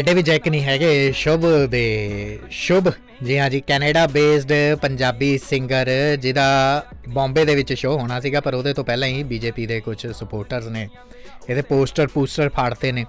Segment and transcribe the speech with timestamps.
[0.00, 2.88] ਐਡੇ ਵੀ ਜੈਕ ਨਹੀਂ ਹੈਗੇ, ਸ਼ੁਭ ਦੇ, ਸ਼ੁਭ।
[3.24, 5.88] ਜੀ ਹਾਂ ਜੀ, ਕੈਨੇਡਾ ਬੇਸਡ ਪੰਜਾਬੀ ਸਿੰਗਰ
[6.20, 6.46] ਜਿਹਦਾ
[7.08, 10.66] ਬੰਬੇ ਦੇ ਵਿੱਚ ਸ਼ੋਅ ਹੋਣਾ ਸੀਗਾ, ਪਰ ਉਹਦੇ ਤੋਂ ਪਹਿਲਾਂ ਹੀ ਬੀਜੇਪੀ ਦੇ ਕੁਝ ਸਪੋਰਟਰਸ
[10.68, 10.88] ਨੇ,
[11.48, 13.04] ਇਹਦੇ ਪੋਸਟਰ ਪੋਸਟਰ ਫਾੜਤੇ ਨੇ।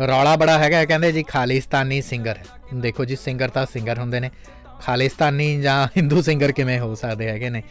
[0.00, 2.38] ਰੌਲਾ ਬੜਾ ਹੈਗਾ ਕਹਿੰਦੇ ਜੀ, ਖਾਲਿਸਤਾਨੀ ਸਿੰਗਰ
[2.76, 4.30] ਦੇਖੋ ਜੀ ਸਿੰਗਰ ਤਾਂ ਸਿੰਗਰ ਹੁੰਦੇ ਨੇ।
[4.80, 7.62] ਖਾਲਿਸਤਾਨੀ ਜਾਂ ਹਿੰਦੂ ਸਿੰਗਰ ਕਿਵੇਂ ਹੋ ਸਕਦੇ ਹੈਗੇ ਨੇ?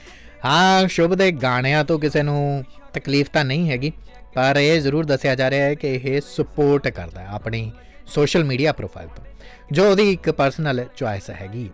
[0.46, 2.64] ਹਾਂ, ਸ਼ੁਭ ਦੇ ਗਾਣਿਆਂ ਤੋਂ ਕਿਸੇ ਨੂੰ
[2.94, 3.92] ਤਕਲੀਫ ਤਾਂ ਨਹੀਂ ਹੈਗੀ,
[4.36, 7.72] ਪਰ ਇਹ ਜ਼ਰੂਰ ਦੱਸਿਆ ਜਾ ਰਿਹਾ ਹੈ ਕਿ ਇਹ ਸਪੋਰਟ ਕਰਦਾ ਹੈ ਆਪਣੀ
[8.08, 9.24] ਸੋਸ਼ਲ ਮੀਡੀਆ ਪ੍ਰੋਫਾਈਲ ਤੋਂ,
[9.72, 11.70] ਜੋ ਉਹਦੀ ਇੱਕ ਪਰਸਨਲ ਚੁਆਇਸ ਹੈਗੀ।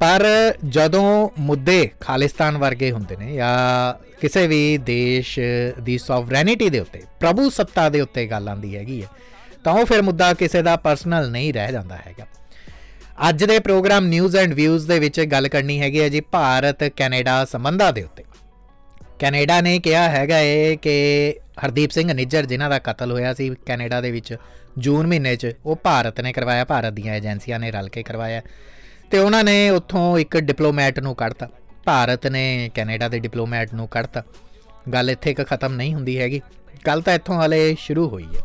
[0.00, 0.24] ਪਰ
[0.68, 5.38] ਜਦੋਂ ਮੁੱਦੇ ਖਾਲਿਸਤਾਨ ਵਰਗੇ ਹੁੰਦੇ ਨੇ ਜਾਂ ਕਿਸੇ ਵੀ ਦੇਸ਼
[5.80, 9.08] ਦੀ ਸੋਵਰੈਨਿਟੀ ਦੇ ਉੱਤੇ, ਪ੍ਰਭੂ ਸੱਤਾ ਦੇ ਉੱਤੇ ਗੱਲ ਆਂਦੀ ਹੈਗੀ ਹੈ,
[9.64, 12.26] ਤਾਂ ਉਹ ਫਿਰ ਮੁੱਦਾ ਕਿਸੇ ਦਾ ਪਰਸਨਲ ਨਹੀਂ ਰਹਿ ਜਾਂਦਾ ਹੈਗਾ।
[13.28, 17.44] ਅੱਜ ਦੇ ਪ੍ਰੋਗਰਾਮ ਨਿਊਜ਼ ਐਂਡ ਵਿਊਜ਼ ਦੇ ਵਿੱਚ ਗੱਲ ਕਰਨੀ ਹੈਗੀ ਹੈ ਜੀ ਭਾਰਤ ਕੈਨੇਡਾ
[17.44, 18.24] ਸੰਬੰਧਾਂ ਦੇ ਉੱਤੇ।
[19.18, 20.94] ਕੈਨੇਡਾ ਨੇ ਕਿਹਾ ਹੈਗਾ ਏ ਕਿ
[21.64, 24.36] ਹਰਦੀਪ ਸਿੰਘ ਨਿੱਜਰ, ਜਿਨ੍ਹਾਂ ਦਾ ਕਤਲ ਹੋਇਆ ਸੀ ਕੈਨੇਡਾ ਦੇ ਵਿੱਚ
[24.78, 28.42] ਜੂਨ ਮਹੀਨੇ 'ਚ ਉਹ ਭਾਰਤ ਨੇ ਕਰਵਾਇਆ, ਭਾਰਤ ਦੀਆਂ ਏਜੰਸੀਆਂ ਨੇ ਰਲ ਕੇ ਕਰਵਾਇਆ।
[29.10, 31.48] ਤੇ ਉਹਨਾਂ ਨੇ ਉੱਥੋਂ ਇੱਕ ਡਿਪਲੋਮੈਟ ਨੂੰ ਕੱਢਤਾ।
[31.84, 34.22] ਭਾਰਤ ਨੇ ਕੈਨੇਡਾ ਦੇ ਡਿਪਲੋਮੈਟ ਨੂੰ ਕੱਢਤਾ।
[34.92, 36.40] ਗੱਲ ਇੱਥੇ ਇੱਕ ਖਤਮ ਨਹੀਂ ਹੁੰਦੀ ਹੈਗੀ।
[36.84, 38.40] ਕੱਲ ਤਾਂ ਇੱਥੋਂ ਹਲੇ ਸ਼ੁਰੂ ਹੋਈ ਹੈ।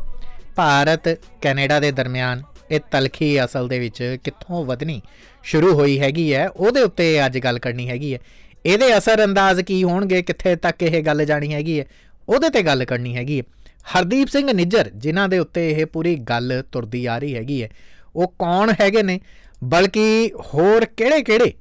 [0.55, 5.01] ਭਾਰਤ ਕੈਨੇਡਾ ਦੇ ਦਰਮਿਆਨ ਇਹ ਤਲਖੀ ਅਸਲ ਦੇ ਵਿੱਚ ਕਿੱਥੋਂ ਵਧਣੀ
[5.43, 8.19] ਸ਼ੁਰੂ ਹੋਈ ਹੈਗੀ ਹੈ, ਉਹਦੇ ਉੱਤੇ ਅੱਜ ਗੱਲ ਕਰਨੀ ਹੈਗੀ ਹੈ।
[8.65, 10.21] ਇਹਦੇ ਅਸਰ ਅੰਦਾਜ਼ ਕੀ ਹੋਣਗੇ?
[10.21, 11.85] ਕਿੱਥੇ ਤੱਕ ਇਹ ਗੱਲ ਜਾਣੀ ਹੈਗੀ ਹੈ?
[12.29, 13.43] ਉਹਦੇ ਤੇ ਗੱਲ ਕਰਨੀ ਹੈਗੀ ਹੈ।
[13.85, 17.69] ਹਰਦੀਪ ਸਿੰਘ ਨਿੱਜਰ, ਜਿਨ੍ਹਾਂ ਦੇ ਉੱਤੇ ਇਹ ਪੂਰੀ ਗੱਲ ਤੁਰਦੀ ਆ ਰਹੀ ਹੈਗੀ ਹੈ,
[18.15, 19.19] ਉਹ ਕੌਣ ਹੈਗੇ ਨੇ?
[19.63, 21.51] ਬਲਕਿ ਹੋਰ ਕਿਹੜੇ-ਕਿਹੜੇ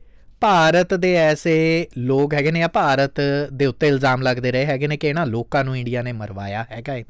[0.41, 1.55] ਭਾਰਤ ਦੇ ਐਸੇ
[1.99, 3.21] ਲੋਕ ਹੈਗੇ ਨੇ ਆ ਭਾਰਤ
[3.53, 6.93] ਦੇ ਉੱਤੇ ਇਲਜ਼ਾਮ ਲੱਗਦੇ ਰਹੇ ਹੈਗੇ ਨੇ ਕਿ ਇਹਨਾਂ ਲੋਕਾਂ ਨੂੰ ਇੰਡੀਆ ਨੇ ਮਰਵਾਇਆ ਹੈਗਾ
[6.93, 7.03] ਹੈ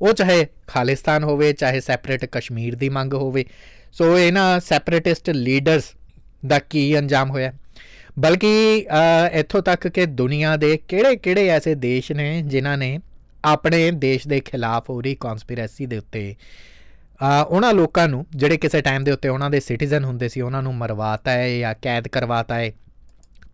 [0.00, 3.44] ਉਹ ਚਾਹੇ ਖਾਲਿਸਤਾਨ ਹੋਵੇ, ਚਾਹੇ ਸੈਪਰੇਟ ਕਸ਼ਮੀਰ ਦੀ ਮੰਗ ਹੋਵੇ,
[3.92, 5.92] ਸੋ ਇਹਨਾਂ ਸੈਪਰੇਟਿਸਟ ਲੀਡਰਸ
[6.46, 7.52] ਦਾ ਕੀ ਅੰਜਾਮ ਹੋਇਆ?
[8.18, 8.86] ਬਲਕਿ
[9.32, 12.98] ਇੱਥੋਂ ਤੱਕ ਕਿ ਦੁਨੀਆ ਦੇ ਕਿਹੜੇ-ਕਿਹੜੇ ਐਸੇ ਦੇਸ਼ ਨੇ ਜਿਨ੍ਹਾਂ ਨੇ
[13.44, 16.34] ਆਪਣੇ ਦੇਸ਼ ਦੇ ਖਿਲਾਫ ਹੋ ਰਹੀ ਕਨਸਪੀਰੇਸੀ ਦੇ ਉੱਤੇ।
[17.48, 20.74] ਉਹਨਾਂ ਲੋਕਾਂ ਨੂੰ, ਜਿਹੜੇ ਕਿਸੇ ਟਾਈਮ ਦੇ ਉੱਤੇ ਉਹਨਾਂ ਦੇ ਸਿਟੀਜ਼ਨ ਹੁੰਦੇ ਸੀ, ਉਹਨਾਂ ਨੂੰ
[20.74, 22.72] ਮਰਵਾਤਾ ਹੈ ਜਾਂ ਕੈਦ ਕਰਵਾਤਾ ਹੈ।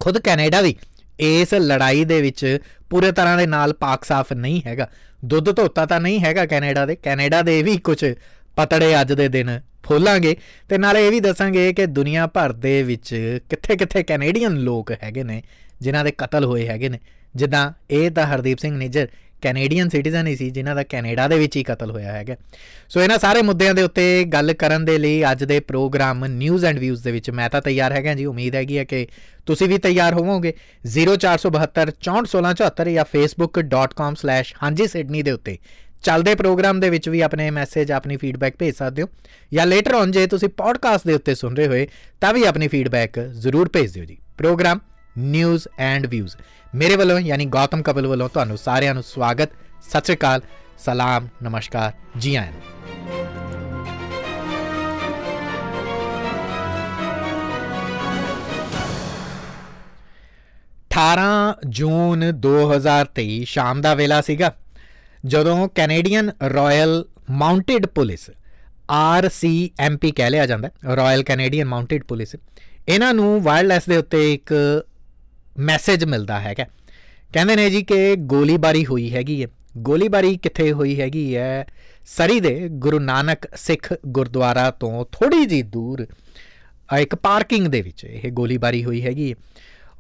[0.00, 0.76] ਖੁਦ ਕੈਨੇਡਾ ਵੀ
[1.20, 2.58] ਇਸ ਲੜਾਈ ਦੇ ਵਿੱਚ
[2.90, 4.88] ਪੂਰੇ ਤਰ੍ਹਾਂ ਦੇ ਨਾਲ ਪਾਕ ਸਾਫ਼ ਨਹੀਂ ਹੈਗਾ।
[5.24, 8.04] ਦੁੱਧ ਧੋਤਾ ਤਾਂ ਨਹੀਂ ਹੈਗਾ ਕੈਨੇਡਾ ਦੇ। ਕੈਨੇਡਾ ਦੇ ਵੀ ਕੁਝ
[8.56, 10.36] ਪਤੜੇ ਅੱਜ ਦੇ ਦਿਨ ਫੋਲਾਂਗੇ
[10.68, 15.42] ਤੇ ਨਾਲੇ ਇਹ ਵੀ ਦੱਸਾਂਗੇ ਕਿ ਦੁਨੀਆ ਭਰ ਦੇ ਵਿੱਚ ਕਿੱਥੇ-ਕਿੱਥੇ ਕੈਨੇਡੀਅਨ ਲੋਕ ਹੈਗੇ ਨੇ,
[15.80, 16.98] ਜਿਨ੍ਹਾਂ ਦੇ ਕਤਲ ਹੋਏ ਹੈਗੇ ਨੇ।
[17.36, 19.08] ਜਿੱਦਾਂ ਇਹ ਤਾਂ ਹਰਦੀਪ ਸਿੰਘ ਨਿੱਜਰ
[19.42, 22.36] ਕੈਨੇਡੀਅਨ ਸਿਟੀਜ਼ਨ ਹੀ ਸੀ, ਜਿਨ੍ਹਾਂ ਦਾ ਕੈਨੇਡਾ ਦੇ ਵਿੱਚ ਹੀ ਕਤਲ ਹੋਇਆ ਹੈਗਾ।
[22.88, 26.78] ਸੋ ਇਹਨਾਂ ਸਾਰੇ ਮੁੱਦਿਆਂ ਦੇ ਉੱਤੇ ਗੱਲ ਕਰਨ ਦੇ ਲਈ ਅੱਜ ਦੇ ਪ੍ਰੋਗਰਾਮ ਨਿਊਜ਼ ਐਂਡ
[26.78, 29.06] ਵਿਊਜ਼ ਦੇ ਵਿੱਚ ਮੈਂ ਤਾਂ ਤਿਆਰ ਹੈਗਾ ਜੀ। ਉਮੀਦ ਹੈਗੀ ਹੈ ਕਿ
[29.46, 30.52] ਤੁਸੀਂ ਵੀ ਤਿਆਰ ਹੋਵੋਗੇ।
[30.86, 35.58] 0472 641674 ਜਾਂ facebook.com/ਹਾਂਜੀ ਸਿਡਨੀ ਦੇ ਉੱਤੇ
[36.02, 39.08] ਚੱਲਦੇ ਪ੍ਰੋਗਰਾਮ ਦੇ ਵਿੱਚ ਵੀ ਆਪਣੇ ਮੈਸੇਜ ਆਪਣੀ ਫੀਡਬੈਕ ਭੇਜ ਸਕਦੇ ਹੋ।
[39.52, 41.88] ਜਾਂ ਲੇਟਰ ਔਨ ਜੇ ਤੁਸੀਂ ਪੋਡਕਾਸਟ ਦੇ ਉੱਤੇ ਸੁਣ ਰਹੇ ਹੋਏ,
[42.20, 44.80] ਤਾਂ ਵੀ ਆਪਣੀ ਫੀਡਬੈਕ ਜ਼ਰੂਰ ਭੇਜ ਦਿਓ ਜੀ। ਪ੍ਰੋਗਰਾਮ
[45.18, 46.36] ਨਿਊਜ਼ ਐਂਡ ਵਿਊਜ਼
[46.74, 49.50] ਮੇਰੇ ਵੱਲੋਂ, ਯਾਨੀ ਗੌਤਮ ਕਪਿਲ ਵੱਲੋਂ ਤੁਹਾਨੂੰ ਸਾਰਿਆਂ ਨੂੰ ਸਵਾਗਤ,
[49.82, 50.40] ਸਤਿ ਸ਼੍ਰੀ ਅਕਾਲ,
[50.78, 52.60] ਸਲਾਮ, ਨਮਸਕਾਰ, ਜੀ ਆਇਆਂ ਨੂੰ।
[61.68, 64.52] ਜੂਨ 2023 ਸ਼ਾਮ ਦਾ ਵੇਲਾ ਸੀਗਾ,
[65.26, 68.30] ਜਦੋਂ Canadian Royal Mounted Police
[68.90, 72.36] RCMP ਕਹਿ ਲਿਆ ਜਾਂਦਾ, ਰਾਇਲ ਕੈਨੇਡੀਅਨ ਮਾਊਂਟਡ ਪੁਲਿਸ,
[72.88, 74.54] ਇਹਨਾਂ ਨੂੰ ਵਾਇਰਲੈਸ ਦੇ ਉੱਤੇ ਇੱਕ
[75.58, 76.64] ਮੈਸੇਜ ਮਿਲਦਾ ਹੈਗਾ।
[77.32, 81.66] ਕਹਿੰਦੇ ਨੇ ਜੀ ਕਿ ਗੋਲੀਬਾਰੀ ਹੋਈ ਹੈਗੀ ਹੈ। ਗੋਲੀਬਾਰੀ ਕਿੱਥੇ ਹੋਈ ਹੈਗੀ ਹੈ?
[82.06, 86.06] ਸਰੀ ਦੇ ਗੁਰੂ ਨਾਨਕ ਸਿੱਖ ਗੁਰਦੁਆਰਾ ਤੋਂ ਥੋੜੀ ਜੀ ਦੂਰ
[86.98, 89.36] ਇੱਕ ਪਾਰਕਿੰਗ ਦੇ ਵਿੱਚ ਇਹ ਗੋਲੀਬਾਰੀ ਹੋਈ ਹੈਗੀ ਹੈ।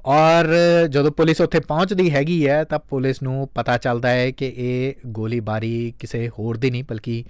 [0.06, 0.44] ਔਰ
[0.88, 5.94] ਜਦੋਂ ਪੁਲਿਸ ਉੱਥੇ ਪਹੁੰਚਦੀ ਹੈਗੀ ਹੈ, ਤਾਂ ਪੁਲਿਸ ਨੂੰ ਪਤਾ ਚੱਲਦਾ ਹੈ ਕਿ ਇਹ ਗੋਲੀਬਾਰੀ
[5.98, 7.24] ਕਿਸੇ ਹੋਰ ਦੀ ਨਹੀਂ, ਬਲਕਿ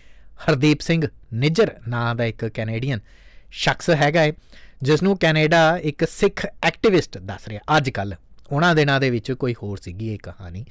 [0.48, 3.00] ਹਰਦੀਪ ਸਿੰਘ ਨਿੱਜਰ ਨਾਂ ਦਾ ਇੱਕ ਕੈਨੇਡੀਅਨ
[3.50, 4.32] ਸ਼ਖਸ ਹੈਗਾ ਹੈ।
[4.82, 8.14] ਜਿਸ ਨੂੰ ਕੈਨੇਡਾ ਇੱਕ ਸਿੱਖ ਐਕਟਿਵਿਸਟ ਦੱਸ ਰਿਹਾ। ਅੱਜ ਕੱਲ
[8.50, 10.64] ਉਹਨਾਂ ਦਿਨਾਂ ਦੇ ਵਿੱਚ ਕੋਈ ਹੋਰ ਸੀਗੀ ਇਹ ਕਹਾਣੀ।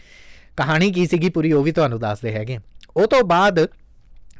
[0.58, 2.58] ਕਹਾਣੀ ਕੀ ਸੀਗੀ ਪੂਰੀ ਉਹ ਵੀ ਤੁਹਾਨੂੰ ਦੱਸਦੇ ਹੈਗੇ
[2.96, 3.66] ਉਹ ਤੋਂ ਬਾਅਦ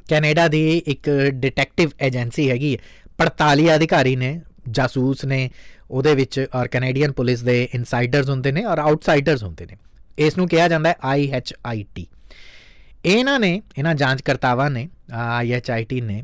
[0.08, 2.76] ਕੈਨੇਡਾ ਦੀ ਇੱਕ ਡਿਟੈਕਟਿਵ ਏਜੰਸੀ ਹੈਗੀ
[3.18, 5.50] 48 ਅਧਿਕਾਰੀ ਨੇ, ਜਾਸੂਸ ਨੇ,
[5.90, 9.76] ਉਹਦੇ ਵਿੱਚ ਔਰ ਕੈਨੇਡੀਅਨ ਪੁਲਿਸ ਦੇ ਇਨਸਾਈਡਰਸ ਹੁੰਦੇ ਨੇ ਔਰ ਆਊਟਸਾਈਡਰਸ ਹੁੰਦੇ ਨੇ।
[10.18, 12.06] ਇਸ ਨੂੰ ਕਿਹਾ ਜਾਂਦਾ ਹੈ ਆਈਐਚਆਈਟੀ
[13.04, 16.22] ਇਹਨਾਂ ਨੇ, ਇਹਨਾਂ ਜਾਂਚਕਰਤਾਵਾਂ ਨੇ ਆਈਐਚਆਈਟੀ ਨੇ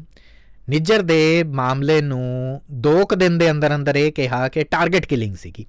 [0.68, 5.36] ਨਿੱਜਰ ਦੇ ਮਾਮਲੇ ਨੂੰ 2 ਕੁ ਦਿਨ ਦੇ ਅੰਦਰ ਅੰਦਰ ਇਹ ਕਿਹਾ ਕਿ ਟਾਰਗੇਟ ਕਿਲਿੰਗ
[5.36, 5.66] ਸੀਗੀ।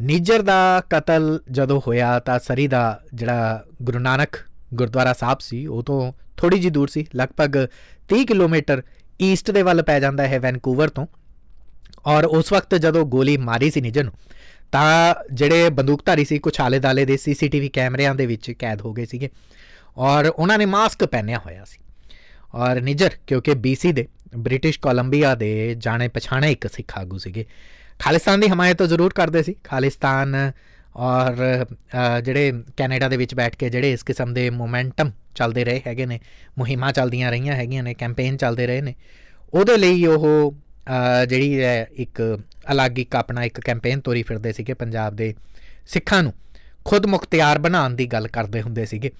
[0.00, 4.28] ਨਿੱਜਰ ਦਾ ਕਤਲ ਜਦੋਂ ਹੋਇਆ ਤਾਂ ਸਰੀ ਦਾ ਜਿਹੜਾ ਗੁਰੂ ਨਾਨਕ
[4.74, 7.66] ਗੁਰਦੁਆਰਾ ਸਾਹਿਬ ਸੀ, ਉਹ ਤੋਂ ਥੋੜੀ ਜੀ ਦੂਰ ਸੀ। ਲਗਭਗ
[8.08, 8.82] 30 ਕਿਲੋਮੀਟਰ
[9.22, 11.06] ਈਸਟ ਦੇ ਵੱਲ ਪੈ ਜਾਂਦਾ ਹੈ ਵੈਨਕੂਵਰ ਤੋਂ।
[12.06, 14.12] ਔਰ ਉਸ ਵਕਤ ਜਦੋਂ ਗੋਲੀ ਮਾਰੀ ਸੀ ਨਿਜਰ ਨੂੰ,
[14.72, 19.04] ਤਾਂ ਜਿਹੜੇ ਬੰਦੂਕਧਾਰੀ ਸੀ, ਕੁਛ ਆਲੇ ਦਾਲੇ ਦੇ ਸੀਸੀਟੀਵੀ ਕੈਮਰਿਆਂ ਦੇ ਵਿੱਚ ਕੈਦ ਹੋ ਗਏ
[19.04, 19.30] ਸੀਗੇ।
[19.96, 21.83] ਔਰ ਉਹਨਾਂ ਨੇ ਮਾਸਕ ਪਹਿਨਿਆ ਹੋਇਆ ਸੀ।
[22.54, 24.06] ਔਰ ਨਿਜਰ, ਕਿਉਂਕਿ ਬੀਸੀ ਦੇ
[24.36, 27.44] ਬ੍ਰਿਟਿਸ਼ ਕੋਲੰਬੀਆ ਦੇ ਜਾਣੇ ਪਛਾਣੇ ਇੱਕ ਸਿੱਖ ਆਗੂ ਸੀਗੇ।
[27.98, 30.34] ਖਾਲਿਸਤਾਨ ਦੀ ਹਮਾਇਤ ਜ਼ਰੂਰ ਕਰਦੇ ਸੀ। ਖਾਲਿਸਤਾਨ
[30.96, 31.36] ਔਰ
[32.24, 36.18] ਜਿਹੜੇ ਕੈਨੇਡਾ ਦੇ ਵਿੱਚ ਬੈਠ ਕੇ ਜਿਹੜੇ ਇਸ ਕਿਸਮ ਦੇ ਮੋਮੈਂਟਮ ਚੱਲਦੇ ਰਹੇ ਹੈਗੇ ਨੇ,
[36.58, 38.94] ਮੁਹਿੰਮਾਂ ਚੱਲਦੀਆਂ ਰਹੀਆਂ ਹੈਗੀਆਂ ਨੇ, ਕੈਂਪੇਨ ਚੱਲਦੇ ਰਹੇ ਨੇ,
[39.54, 40.54] ਉਹਦੇ ਲਈ ਉਹ
[41.28, 42.20] ਜਿਹੜੀ ਹੈ ਇੱਕ
[42.72, 45.34] ਅਲੱਗ ਇੱਕ ਆਪਣਾ ਇੱਕ ਕੈਂਪੇਨ ਤੋਰੀ ਫਿਰਦੇ ਸੀਗੇ ਪੰਜਾਬ ਦੇ
[45.86, 46.32] ਸਿੱਖਾਂ ਨੂੰ।
[46.84, 49.10] ਖੁਦ ਮੁਖਤਿਆਰ ਬਣਾਉਣ ਦੀ ਗੱਲ ਕਰਦੇ ਹੁੰਦੇ ਸੀਗੇ।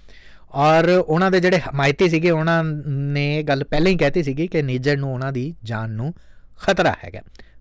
[0.54, 4.96] ਔਰ ਉਹਨਾਂ ਦੇ ਜਿਹੜੇ ਹਮਾਇਤੀ ਸੀਗੇ, ਉਹਨਾਂ ਨੇ ਗੱਲ ਪਹਿਲਾਂ ਹੀ ਕਹਿਤੀ ਸੀਗੀ ਕਿ ਨਿਜਰ
[4.96, 6.12] ਨੂੰ ਉਹਨਾਂ ਦੀ ਜਾਨ ਨੂੰ
[6.60, 7.20] ਖਤਰਾ ਹੈਗਾ।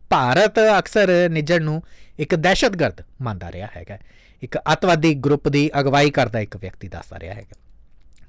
[0.09, 1.81] ਭਾਰਤ ਅਕਸਰ ਨਿਜਰ ਨੂੰ
[2.19, 3.97] ਇੱਕ ਦਹਿਸ਼ਤਗਰਦ ਮੰਨਦਾ ਰਿਹਾ ਹੈਗਾ।
[4.43, 7.55] ਇੱਕ ਅਤਵਾਦੀ ਗਰੁੱਪ ਦੀ ਅਗਵਾਈ ਕਰਦਾ ਇੱਕ ਵਿਅਕਤੀ ਦੱਸਦਾ ਰਿਹਾ ਹੈਗਾ।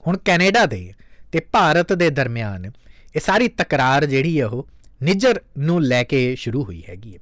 [0.07, 0.93] ਹੁਣ ਕੈਨੇਡਾ ਦੇ
[1.33, 2.71] ਤੇ ਭਾਰਤ ਦੇ ਦਰਮਿਆਨ
[3.15, 4.67] ਇਹ ਸਾਰੀ ਤਕਰਾਰ ਜਿਹੜੀ ਹੈ ਉਹ
[5.03, 7.19] ਨਿਜਰ ਨੂੰ ਲੈ ਕੇ ਸ਼ੁਰੂ ਹੋਈ ਹੈਗੀ ਹੈ।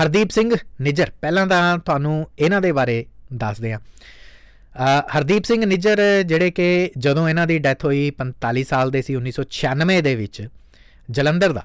[0.00, 0.50] ਹਰਦੀਪ ਸਿੰਘ
[0.80, 3.78] ਨਿਜਰ ਪਹਿਲਾਂ ਤਾਂ ਤੁਹਾਨੂੰ ਇਹਨਾਂ ਦੇ ਬਾਰੇ ਦੱਸਦੇ ਆ
[5.16, 10.00] ਹਰਦੀਪ ਸਿੰਘ ਨਿਜਰ, ਜਿਹੜੇ ਕਿ ਜਦੋਂ ਇਹਨਾਂ ਦੀ ਡੈਥ ਹੋਈ 45 ਸਾਲ ਦੇ ਸੀ 1996
[10.02, 10.48] ਦੇ ਵਿੱਚ,
[11.10, 11.62] ਜਲੰਧਰ ਦਾ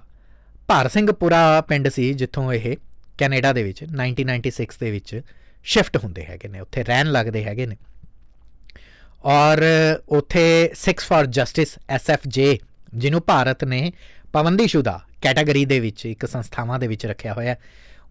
[0.67, 2.77] ਭਾਰ ਸਿੰਘਪੁਰਾ ਪਿੰਡ ਸੀ, ਜਿੱਥੋਂ ਇਹ
[3.17, 5.21] ਕੈਨੇਡਾ ਦੇ ਵਿੱਚ 1996 ਦੇ ਵਿੱਚ
[5.63, 7.75] ਸ਼ਿਫਟ ਹੁੰਦੇ ਹੈਗੇ ਨੇ, ਉੱਥੇ ਰਹਿਣ ਲੱਗਦੇ ਹੈਗੇ ਨੇ।
[9.25, 9.63] ਔਰ
[10.09, 10.45] ਉੱਥੇ
[10.85, 12.57] 6 ਫਾਰ ਜਸਟਿਸ ਐਸਐਫਜੇ
[12.93, 13.91] ਜਿਹਨੂੰ ਭਾਰਤ ਨੇ
[14.33, 17.55] ਪਾਬੰਦੀਸ਼ੁਦਾ ਕੈਟਾਗਰੀ ਦੇ ਵਿੱਚ ਇੱਕ ਸੰਸਥਾਵਾਂ ਦੇ ਵਿੱਚ ਰੱਖਿਆ ਹੋਇਆ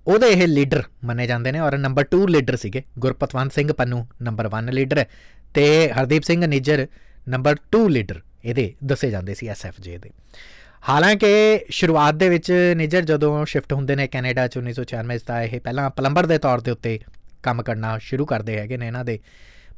[0.08, 4.48] ਉਹਦੇ ਇਹ ਲੀਡਰ ਮੰਨੇ ਜਾਂਦੇ ਨੇ ਔਰ ਨੰਬਰ 2 ਲੀਡਰ ਸੀਗੇ ਗੁਰਪਤਵੰਤ ਸਿੰਘ ਪੰਨੂ ਨੰਬਰ
[4.50, 5.04] 1 ਲੀਡਰ
[5.54, 6.86] ਤੇ ਹਰਦੀਪ ਸਿੰਘ ਨਿੱਜਰ
[7.28, 10.10] ਨੰਬਰ 2 ਲੀਡਰ, ਇਹਦੇ ਦੱਸੇ ਜਾਂਦੇ ਸੀ ਐਸਐਫਜੇ ਦੇ।
[10.88, 11.30] ਹਾਲਾਂਕਿ
[11.70, 16.26] ਸ਼ੁਰੂਆਤ ਦੇ ਵਿੱਚ ਨਿੱਜਰ ਜਦੋਂ ਸ਼ਿਫਟ ਹੁੰਦੇ ਨੇ ਕੈਨੇਡਾ ਚ 1996 ਦਾ ਇਹ ਪਹਿਲਾਂ ਪਲੰਬਰ
[16.26, 16.98] ਦੇ ਤੌਰ ਤੇ ਉੱਤੇ
[17.42, 19.18] ਕੰਮ ਕਰਨਾ ਸ਼ੁਰੂ ਕਰਦੇ ਹੈਗੇ ਨੇ ਇਹਨਾਂ ਦੇ।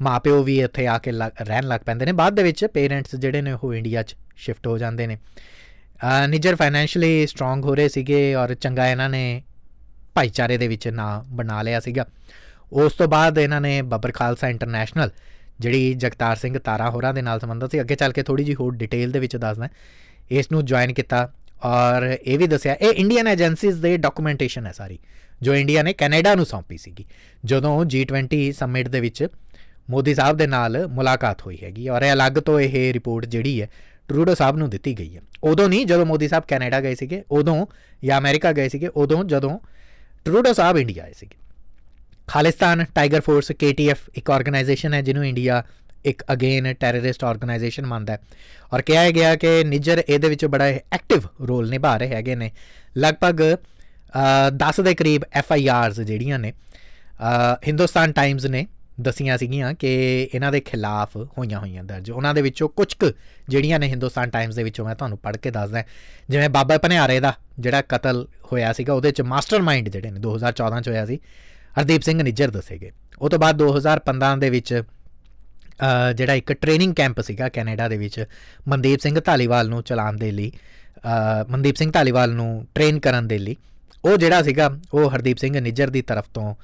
[0.02, 3.52] ਮਾਪਿਓ ਵੀ ਇੱਥੇ ਆ ਕੇ ਰਹਿਣ ਲੱਗ ਪੈਂਦੇ ਨੇ। ਬਾਅਦ ਦੇ ਵਿੱਚ ਪੇਰੈਂਟਸ ਜਿਹੜੇ ਨੇ
[3.52, 5.18] ਉਹ ਇੰਡੀਆ 'ਚ ਸ਼ਿਫਟ ਹੋ ਜਾਂਦੇ ਨੇ।
[6.28, 9.22] ਨਿਜਰ ਫਾਈਨੈਂਸ਼ੀਅਲੀ ਸਟਰੋਂਗ ਹੋ ਰਹੇ ਸੀਗੇ ਔਰ ਚੰਗਾ ਇਹਨਾਂ ਨੇ
[10.20, 12.06] ਭਾਈਚਾਰੇ ਦੇ ਵਿੱਚ ਨਾਂ ਬਣਾ ਲਿਆ ਸੀਗਾ।
[12.72, 15.10] ਉਸ ਤੋਂ ਬਾਅਦ ਇਹਨਾਂ ਨੇ ਬੱਬਰ ਖਾਲਸਾ ਇੰਟਰਨੈਸ਼ਨਲ,
[15.60, 18.74] ਜਿਹੜੀ ਜਗਤਾਰ ਸਿੰਘ ਤਾਰਾ ਹੋਰਾਂ ਦੇ ਨਾਲ ਸੰਬੰਧਿਤ ਸੀ, ਅੱਗੇ ਚੱਲ ਕੇ ਥੋੜੀ ਜੀ ਹੋਰ
[18.74, 19.68] ਡਿਟੇਲ ਦੇ ਵਿੱਚ ਦੱਸਦਾ
[20.30, 21.28] ਇਸ ਨੂੰ ਜੁਆਇਨ ਕੀਤਾ
[21.64, 24.98] ਔਰ ਇਹ ਵੀ ਦੱਸਿਆ, ਇਹ ਇੰਡੀਅਨ ਏਜੰਸੀਜ਼ ਦੇ ਡਾਕੂਮੈਂਟੇਸ਼ਨ ਹੈ ਸਾਰੀ,
[25.42, 27.04] ਜੋ ਇੰਡੀਆ ਨੇ ਕੈਨੇਡਾ ਨੂੰ ਸੌਂਪੀ ਸੀਗੀ।
[27.44, 29.26] ਜਦੋਂ G20 ਸਮਿਟ ਦੇ ਵਿੱਚ
[29.90, 33.68] ਮੋਦੀ ਸਾਹਿਬ ਦੇ ਨਾਲ ਮੁਲਾਕਾਤ ਹੋਈ ਹੈਗੀ ਔਰ ਇਹ ਅਲੱਗ ਤੋਂ ਇਹ ਰਿਪੋਰਟ ਜਿਹੜੀ ਹੈ
[34.08, 37.66] ਟਰੂਡੋ ਸਾਹਿਬ ਨੂੰ ਦਿੱਤੀ ਗਈ ਹੈ। ਉਦੋਂ ਨਹੀਂ, ਜਦੋਂ ਮੋਦੀ ਸਾਹਿਬ ਕੈਨੇਡਾ ਗਏ ਸੀਗੇ, ਉਦੋਂ
[38.02, 39.58] ਜਾਂ ਅਮਰੀਕਾ ਗਏ ਸੀਗੇ, ਉਦੋਂ ਜਦੋਂ
[40.24, 41.36] ਟਰੂਡੋ ਸਾਹਿਬ ਇੰਡੀਆ ਆਏ ਸੀਗੇ।
[42.28, 45.62] ਖਾਲਿਸਤਾਨ ਟਾਈਗਰ ਫੋਰਸ KTF ਇੱਕ ਆਰਗੇਨਾਈਜੇਸ਼ਨ ਹੈ ਜਿਹਨੂੰ ਇੰਡੀਆ
[46.04, 48.18] ਇੱਕ ਅਗੇਨ ਟੈਰਰਿਸਟ ਆਰਗੇਨਾਈਜੇਸ਼ਨ ਮੰਨਦਾ ਹੈ।
[48.72, 52.50] ਔਰ ਕਿਹਾ ਗਿਆ ਕਿ ਨਿਜਰ ਇਹਦੇ ਵਿੱਚ ਬੜਾ ਐਕਟਿਵ ਰੋਲ ਨਿਭਾ ਰਹੇ ਹੈਗੇ ਨੇ।
[52.98, 53.42] ਲਗਭਗ
[54.58, 56.52] 10 ਦੇ ਕਰੀਬ ਐਫਆਈਆਰਸ ਜਿਹੜੀਆਂ ਨੇ
[57.66, 58.66] ਹਿੰਦੁਸਤਾਨ ਟਾਈਮਜ਼ ਨੇ
[59.00, 59.90] ਦਸੀਆਂ ਸੀਗੀਆਂ ਕਿ
[60.34, 63.10] ਇਹਨਾਂ ਦੇ ਖਿਲਾਫ ਹੋਈਆਂ ਹੋਈਆਂ ਦਰਜ। ਉਹਨਾਂ ਦੇ ਵਿੱਚੋਂ ਕੁਝ ਕੁ
[63.48, 65.82] ਜਿਹੜੀਆਂ ਨੇ ਹਿੰਦੁਸਤਾਨ ਟਾਈਮਜ਼ ਦੇ ਵਿੱਚੋਂ ਮੈਂ ਤੁਹਾਨੂੰ ਪੜ੍ਹ ਕੇ ਦੱਸਦਾ।
[66.28, 70.88] ਜਿਵੇਂ ਬਾਬਾ ਭਨਿਆਰੇ ਦਾ ਜਿਹੜਾ ਕਤਲ ਹੋਇਆ ਸੀਗਾ, ਉਹਦੇ ਚ ਮਾਸਟਰਮਾਈਂਡ ਜਿਹੜੇ ਨੇ 2014 ਚ
[70.88, 71.18] ਹੋਇਆ ਸੀ,
[71.78, 74.82] ਹਰਦੀਪ ਸਿੰਘ ਨਿੱਜਰ ਦੱਸੇਗੇ ਉਹ ਤੋਂ ਬਾਅਦ 2015 ਦੇ ਵਿੱਚ
[76.14, 78.24] ਜਿਹੜਾ ਇੱਕ ਟ੍ਰੇਨਿੰਗ ਕੈਂਪ ਸੀਗਾ ਕੈਨੇਡਾ ਦੇ ਵਿੱਚ,
[78.68, 80.52] ਮਨਦੀਪ ਸਿੰਘ ਢਾਲੀਵਾਲ ਨੂੰ ਚਲਾਉਣ ਦੇ ਲਈ
[81.50, 83.56] ਮਨਦੀਪ ਸਿੰਘ ਢਾਲੀਵਾਲ ਨੂੰ ਟ੍ਰੇਨ ਕਰਨ ਦੇ ਲਈ।
[84.04, 86.54] ਉਹ ਜਿਹੜਾ ਸੀਗਾ, ਉਹ ਹਰਦੀਪ ਸਿੰਘ ਨਿੱਜਰ ਦੀ ਤਰਫ ਤੋਂ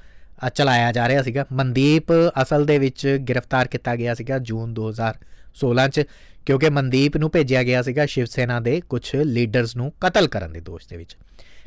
[0.55, 2.11] ਚਲਾਇਆ ਜਾ ਰਿਹਾ ਸੀਗਾ। ਮਨਦੀਪ
[2.41, 6.03] ਅਸਲ ਦੇ ਵਿੱਚ ਗ੍ਰਿਫਤਾਰ ਕੀਤਾ ਗਿਆ ਸੀਗਾ ਜੂਨ 2016 ਚ,
[6.45, 10.59] ਕਿਉਂਕਿ ਮਨਦੀਪ ਨੂੰ ਭੇਜਿਆ ਗਿਆ ਸੀਗਾ ਸ਼ਿਵ ਸੈਨਾ ਦੇ ਕੁਝ ਲੀਡਰਸ ਨੂੰ ਕਤਲ ਕਰਨ ਦੇ
[10.59, 11.17] ਦੋਸ਼ ਦੇ ਵਿੱਚ।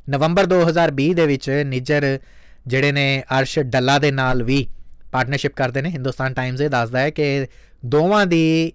[0.09, 2.19] ਨਵੰਬਰ 2020 ਦੇ ਵਿੱਚ ਨਿਜਰ
[2.67, 4.67] ਜਿਹੜੇ ਨੇ ਅਰਸ਼ ਡੱਲਾ ਦੇ ਨਾਲ ਵੀ
[5.13, 7.47] ਪਾਰਟਨਰਸ਼ਿਪ ਕਰਦੇ ਨੇ। ਹਿੰਦੁਸਤਾਨ ਟਾਈਮਜ਼ ਇਹ ਦੱਸਦਾ ਹੈ ਕਿ
[7.87, 8.73] ਦੋਵਾਂ ਦੀ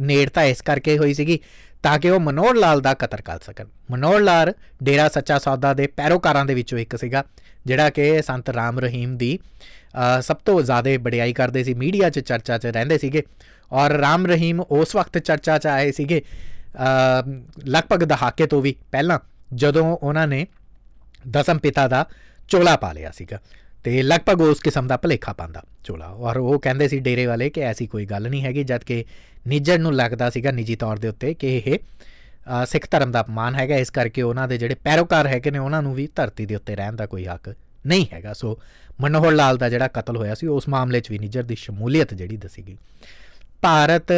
[0.00, 1.38] ਨੇੜਤਾ ਇਸ ਕਰਕੇ ਹੋਈ ਸੀਗੀ
[1.82, 5.86] ਤਾਂ ਕਿ ਉਹ ਮਨੋਹਰ ਲਾਲ ਦਾ ਕਤਲ ਕਰ ਸਕਣ। ਮਨੋਹਰ ਲਾਲ ਡੇਰਾ ਸੱਚਾ ਸੌਦਾ ਦੇ
[5.86, 7.24] ਪੈਰੋਕਾਰਾਂ ਦੇ ਵਿੱਚੋਂ ਇੱਕ ਸੀਗਾ।
[7.66, 9.38] ਜਿਹੜਾ ਕਿ ਸੰਤ ਰਾਮ ਰਹੀਮ ਦੀ
[10.20, 13.22] ਸਭ ਤੋਂ ਜ਼ਿਆਦਾ ਵਡਿਆਈ ਕਰਦੇ ਸੀ, ਮੀਡੀਆ 'ਚ ਚਰਚਾ 'ਚ ਰਹਿੰਦੇ ਸੀਗੇ
[13.72, 16.22] ਔਰ ਰਾਮ ਰਹੀਮ ਉਸ ਵਕਤ ਚਰਚਾ 'ਚ ਆਏ ਸੀਗੇ
[17.66, 19.18] ਲਗਭਗ ਦਹਾਕੇ ਤੋਂ ਵੀ ਪਹਿਲਾਂ
[19.54, 20.46] ਜਦੋਂ ਉਹਨਾਂ ਨੇ
[21.28, 22.04] ਦਸਮ ਪਿਤਾ ਦਾ
[22.48, 23.38] ਚੋਲਾ ਪਾ ਲਿਆ ਸੀਗਾ
[23.84, 27.60] ਤੇ ਲਗਭਗ ਉਸ ਕਿਸਮ ਦਾ ਭਲੇਖਾ ਪਾਉਂਦਾ ਚੋਲਾ ਔਰ ਉਹ ਕਹਿੰਦੇ ਸੀ ਡੇਰੇ ਵਾਲੇ ਕਿ
[27.60, 29.04] ਐਸੀ ਕੋਈ ਗੱਲ ਨਹੀਂ ਹੈਗੀ ਜਦ ਕਿ
[29.46, 31.78] ਨਿਜਰ ਨੂੰ ਲੱਗਦਾ ਸੀਗਾ ਨਿੱਜੀ ਤੌਰ ਦੇ ਉੱਤੇ ਕਿ ਇਹ
[32.66, 35.94] ਸਿੱਖ ਧਰਮ ਦਾ ਅਪਮਾਨ ਹੈਗਾ, ਇਸ ਕਰਕੇ ਉਹਨਾਂ ਦੇ ਜਿਹੜੇ ਪੈਰੋਕਾਰ ਹੈਗੇ ਨੇ, ਉਹਨਾਂ ਨੂੰ
[35.94, 37.54] ਵੀ ਧਰਤੀ ਦੇ ਉੱਤੇ ਰਹਿਣ ਦਾ ਕੋਈ ਹੱਕ
[37.86, 38.58] ਨਹੀਂ ਹੈਗਾ। ਸੋ
[39.00, 42.36] ਮਨੋਹਰ ਲਾਲ ਦਾ ਜਿਹੜਾ ਕਤਲ ਹੋਇਆ ਸੀ, ਉਸ ਮਾਮਲੇ 'ਚ ਵੀ ਨਿਜਰ ਦੀ ਸ਼ਮੂਲੀਅਤ ਜਿਹੜੀ
[42.36, 42.76] ਦੱਸੀ ਗਈ।
[43.62, 44.12] ਭਾਰਤ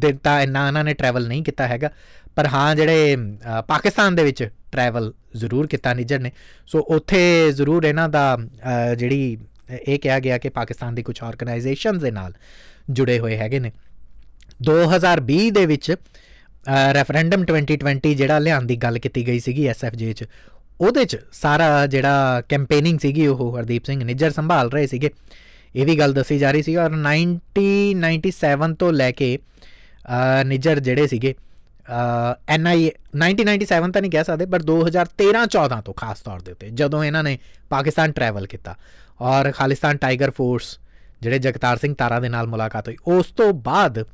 [0.00, 1.90] ਦਿੱਤਾ ਇਹਨਾਂ ਇਹਨਾਂ ਨੇ ਟਰੈਵਲ ਨਹੀਂ ਕੀਤਾ ਹੈਗਾ,
[2.36, 3.16] ਪਰ ਹਾਂ ਜਿਹੜੇ
[3.68, 6.32] ਪਾਕਿਸਤਾਨ ਦੇ ਵਿੱਚ ਟਰੈਵਲ ਜ਼ਰੂਰ ਕੀਤਾ ਨਿਜਰ ਨੇ।
[6.68, 8.36] ਸੋ ਉੱਥੇ ਜ਼ਰੂਰ ਇਹਨਾਂ ਦਾ
[8.96, 9.38] ਜਿਹੜੀ,
[9.80, 12.32] ਇਹ ਕਿਹਾ ਗਿਆ ਕਿ ਪਾਕਿਸਤਾਨ ਦੀ ਕੁਝ ਆਰਗੇਨਾਈਜੇਸ਼ਨਸ ਦੇ ਨਾਲ
[12.90, 13.72] ਜੁੜੇ ਹੋਏ ਹੈਗੇ ਨੇ।
[14.62, 15.94] 2020 ਦੇ ਵਿੱਚ
[16.94, 20.24] ਰੈਫਰੈਂਡਮ 2020 ਜਿਹੜਾ ਲਿਆਉਣ ਦੀ ਗੱਲ ਕੀਤੀ ਗਈ ਸੀਗੀ ਐਸਐਫਜੇ 'ਚ,
[20.80, 25.10] ਉਹਦੇ 'ਚ ਸਾਰਾ ਜਿਹੜਾ ਕੈਂਪੇਨਿੰਗ ਸੀਗੀ ਉਹ ਹਰਦੀਪ ਸਿੰਘ ਨਿੱਜਰ ਸੰਭਾਲ ਰਹੇ ਸੀਗੇ।
[25.74, 29.38] ਇਹ ਵੀ ਗੱਲ ਦੱਸੀ ਜਾ ਰਹੀ ਸੀ ਔਰ 1997 ਤੋਂ ਲੈ ਕੇ
[30.46, 31.34] ਨਿੱਜਰ ਜਿਹੜੇ ਸੀਗੇ
[32.48, 37.22] ਐਨਆਈ 1997 ਤਾਂ ਨਹੀਂ ਕਹਿ ਸਕਦੇ, ਪਰ 2013-14 ਤੋਂ ਖਾਸ ਤੌਰ ਦੇ ਉੱਤੇ, ਜਦੋਂ ਇਹਨਾਂ
[37.22, 37.38] ਨੇ
[37.70, 38.74] ਪਾਕਿਸਤਾਨ ਟਰੈਵਲ ਕੀਤਾ
[39.22, 40.78] ਔਰ ਖਾਲਿਸਤਾਨ ਟਾਈਗਰ ਫੋਰਸ
[41.22, 44.04] ਜਿਹੜੇ ਜਗਤਾਰ ਸਿੰਘ ਤਾਰਾ ਦੇ ਨਾਲ ਮੁਲਾਕਾਤ ਹੋਈ, ਉਸ ਤੋਂ ਬਾਅਦ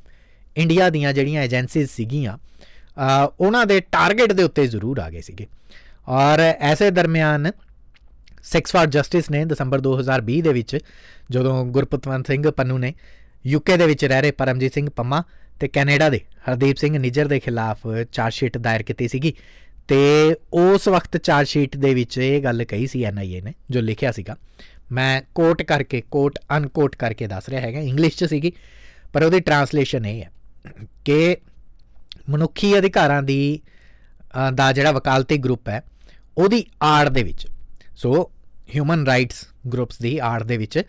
[0.57, 2.37] ਇੰਡੀਆ ਦੀਆਂ ਜਿਹੜੀਆਂ ਏਜੰਸੀਜ਼ ਸੀਗੀਆਂ
[3.39, 5.47] ਉਹਨਾਂ ਦੇ ਟਾਰਗੇਟ ਦੇ ਉੱਤੇ ਜ਼ਰੂਰ ਆ ਗਏ ਸੀਗੇ।
[6.09, 7.51] ਔਰ ਐਸੇ ਦਰਮਿਆਨ
[8.45, 10.77] 6 ਫਾਰ ਜਸਟਿਸ ਨੇ ਦਸੰਬਰ 2020 ਦੇ ਵਿੱਚ
[11.31, 12.93] ਜਦੋਂ ਗੁਰਪਤਵੰਤ ਸਿੰਘ ਪੰਨੂ ਨੇ
[13.45, 15.23] ਯੂਕੇ ਦੇ ਵਿੱਚ ਰਹਿ ਰਹੇ ਪਰਮਜੀਤ ਸਿੰਘ ਪੰਮਾ
[15.59, 19.33] ਤੇ ਕੈਨੇਡਾ ਦੇ ਹਰਦੀਪ ਸਿੰਘ ਨਿੱਜਰ ਦੇ ਖਿਲਾਫ ਚਾਰਜ ਸ਼ੀਟ ਦਾਇਰ ਕੀਤੀ ਸੀਗੀ,
[19.87, 24.11] ਤੇ ਉਸ ਵਕਤ ਚਾਰਜ ਸ਼ੀਟ ਦੇ ਵਿੱਚ ਇਹ ਗੱਲ ਕਹੀ ਸੀ ਐਨਆਈਏ ਨੇ, ਜੋ ਲਿਖਿਆ
[24.11, 24.35] ਸੀਗਾ।
[24.91, 28.51] ਮੈਂ ਕੋਟ ਕਰਕੇ ਕੋਟ ਅਨਕੋਟ ਕਰਕੇ ਦੱਸ ਰਿਹਾ ਹੈਗਾ ਇੰਗਲਿਸ਼ 'ਚ ਸੀਗੀ,
[29.13, 30.29] ਪਰ ਉਹਦੀ ਟਰਾਂਸਲੇਸ਼ਨ ਇਹ ਹੈ।
[31.05, 31.35] ਕਿ
[32.29, 33.59] ਮਨੁੱਖੀ ਅਧਿਕਾਰਾਂ ਦੀ
[34.55, 35.81] ਦਾ ਜਿਹੜਾ ਵਕਾਲਤੀ ਗਰੁੱਪ ਹੈ,
[36.37, 37.47] ਉਹਦੀ ਆੜ ਦੇ ਵਿੱਚ,
[37.95, 38.29] ਸੋ
[38.75, 40.81] ਹਿਊਮਨ ਰਾਈਟਸ ਗਰੁੱਪਸ ਦੀ ਆੜ ਦੇ ਵਿੱਚ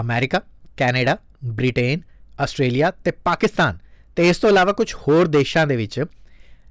[0.00, 0.40] ਅਮਰੀਕਾ
[0.76, 2.00] ਕੈਨੇਡਾ ਬ੍ਰਿਟੇਨ
[2.40, 3.78] ਆਸਟ੍ਰੇਲੀਆ ਤੇ ਪਾਕਿਸਤਾਨ
[4.16, 6.04] ਤੇ ਇਸ ਤੋਂ ਇਲਾਵਾ ਕੁਝ ਹੋਰ ਦੇਸ਼ਾਂ ਦੇ ਵਿੱਚ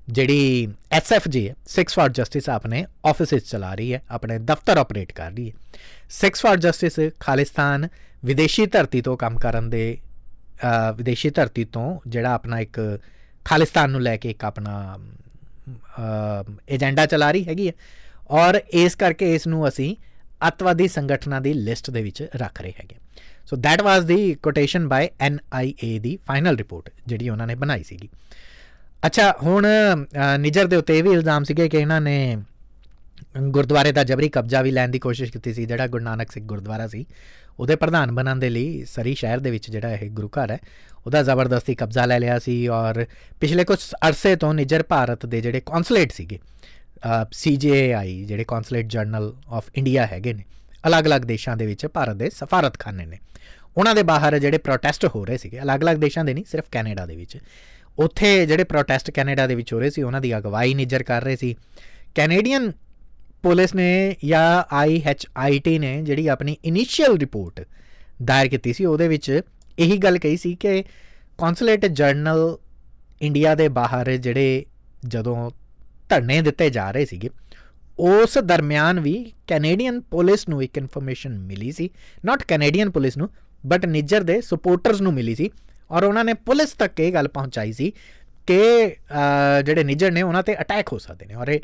[0.10, 5.32] ਜਿਹੜੀ ਐਸਐਫਜੀ ਹੈ 6 ਫਾਰ ਜਸਟਿਸ ਆਪਣੇ ਆਫਿਸਿਸ ਚਲਾ ਰਹੀ ਹੈ, ਆਪਣੇ ਦਫ਼ਤਰ ਆਪਰੇਟ ਕਰ
[5.32, 5.56] ਰਹੀ ਹੈ।
[6.14, 7.88] 6 ਫਾਰ ਜਸਟਿਸ ਖਾਲਿਸਤਾਨ
[8.26, 9.84] ਵਿਦੇਸ਼ੀ ਧਰਤੀ ਤੋਂ ਕੰਮ ਕਰਨ ਦੇ
[10.98, 12.80] ਵਿਦੇਸ਼ੀ ਧਰਤੀ ਤੋਂ ਜਿਹੜਾ ਆਪਣਾ ਇੱਕ
[13.46, 14.98] ਖਾਲਿਸਤਾਨ ਨੂੰ ਲੈ ਕੇ ਇੱਕ ਆਪਣਾ
[16.70, 17.74] ਏਜੰਡਾ ਚਲਾ ਰਹੀ ਹੈਗੀ ਹੈ।
[18.32, 19.96] ਔਰ ਇਸ ਕਰਕੇ ਇਸ ਨੂੰ ਅਸੀਂ
[20.48, 22.96] ਅਤਵਾਦੀ ਸੰਗਠਨਾਂ ਦੀ ਲਿਸਟ ਦੇ ਵਿੱਚ ਰੱਖ ਰਹੇ ਹੈਗੇ।
[23.46, 28.10] So that was the quotation by NIA ਦੀ ਫਾਈਨਲ ਰਿਪੋਰਟ ਜਿਹੜੀ ਉਹਨਾਂ ਨੇ ਬਣਾਈ ਸੀਗੀ।
[29.06, 29.68] ਅੱਛਾ, ਹੁਣ
[30.40, 32.38] ਨਿਜਰ ਦੇ ਉੱਤੇ ਇਹ ਵੀ ਇਲਜ਼ਾਮ ਸੀਗੇ ਕਿ ਇਹਨਾਂ ਨੇ
[33.38, 36.88] ਗੁਰਦੁਆਰੇ ਦਾ ਜਬਰੀ ਕਬਜ਼ਾ ਵੀ ਲੈਣ ਦੀ ਕੋਸ਼ਿਸ਼ ਕੀਤੀ ਸੀ, ਜਿਹੜਾ ਗੁਰੂ ਨਾਨਕ ਸਿੰਘ ਗੁਰਦੁਆਰਾ
[36.88, 37.06] ਸੀ।
[37.60, 40.60] ਉਹਦੇ ਪ੍ਰਧਾਨ ਬਣਨ ਦੇ ਲਈ ਸਰੀ ਸ਼ਹਿਰ ਦੇ ਵਿੱਚ ਜਿਹੜਾ ਇਹ ਗੁਰੂ ਘਰ ਹੈ,
[41.06, 43.06] ਉਹਦਾ ਜ਼ਬਰਦਸਤੀ ਕਬਜ਼ਾ ਲੈ ਲਿਆ ਸੀ ਔਰ
[43.42, 46.40] ਪਿਛਲੇ ਕੁਝ ਅਰਸੇ ਤੋਂ ਨਿਜਰ ਭਾਰਤ ਦੇ ਜਿਹੜੇ ਕੌਂਸੂਲੇਟ ਸੀਗੇ
[47.34, 50.44] ਸੀਜੀਆਈ ਜਿਹੜੇ ਕੌਂਸੂਲੇਟ ਜਰਨਲ ਆਫ ਇੰਡੀਆ ਹੈਗੇ ਨੇ,
[50.88, 53.18] ਅਲੱਗ-ਅਲੱਗ ਦੇਸ਼ਾਂ ਦੇ ਵਿੱਚ ਭਾਰਤ ਦੇ ਸਫਾਰਤਖਾਨੇ ਨੇ।
[53.78, 57.16] ਉਹਨਾਂ ਦੇ ਬਾਹਰ ਜਿਹੜੇ ਪ੍ਰੋਟੈਸਟ ਹੋ ਰਹੇ ਸੀਗੇ, ਅਲੱਗ-ਅਲੱਗ ਦੇਸ਼ਾਂ ਦੇ ਨਹੀਂ, ਸਿਰਫ ਕੈਨੇਡਾ ਦੇ
[57.16, 57.38] ਵਿੱਚ।
[57.98, 61.36] ਉੱਥੇ ਜਿਹੜੇ ਪ੍ਰੋਟੈਸਟ ਕੈਨੇਡਾ ਦੇ ਵਿੱਚ ਹੋ ਰਹੇ ਸੀ, ਉਹਨਾਂ ਦੀ ਅਗਵਾਈ ਨਿਜਰ ਕਰ ਰਹੇ
[61.36, 61.56] ਸੀ।
[62.16, 62.72] ਕੈਨੇਡੀਅਨ
[63.44, 67.62] ਪੁਲਿਸ ਨੇ ਜਾਂ ਆਈਐਚਆਈਟੀ ਨੇ ਜਿਹੜੀ ਆਪਣੀ ਇਨੀਸ਼ੀਅਲ ਰਿਪੋਰਟ
[68.24, 69.30] ਦਾਇਰ ਕੀਤੀ ਸੀ, ਉਹਦੇ ਵਿੱਚ
[69.78, 70.84] ਇਹੀ ਗੱਲ ਕਹੀ ਸੀ ਕਿ
[71.40, 72.58] ਕੌਂਸੂਲੇਟ ਜਰਨਲ
[73.22, 74.66] ਇੰਡੀਆ ਦੇ ਬਾਹਰ ਜਿਹੜੇ
[75.08, 75.50] ਜਦੋਂ
[76.10, 77.30] ਧਰਨੇ ਦਿੱਤੇ ਜਾ ਰਹੇ ਸੀਗੇ,
[78.00, 79.14] ਉਸ ਦਰਮਿਆਨ ਵੀ
[79.48, 81.90] ਕੈਨੇਡੀਅਨ ਪੁਲਿਸ ਨੂੰ ਇੱਕ ਇਨਫੋਰਮੇਸ਼ਨ ਮਿਲੀ ਸੀ
[82.26, 83.30] ਨਾਟ ਕੈਨੇਡੀਅਨ ਪੁਲਿਸ ਨੂੰ
[83.64, 85.50] ਬਟ ਨਿਜਰ ਦੇ ਸਪੋਰਟਰਸ ਨੂੰ ਮਿਲੀ ਸੀ
[85.92, 87.92] ਔਰ ਉਹਨਾਂ ਨੇ ਪੁਲਿਸ ਤੱਕ ਇਹ ਗੱਲ ਪਹੁੰਚਾਈ ਸੀ
[88.48, 88.62] ਕਿ
[89.66, 91.60] ਜਿਹੜੇ ਨਿਜਰ ਨੇ ਉਹਨਾਂ ਤੇ ਅਟੈਕ ਹੋ ਸਕਦੇ ਨੇ ਔਰ ਇਹ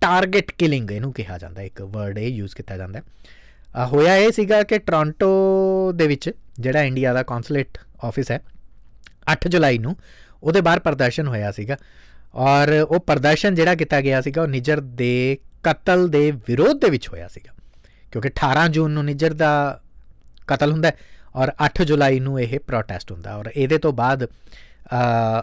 [0.00, 3.00] ਟਾਰਗੇਟ ਕਿਲਿੰਗ ਇਹਨੂੰ ਕਿਹਾ ਜਾਂਦਾ ਇੱਕ ਵਰਡ ਇਹ ਯੂਜ਼ ਕੀਤਾ ਜਾਂਦਾ
[3.86, 5.28] ਹੋਇਆ ਇਹ ਸੀਗਾ ਕਿ ਟੋਰਾਂਟੋ
[5.92, 8.40] ਦੇ ਵਿੱਚ ਜਿਹੜਾ ਇੰਡੀਆ ਦਾ ਕੌਂਸੂਲੇਟ ਆਫਿਸ ਹੈ
[9.32, 9.96] 8 ਜੁਲਾਈ ਨੂੰ
[10.42, 11.76] ਉਹਦੇ ਬਾਹਰ ਪ੍ਰਦਰਸ਼ਨ ਹੋਇਆ ਸੀਗਾ
[12.34, 17.08] ਔਰ ਉਹ ਪ੍ਰਦਰਸ਼ਨ ਜਿਹੜਾ ਕੀਤਾ ਗਿਆ ਸੀਗਾ ਉਹ ਨਿਜਰ ਦੇ ਕਤਲ ਦੇ ਵਿਰੋਧ ਦੇ ਵਿੱਚ
[17.08, 17.52] ਹੋਇਆ ਸੀਗਾ।
[18.12, 19.82] ਕਿਉਂਕਿ 18 ਜੂਨ ਨੂੰ ਨਿਜਰ ਦਾ
[20.46, 20.92] ਕਤਲ ਹੁੰਦਾ
[21.34, 24.28] ਔਰ 8 ਜੁਲਾਈ ਨੂੰ ਇਹ ਪ੍ਰੋਟੈਸਟ ਹੁੰਦਾ ਔਰ ਇਹਦੇ ਤੋਂ ਬਾਅਦ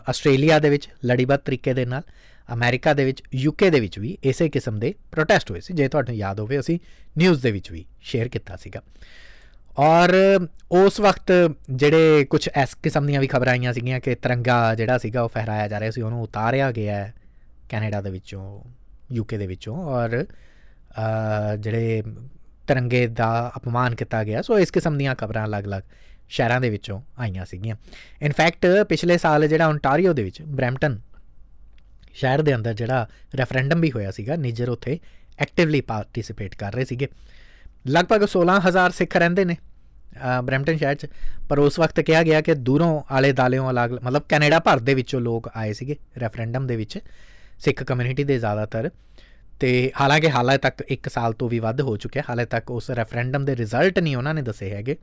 [0.10, 2.02] ਆਸਟ੍ਰੇਲੀਆ ਦੇ ਵਿੱਚ ਲੜੀਬੱਧ ਤਰੀਕੇ ਦੇ ਨਾਲ
[2.50, 6.16] ਅਮਰੀਕਾ ਦੇ ਵਿੱਚ ਯੂਕੇ ਦੇ ਵਿੱਚ ਵੀ ਇਸੇ ਕਿਸਮ ਦੇ ਪ੍ਰੋਟੈਸਟ ਹੋਏ ਸੀ, ਜੇ ਤੁਹਾਨੂੰ
[6.16, 6.80] ਯਾਦ ਹੋਵੇ, ਅਸੀਂ
[7.18, 8.82] ਨਿਊਜ਼ ਦੇ ਵਿੱਚ ਵੀ ਸ਼ੇਅਰ ਕੀਤਾ ਸੀਗਾ।
[9.80, 10.14] ਔਰ
[10.72, 11.32] ਉਸ ਵਕਤ
[11.70, 15.68] ਜਿਹੜੇ ਕੁਝ ਇਸ ਕਿਸਮ ਦੀਆਂ ਵੀ ਖਬਰਾਂ ਆਈਆਂ ਸੀਗੀਆਂ ਕਿ ਤਿਰੰਗਾ ਜਿਹੜਾ ਸੀਗਾ, ਉਹ ਫਹਿਰਾਇਆ
[15.68, 17.14] ਜਾ ਰਿਹਾ ਸੀ, ਉਹਨੂੰ ਉਤਾਰਿਆ ਗਿਆ ਹੈ
[17.70, 18.44] ਕੈਨੇਡਾ ਦੇ ਵਿੱਚੋਂ
[19.12, 20.26] ਯੂਕੇ ਦੇ ਵਿੱਚੋਂ, ਔਰ
[21.60, 22.04] ਜਿਹੜੇ
[22.68, 25.84] ਤਿਰੰਗੇ ਦਾ ਅਪਮਾਨ ਕੀਤਾ ਗਿਆ, ਸੋ ਇਸ ਕਿਸਮ ਦੀਆਂ ਖਬਰਾਂ ਅਲੱਗ-ਅਲੱਗ
[26.30, 27.76] ਸ਼ਹਿਰਾਂ ਦੇ ਵਿੱਚੋਂ ਆਈਆਂ ਸੀਗੀਆਂ।
[28.22, 31.00] ਇਨਫੈਕਟ ਪਿਛਲੇ ਸਾਲ ਜਿਹੜਾ ਓਨਟਾਰੀਓ ਦੇ ਵਿੱਚ, ਬ੍ਰੈਂਪਟਨ
[32.14, 35.00] ਸ਼ਹਿਰ ਦੇ ਅੰਦਰ ਜਿਹੜਾ ਰੈਫਰੈਂਡਮ ਵੀ ਹੋਇਆ ਸੀਗਾ, ਨਿਜਰ ਉੱਥੇ
[35.40, 37.08] ਐਕਟਿਵਲੀ ਪਾਰਟਿਸਿਪੇਟ ਕਰ ਰਹੇ ਸੀਗੇ।
[37.88, 39.56] ਲਗਭਗ 16000 ਸਿੱਖ ਰਹਿੰਦੇ ਨੇ
[40.44, 41.08] ਬ੍ਰੈਂਪਟਨ ਸ਼ਹਿਰ 'ਚ।
[41.50, 45.22] ਪਰ ਉਸ ਵਕਤ ਕਿਹਾ ਗਿਆ ਕਿ ਦੂਰੋਂ ਆਲੇ ਦਾਲਿਓਂ ਅਲੱਗ, ਮਤਲਬ ਕੈਨੇਡਾ ਭਰ ਦੇ ਵਿੱਚੋਂ
[45.22, 47.00] ਲੋਕ ਆਏ ਸੀਗੇ ਰੈਫਰੈਂਡਮ ਦੇ ਵਿੱਚ,
[47.60, 48.90] ਸਿੱਖ ਕਮਿਊਨਿਟੀ ਦੇ ਜ਼ਿਆਦਾਤਰ।
[49.60, 53.46] ਤੇ ਹਾਲਾਂਕਿ ਹਾਲੇ ਤੱਕ 1 ਸਾਲ ਤੋਂ ਵੀ ਵੱਧ ਹੋ ਚੁੱਕਿਆ, ਹਾਲੇ ਤੱਕ ਉਸ ਰੈਫਰੈਂਡਮ
[53.46, 54.96] ਦੇ ਰਿਜ਼ਲਟ ਨਹੀਂ ਉਹਨਾਂ ਨੇ ਦੱਸੇ ਹੈਗੇ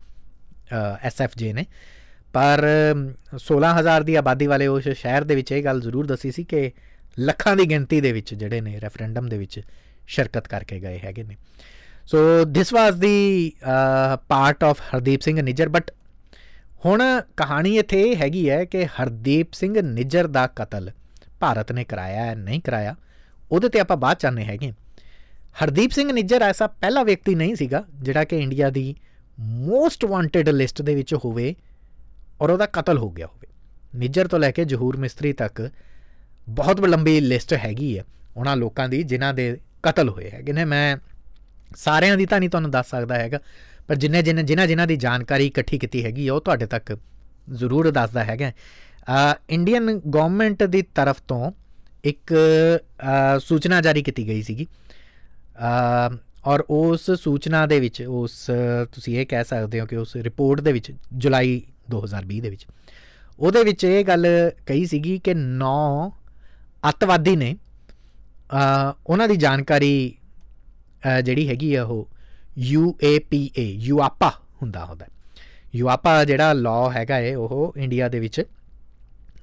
[1.03, 1.65] ਐਸਐਫਜੇ ਨੇ।
[2.33, 2.65] ਪਰ
[3.39, 6.61] 16000 ਦੀ ਆਬਾਦੀ ਵਾਲੇ ਉਸ ਸ਼ਹਿਰ ਦੇ ਵਿੱਚ ਇਹ ਗੱਲ ਜ਼ਰੂਰ ਦੱਸੀ ਸੀ ਕਿ
[7.19, 9.61] ਲੱਖਾਂ ਦੀ ਗਿਣਤੀ ਦੇ ਵਿੱਚ ਜਿਹੜੇ ਨੇ ਰੈਫਰੈਂਡਮ ਦੇ ਵਿੱਚ
[10.07, 11.37] ਸ਼ਿਰਕਤ ਕਰਕੇ ਗਏ ਹੈਗੇ ਨੇ।
[12.07, 12.19] So
[12.55, 13.53] this was the
[14.29, 15.91] part of Hardeep Singh Nijjar but
[16.85, 17.03] ਹੁਣ
[17.37, 20.91] ਕਹਾਣੀ ਇੱਥੇ ਇਹ ਹੈਗੀ ਹੈ ਕਿ ਹਰਦੀਪ ਸਿੰਘ ਨਿਜਰ ਦਾ ਕਤਲ
[21.41, 22.95] ਭਾਰਤ ਨੇ ਕਰਾਇਆ ਹੈ, ਨਹੀਂ ਕਰਾਇਆ,
[23.53, 24.73] ਉਹਦੇ ਤੇ ਆਪਾਂ ਬਾਅਦ ਚਾਹਨੇ ਹੈਗੇ।
[25.65, 28.95] ਹਰਦੀਪ ਸਿੰਘ ਨਿਜਰ ਐਸਾ ਪਹਿਲਾ ਵਿਅਕਤੀ ਨਹੀਂ ਸੀਗਾ ਜਿਹੜਾ ਕਿ ਇੰਡੀਆ ਦੀ
[29.39, 31.55] ਮੋਸਟ ਵਾਂਟਡ ਲਿਸਟ ਦੇ ਵਿੱਚ ਹੋਵੇ
[32.41, 33.49] ਔਰ ਉਹਦਾ ਕਤਲ ਹੋ ਗਿਆ ਹੋਵੇ।
[33.95, 35.71] ਨਿਜਰ ਤੋਂ ਲੈ ਕੇ ਜਹੂਰ ਮਿਸਤਰੀ ਤੱਕ
[36.51, 38.05] ਬਹੁਤ ਲੰਬੀ ਲਿਸਟ ਹੈਗੀ ਹੈ
[38.37, 40.97] ਉਹਨਾਂ ਲੋਕਾਂ ਦੀ, ਜਿਨ੍ਹਾਂ ਦੇ ਕਤਲ ਹੋਏ ਹੈਗੇ ਨੇ। ਮੈਂ
[41.77, 43.41] ਸਾਰਿਆਂ ਦੀ ਤਾਂ ਨਹੀਂ ਤੁਹਾਨੂੰ ਦੱਸ ਸਕਦਾ ਹੈਗਾ,
[43.89, 46.97] ਪਰ ਜਿੰਨੇ ਜਿੰਨੇ, ਜਿਨ੍ਹਾਂ ਜਿਨ੍ਹਾਂ ਦੀ ਜਾਣਕਾਰੀ ਇਕੱਠੀ ਕੀਤੀ ਹੈਗੀ ਉਹ ਤੁਹਾਡੇ ਤੱਕ
[47.53, 48.53] ਜ਼ਰੂਰ ਦੱਸਦਾ ਹੈਗਾ।
[49.51, 51.51] ਇੰਡੀਅਨ ਗਵਰਨਮੈਂਟ ਦੀ ਤਰਫ ਤੋਂ
[52.05, 52.35] ਇੱਕ
[53.41, 54.67] ਸੂਚਨਾ ਜਾਰੀ ਕੀਤੀ ਗਈ ਸੀਗੀ।
[56.47, 58.45] ਔਰ ਉਸ ਸੂਚਨਾ ਦੇ ਵਿੱਚ, ਉਸ
[58.93, 62.67] ਤੁਸੀਂ ਇਹ ਕਹਿ ਸਕਦੇ ਹੋ ਕਿ ਉਸ ਰਿਪੋਰਟ ਦੇ ਵਿੱਚ, ਜੁਲਾਈ 2020 ਦੇ ਵਿੱਚ,
[63.39, 64.27] ਉਹਦੇ ਵਿੱਚ ਇਹ ਗੱਲ
[64.67, 66.11] ਕਹੀ ਸੀਗੀ ਕਿ 9
[66.83, 67.57] ਅੱਤਵਾਦੀ ਨੇ
[69.07, 69.93] ਉਹਨਾਂ ਦੀ ਜਾਣਕਾਰੀ
[71.25, 72.09] ਜਿਹੜੀ ਹੈਗੀ ਆ ਉਹ
[72.69, 74.31] UAPA ਯੂਆਪਾ
[74.63, 75.07] ਹੁੰਦਾ ਹੁੰਦਾ
[75.75, 78.43] ਯੂਆਪਾ ਜਿਹੜਾ ਲਾਅ ਹੈਗਾ ਏ, ਉਹ ਇੰਡੀਆ ਦੇ ਵਿੱਚ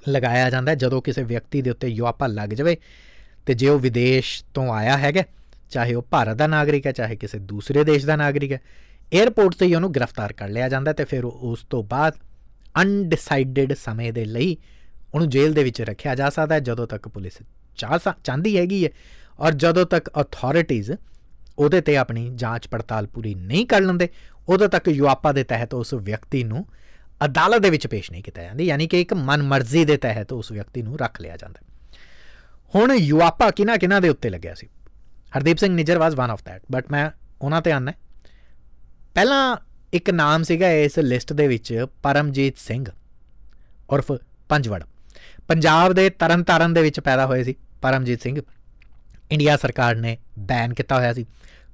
[0.09, 2.75] ਲਗਾਇਆ ਜਾਂਦਾ ਜਦੋਂ ਕਿਸੇ ਵਿਅਕਤੀ ਦੇ ਉੱਤੇ ਯੂਆਪਾ ਲੱਗ ਜਾਵੇ
[3.45, 5.23] ਤੇ ਜੇ ਉਹ ਵਿਦੇਸ਼ ਤੋਂ ਆਇਆ ਹੈਗਾ,
[5.71, 8.59] ਚਾਹੇ ਉਹ ਭਾਰਤ ਦਾ ਨਾਗਰਿਕ ਹੈ, ਚਾਹੇ ਕਿਸੇ ਦੂਸਰੇ ਦੇਸ਼ ਦਾ ਨਾਗਰਿਕ ਹੈ
[9.11, 12.13] 에ਅਰਪੋਰਟ ਤੇ ਹੀ ਉਹਨੂੰ ਗ੍ਰਿਫਤਾਰ ਕਰ ਲਿਆ ਜਾਂਦਾ ਤੇ ਫਿਰ ਉਸ ਤੋਂ ਬਾਅਦ
[12.81, 14.55] ਅਨਡਿਸਾਈਡਡ ਸਮੇਂ ਦੇ ਲਈ
[15.13, 17.33] ਉਹਨੂੰ ਜੇਲ੍ਹ ਦੇ ਵਿੱਚ ਰੱਖਿਆ ਜਾ ਸਕਦਾ ਹੈ ਜਦੋਂ ਤੱਕ ਪੁਲਿਸ
[17.77, 18.89] ਚਾਹ ਚਾਹੁੰਦੀ ਹੈਗੀ ਹੈ।
[19.39, 20.91] ਔਰ ਜਦੋਂ ਤੱਕ ਅਥਾਰਟੀਜ਼
[21.57, 24.09] ਉਹਦੇ ਤੇ ਆਪਣੀ ਜਾਂਚ ਪੜਤਾਲ ਪੂਰੀ ਨਹੀਂ ਕਰ ਲੈਂਦੇ,
[24.47, 26.65] ਉਦੋਂ ਤੱਕ ਯੂਆਪਾ ਦੇ ਤਹਿਤ ਉਸ ਵਿਅਕਤੀ ਨੂੰ
[27.25, 30.81] ਅਦਾਲਤ ਦੇ ਵਿੱਚ ਪੇਸ਼ ਨਹੀਂ ਕੀਤਾ ਜਾਂਦਾ। ਯਾਨੀ ਕਿ ਇੱਕ ਮਨਮਰਜ਼ੀ ਦੇ ਤਹਿਤ ਉਸ ਵਿਅਕਤੀ
[30.81, 31.67] ਨੂੰ ਰੱਖ ਲਿਆ ਜਾਂਦਾ।
[32.75, 34.67] ਹੁਣ ਯੂਆਪਾ ਕਿਨਾ ਕਿਨਾ ਦੇ ਉੱਤੇ ਲੱਗਿਆ ਸੀ?
[35.37, 37.11] Hardeep Singh Nijjar was one of that but ਮੈਂ
[37.41, 37.93] ਉਹਨਾਂ ਤੇ ਆਨਾ
[39.13, 39.57] ਪਹਿਲਾਂ
[39.93, 42.85] ਇੱਕ ਨਾਮ ਸੀਗਾ ਇਸ ਲਿਸਟ ਦੇ ਵਿੱਚ ਪਰਮਜੀਤ ਸਿੰਘ
[43.89, 44.11] ਉਰਫ
[44.49, 44.83] ਪੰਜਵੜ।
[45.47, 48.39] ਪੰਜਾਬ ਦੇ ਤਰਨਤਾਰਨ ਦੇ ਵਿੱਚ ਪੈਦਾ ਹੋਏ ਸੀ ਪਰਮਜੀਤ ਸਿੰਘ।
[49.31, 51.25] ਇੰਡੀਆ ਸਰਕਾਰ ਨੇ ਬੈਨ ਕੀਤਾ ਹੋਇਆ ਸੀ।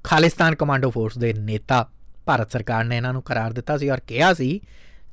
[0.03, 1.85] ਖਾਲਿਸਤਾਨ ਕਮਾਂਡੋ ਫੋਰਸ ਦੇ ਨੇਤਾ
[2.25, 4.59] ਭਾਰਤ ਸਰਕਾਰ ਨੇ ਇਹਨਾਂ ਨੂੰ ਕਰਾਰ ਦਿੱਤਾ ਸੀ ਔਰ ਕਿਹਾ ਸੀ,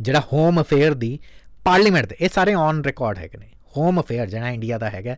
[0.00, 1.18] ਜਿਹੜਾ ਹੋਮ ਅਫੇਅਰ ਦੀ
[1.64, 5.16] ਪਾਰਲੀਮੈਂਟ ਦੇ ਇਹ ਸਾਰੇ ਔਨ ਰਿਕਾਰਡ ਹੈਗੇ ਨੇ। ਹੋਮ ਅਫੇਅਰ ਜਿਹੜਾ ਇੰਡੀਆ ਦਾ ਹੈਗਾ,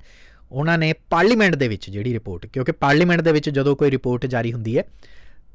[0.52, 4.52] ਉਹਨਾਂ ਨੇ ਪਾਰਲੀਮੈਂਟ ਦੇ ਵਿੱਚ ਜਿਹੜੀ ਰਿਪੋਰਟ ਕਿਉਂਕਿ ਪਾਰਲੀਮੈਂਟ ਦੇ ਵਿੱਚ ਜਦੋਂ ਕੋਈ ਰਿਪੋਰਟ ਜਾਰੀ
[4.52, 4.84] ਹੁੰਦੀ ਹੈ,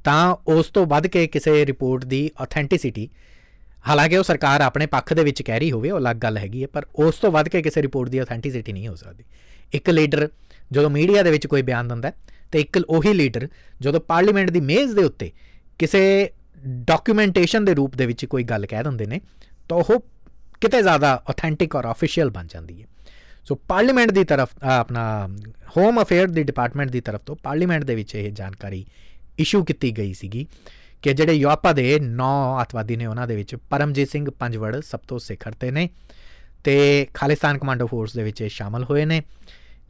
[0.04, 3.10] ਤਾਂ ਉਸ ਤੋਂ ਵੱਧ ਕੇ ਕਿਸੇ ਰਿਪੋਰਟ ਦੀ ਆਥੈਂਟਿਸਿਟੀ
[3.88, 6.68] ਹਾਲਾਂਕਿ ਉਹ ਸਰਕਾਰ ਆਪਣੇ ਪੱਖ ਦੇ ਵਿੱਚ ਕਹਿ ਰਹੀ ਹੋਵੇ, ਉਹ ਅਲੱਗ ਗੱਲ ਹੈਗੀ ਹੈ,
[6.68, 9.24] ਪਰ ਉਸ ਤੋਂ ਵੱਧ ਕੇ ਕਿਸੇ ਰਿਪੋਰਟ ਦੀ ਆਥੈਂਟਿਸਿਟੀ ਨਹੀਂ ਹੋ ਸਕਦੀ।
[9.74, 10.28] ਇੱਕ ਲੀਡਰ
[10.72, 12.12] ਜਦੋਂ ਮੀਡੀਆ ਦੇ ਵਿੱਚ ਕੋਈ ਬਿਆਨ ਦਿੰਦਾ
[12.52, 13.48] ਤੇ ਇੱਕ ਉਹੀ ਲੀਡਰ
[13.82, 15.32] ਜਦੋਂ ਪਾਰਲੀਮੈਂਟ ਦੀ ਮੇਜ਼ ਦੇ ਉੱਤੇ
[15.80, 16.04] ਕਿਸੇ
[16.88, 19.20] ਡਾਕੂਮੈਂਟੇਸ਼ਨ ਦੇ ਰੂਪ ਦੇ ਵਿੱਚ ਕੋਈ ਗੱਲ ਕਹਿ ਦਿੰਦੇ ਨੇ,
[19.70, 20.04] ਤਾਂ ਉਹ
[20.62, 22.88] ਕਿਤੇ ਜ਼ਿਆਦਾ ਆਥੈਂਟਿਕ ਔਰ ਆਫੀਸ਼ੀਅਲ ਬਣ ਜਾਂਦੀ ਹੈ।
[23.46, 25.04] ਸੋ ਪਾਰਲੀਮੈਂਟ ਦੀ ਤਰਫ ਆਪਣਾ
[25.78, 28.86] ਹੋਮ ਅਫੇਅਰ ਦੀ ਡਿਪਾਰਟਮੈਂਟ ਦੀ ਤਰਫ ਤੋਂ ਪਾਰਲੀਮੈਂਟ ਦੇ ਵਿੱਚ ਇਹ ਜਾਣਕਾਰੀ
[29.40, 30.46] ਇਸ਼ੂ ਕੀਤੀ ਗਈ ਸੀਗੀ।
[31.02, 32.30] ਕਿ ਜਿਹੜੇ ਯੂਆਪਾ ਦੇ 9
[32.62, 35.90] ਅਤਵਾਦੀ ਨੇ ਉਹਨਾਂ ਦੇ ਵਿੱਚ ਪਰਮਜੀਤ ਸਿੰਘ ਪੰਜਵੜ ਸਭ ਤੋਂ ਸਿਖਰ ਤੇ ਨੇ
[36.64, 39.22] ਤੇ ਖਾਲਿਸਤਾਨ ਕਮਾਂਡੋ ਫੋਰਸ ਦੇ ਵਿੱਚ ਸ਼ਾਮਲ ਹੋਏ ਨੇ।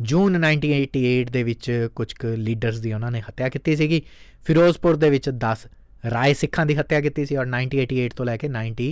[0.01, 4.01] ਜੂਨ 1988 ਦੇ ਵਿੱਚ ਕੁਝ ਕੁ ਲੀਡਰਸ ਦੀ ਉਹਨਾਂ ਨੇ ਹੱਤਿਆ ਕੀਤੀ ਸੀਗੀ।
[4.45, 5.67] ਫਿਰੋਜ਼ਪੁਰ ਦੇ ਵਿੱਚ 10
[6.11, 8.89] ਰਾਏ ਸਿੱਖਾਂ ਦੀ ਹੱਤਿਆ ਕੀਤੀ ਸੀ ਔਰ 1988 ਤੋਂ ਲੈ ਕੇ 90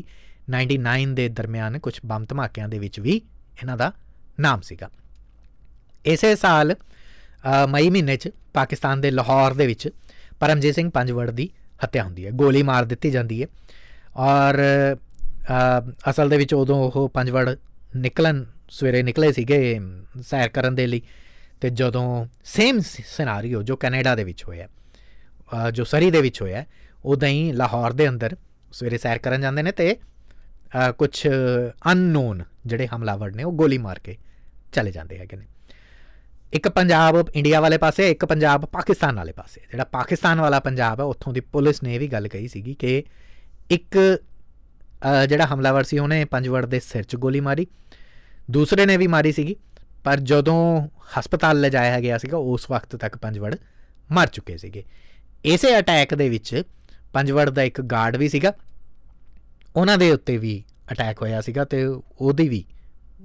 [0.52, 3.92] 99 ਦੇ ਦਰਮਿਆਨ ਕੁਝ ਬੰਬ ਧਮਾਕਿਆਂ ਦੇ ਵਿੱਚ ਵੀ ਇਹਨਾਂ ਦਾ
[4.40, 4.90] ਨਾਮ ਸੀਗਾ।
[6.06, 6.76] ਇਸੇ ਸਾਲ
[7.70, 9.90] ਮਈ ਮਹੀਨੇ 'ਚ ਪਾਕਿਸਤਾਨ ਦੇ ਲਾਹੌਰ ਦੇ ਵਿੱਚ
[10.40, 11.50] ਪਰਮਜੀਤ ਸਿੰਘ ਪੰਜਵੜ ਦੀ
[11.84, 13.48] ਹੱਤਿਆ ਹੁੰਦੀ ਹੈ, ਗੋਲੀ ਮਾਰ ਦਿੱਤੀ ਜਾਂਦੀ ਹੈ।
[14.18, 14.60] ਔਰ
[16.10, 17.56] ਅਸਲ ਦੇ ਵਿੱਚ ਉਦੋਂ ਉਹ ਪੰਜਵੜ
[17.96, 19.80] ਨਿਕਲਣ ਸਵੇਰੇ ਨਿਕਲੇ ਸੀਗੇ
[20.22, 21.02] ਸੈਰ ਕਰਨ ਦੇ ਲਈ
[21.62, 22.06] ਤੇ ਜਦੋਂ
[22.46, 24.68] ਸੇਮ ਸਿਨੈਰੀਓ ਜੋ ਕੈਨੇਡਾ ਦੇ ਵਿੱਚ ਹੋਇਆ
[25.72, 26.64] ਜੋ ਸਰੀ ਦੇ ਵਿੱਚ ਹੋਇਆ,
[27.06, 28.36] ਉਦਾਂ ਹੀ ਲਾਹੌਰ ਦੇ ਅੰਦਰ
[28.72, 29.96] ਸਵੇਰੇ ਸੈਰ ਕਰਨ ਜਾਂਦੇ ਨੇ ਤੇ
[30.98, 31.28] ਕੁਝ
[31.92, 34.18] ਅਨਨੋਨ ਜਿਹੜੇ ਹਮਲਾਵਰ ਨੇ ਉਹ ਗੋਲੀ ਮਾਰ ਕੇ
[34.74, 35.46] ਚਲੇ ਜਾਂਦੇ ਹੈਗੇ ਨੇ।
[36.56, 41.06] ਇੱਕ ਪੰਜਾਬ ਇੰਡੀਆ ਵਾਲੇ ਪਾਸੇ, ਇੱਕ ਪੰਜਾਬ ਪਾਕਿਸਤਾਨ ਵਾਲੇ ਪਾਸੇ। ਜਿਹੜਾ ਪਾਕਿਸਤਾਨ ਵਾਲਾ ਪੰਜਾਬ ਹੈ,
[41.06, 43.04] ਉੱਥੋਂ ਦੀ ਪੁਲਿਸ ਨੇ ਵੀ ਗੱਲ ਕਹੀ ਸੀਗੀ ਕਿ
[43.72, 43.98] ਇੱਕ
[45.30, 47.68] ਜਿਹੜਾ ਹਮਲਾਵਰ ਸੀ, ਉਹਨੇ ਪੰਜਵੜ ਦੇ ਸਿਰ 'ਚ ਗੋਲੀ ਮਾਰੀ।
[48.52, 49.56] ਦੂਸਰੇ ਨੇ ਵੀ ਮਾਰੀ ਸੀਗੀ,
[50.04, 50.88] ਪਰ ਜਦੋਂ
[51.18, 53.56] ਹਸਪਤਾਲ ਲਿਜਾਇਆ ਗਿਆ ਸੀਗਾ, ਉਸ ਵਕਤ ਤੱਕ ਪੰਜਵੜ
[54.10, 54.84] ਮਰ ਚੁੱਕੇ ਸੀਗੇ।
[55.46, 56.64] ਇਸੇ ਅਟੈਕ ਦੇ ਵਿੱਚ
[57.14, 58.54] ਪੰਜਵੜ ਦਾ ਇੱਕ ਗਾਰਡ ਵੀ ਸੀਗਾ।
[59.76, 62.64] ਉਹਨਾਂ ਦੇ ਉੱਤੇ ਵੀ ਅਟੈਕ ਹੋਇਆ ਸੀਗਾ ਤੇ ਉਹਦੀ ਵੀ,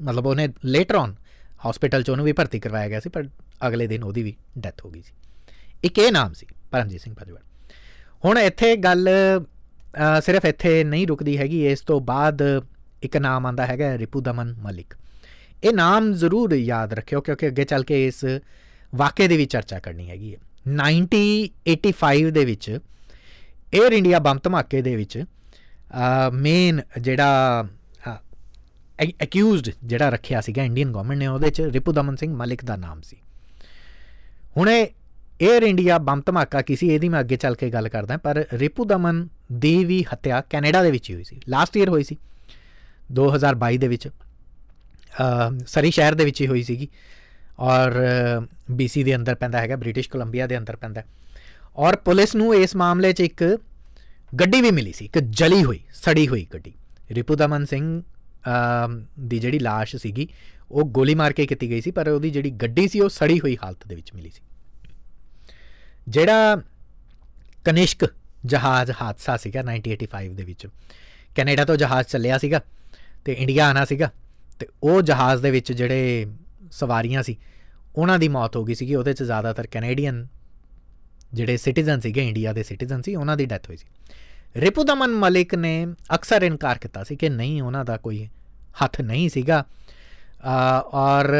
[0.00, 1.14] ਮਤਲਬ ਉਹਨੇ ਲੇਟਰ ਔਨ
[1.60, 3.28] ਹਸਪੀਟਲ 'ਚ ਉਹਨੂੰ ਵੀ ਭਰਤੀ ਕਰਵਾਇਆ ਗਿਆ ਸੀ, ਪਰ
[3.66, 5.12] ਅਗਲੇ ਦਿਨ ਉਹਦੀ ਵੀ ਡੈਥ ਹੋ ਗਈ ਸੀ।
[5.84, 7.40] ਇੱਕ ਇਹ ਨਾਮ ਸੀ, ਪਰਮਜੀਤ ਸਿੰਘ ਪੰਜਵੜ।
[8.24, 9.08] ਹੁਣ ਇੱਥੇ ਗੱਲ
[10.22, 12.42] ਸਿਰਫ ਇੱਥੇ ਨਹੀਂ ਰੁਕਦੀ ਹੈਗੀ, ਇਸ ਤੋਂ ਬਾਅਦ
[13.02, 14.94] ਇੱਕ ਨਾਮ ਆਂਦਾ ਹੈਗਾ ਰਿਪੂ ਦਮਨ ਮਲਿਕ।
[15.62, 18.24] ਇਹ ਨਾਮ ਜ਼ਰੂਰ ਯਾਦ ਰੱਖਿਓ, ਕਿਉਂਕਿ ਅੱਗੇ ਚੱਲ ਕੇ ਇਸ
[18.92, 24.94] ਵਾਕਿਏ ਦੀ ਵੀ ਚਰਚਾ ਕਰਨੀ ਹੈਗੀ ਹੈ। 1985 ਦੇ ਵਿੱਚ 에ਅਰ ਇੰਡੀਆ ਬੰਬ ਧਮਾਕੇ ਦੇ
[24.96, 25.24] ਵਿੱਚ
[26.34, 27.68] ਮੇਨ ਜਿਹੜਾ
[29.24, 33.00] ਅਕਿਊਜ਼ਡ ਜਿਹੜਾ ਰੱਖਿਆ ਸੀਗਾ ਇੰਡੀਅਨ ਗਵਰਨਮੈਂਟ ਨੇ, ਉਹਦੇ ਚ ਰਿਪੂ ਦਮਨ ਸਿੰਘ ਮਲਿਕ ਦਾ ਨਾਮ
[33.00, 33.16] ਸੀ।
[34.56, 34.86] ਹੁਣ ਇਹ
[35.42, 39.26] 에ਅਰ ਇੰਡੀਆ ਬੰਬ ਧਮਾਕਾ ਕਿਸੇ ਇਹਦੀ ਮੈਂ ਅੱਗੇ ਚੱਲ ਕੇ ਗੱਲ ਕਰਦਾ, ਪਰ ਰਿਪੂ ਦਮਨ
[39.52, 42.16] ਦੀ ਵੀ ਹੱਤਿਆ ਕੈਨੇਡਾ ਦੇ ਵਿੱਚ ਹੀ ਹੋਈ ਸੀ। ਲਾਸਟ ਈਅਰ ਹੋਈ ਸੀ।
[43.12, 44.08] 2022 ਦੇ ਵਿੱਚ
[45.66, 46.88] ਸਰੀ ਸ਼ਹਿਰ ਦੇ ਵਿੱਚ ਹੀ ਹੋਈ ਸੀਗੀ।
[47.60, 47.94] ਔਰ
[48.72, 51.02] BC ਦੇ ਅੰਦਰ ਪੈਂਦਾ ਹੈਗਾ ਬ੍ਰਿਟਿਸ਼ ਕੋਲੰਬੀਆ ਦੇ ਅੰਦਰ ਪੈਂਦਾ।
[51.76, 53.44] ਔਰ ਪੁਲਿਸ ਨੂੰ ਇਸ ਮਾਮਲੇ 'ਚ ਇੱਕ
[54.32, 56.72] ਗੱਡੀ ਵੀ ਮਿਲੀ ਸੀ, ਇੱਕ ਜਲੀ ਹੋਈ, ਸੜੀ ਹੋਈ ਗੱਡੀ।
[57.10, 58.02] ਰਿਪੂ ਦਮਨ ਸਿੰਘ
[59.20, 60.28] ਦੀ ਜਿਹੜੀ লাশ ਸੀਗੀ,
[60.70, 63.56] ਉਹ ਗੋਲੀ ਮਾਰ ਕੇ ਕੀਤੀ ਗਈ ਸੀ, ਪਰ ਉਹਦੀ ਜਿਹੜੀ ਗੱਡੀ ਸੀ, ਉਹ ਸੜੀ ਹੋਈ
[63.64, 64.42] ਹਾਲਤ ਦੇ ਵਿੱਚ ਮਿਲੀ ਸੀ।
[66.08, 66.56] ਜਿਹੜਾ
[67.64, 68.06] ਕਨਿਸ਼ਕ
[68.46, 70.66] ਜਹਾਜ਼ ਹਾਦਸਾ ਸੀਗਾ 1985 ਦੇ ਵਿੱਚ,
[71.36, 72.60] ਕੈਨੇਡਾ ਤੋਂ ਜਹਾਜ਼ ਚੱਲਿਆ ਸੀਗਾ
[73.24, 74.10] ਤੇ ਇੰਡੀਆ ਆਣਾ ਸੀਗਾ,
[74.58, 76.26] ਤੇ ਉਹ ਜਹਾਜ਼ ਦੇ ਵਿੱਚ ਜਿਹੜੇ
[76.72, 77.36] ਸਵਾਰੀਆਂ ਸੀ,
[77.96, 80.26] ਉਹਨਾਂ ਦੀ ਮੌਤ ਹੋ ਗਈ ਸੀਗੀ, ਉਹਦੇ ਚ ਜ਼ਿਆਦਾਤਰ ਕੈਨੇਡੀਅਨ
[81.34, 83.86] ਜਿਹੜੇ ਸਿਟੀਜ਼ਨ ਸੀਗੇ, ਇੰਡੀਆ ਦੇ ਸਿਟੀਜ਼ਨ ਸੀ, ਉਹਨਾਂ ਦੀ ਡੈਥ ਹੋਈ ਸੀ।
[84.56, 88.28] ਰਿਪੂਦਮਨ ਮਲਿਕ ਨੇ ਅਕਸਰ ਇਨਕਾਰ ਕੀਤਾ ਸੀ ਕਿ ਨਹੀਂ, ਉਹਨਾਂ ਦਾ ਕੋਈ
[88.84, 89.64] ਹੱਥ ਨਹੀਂ ਸੀਗਾ।
[90.94, 91.34] ਔਰ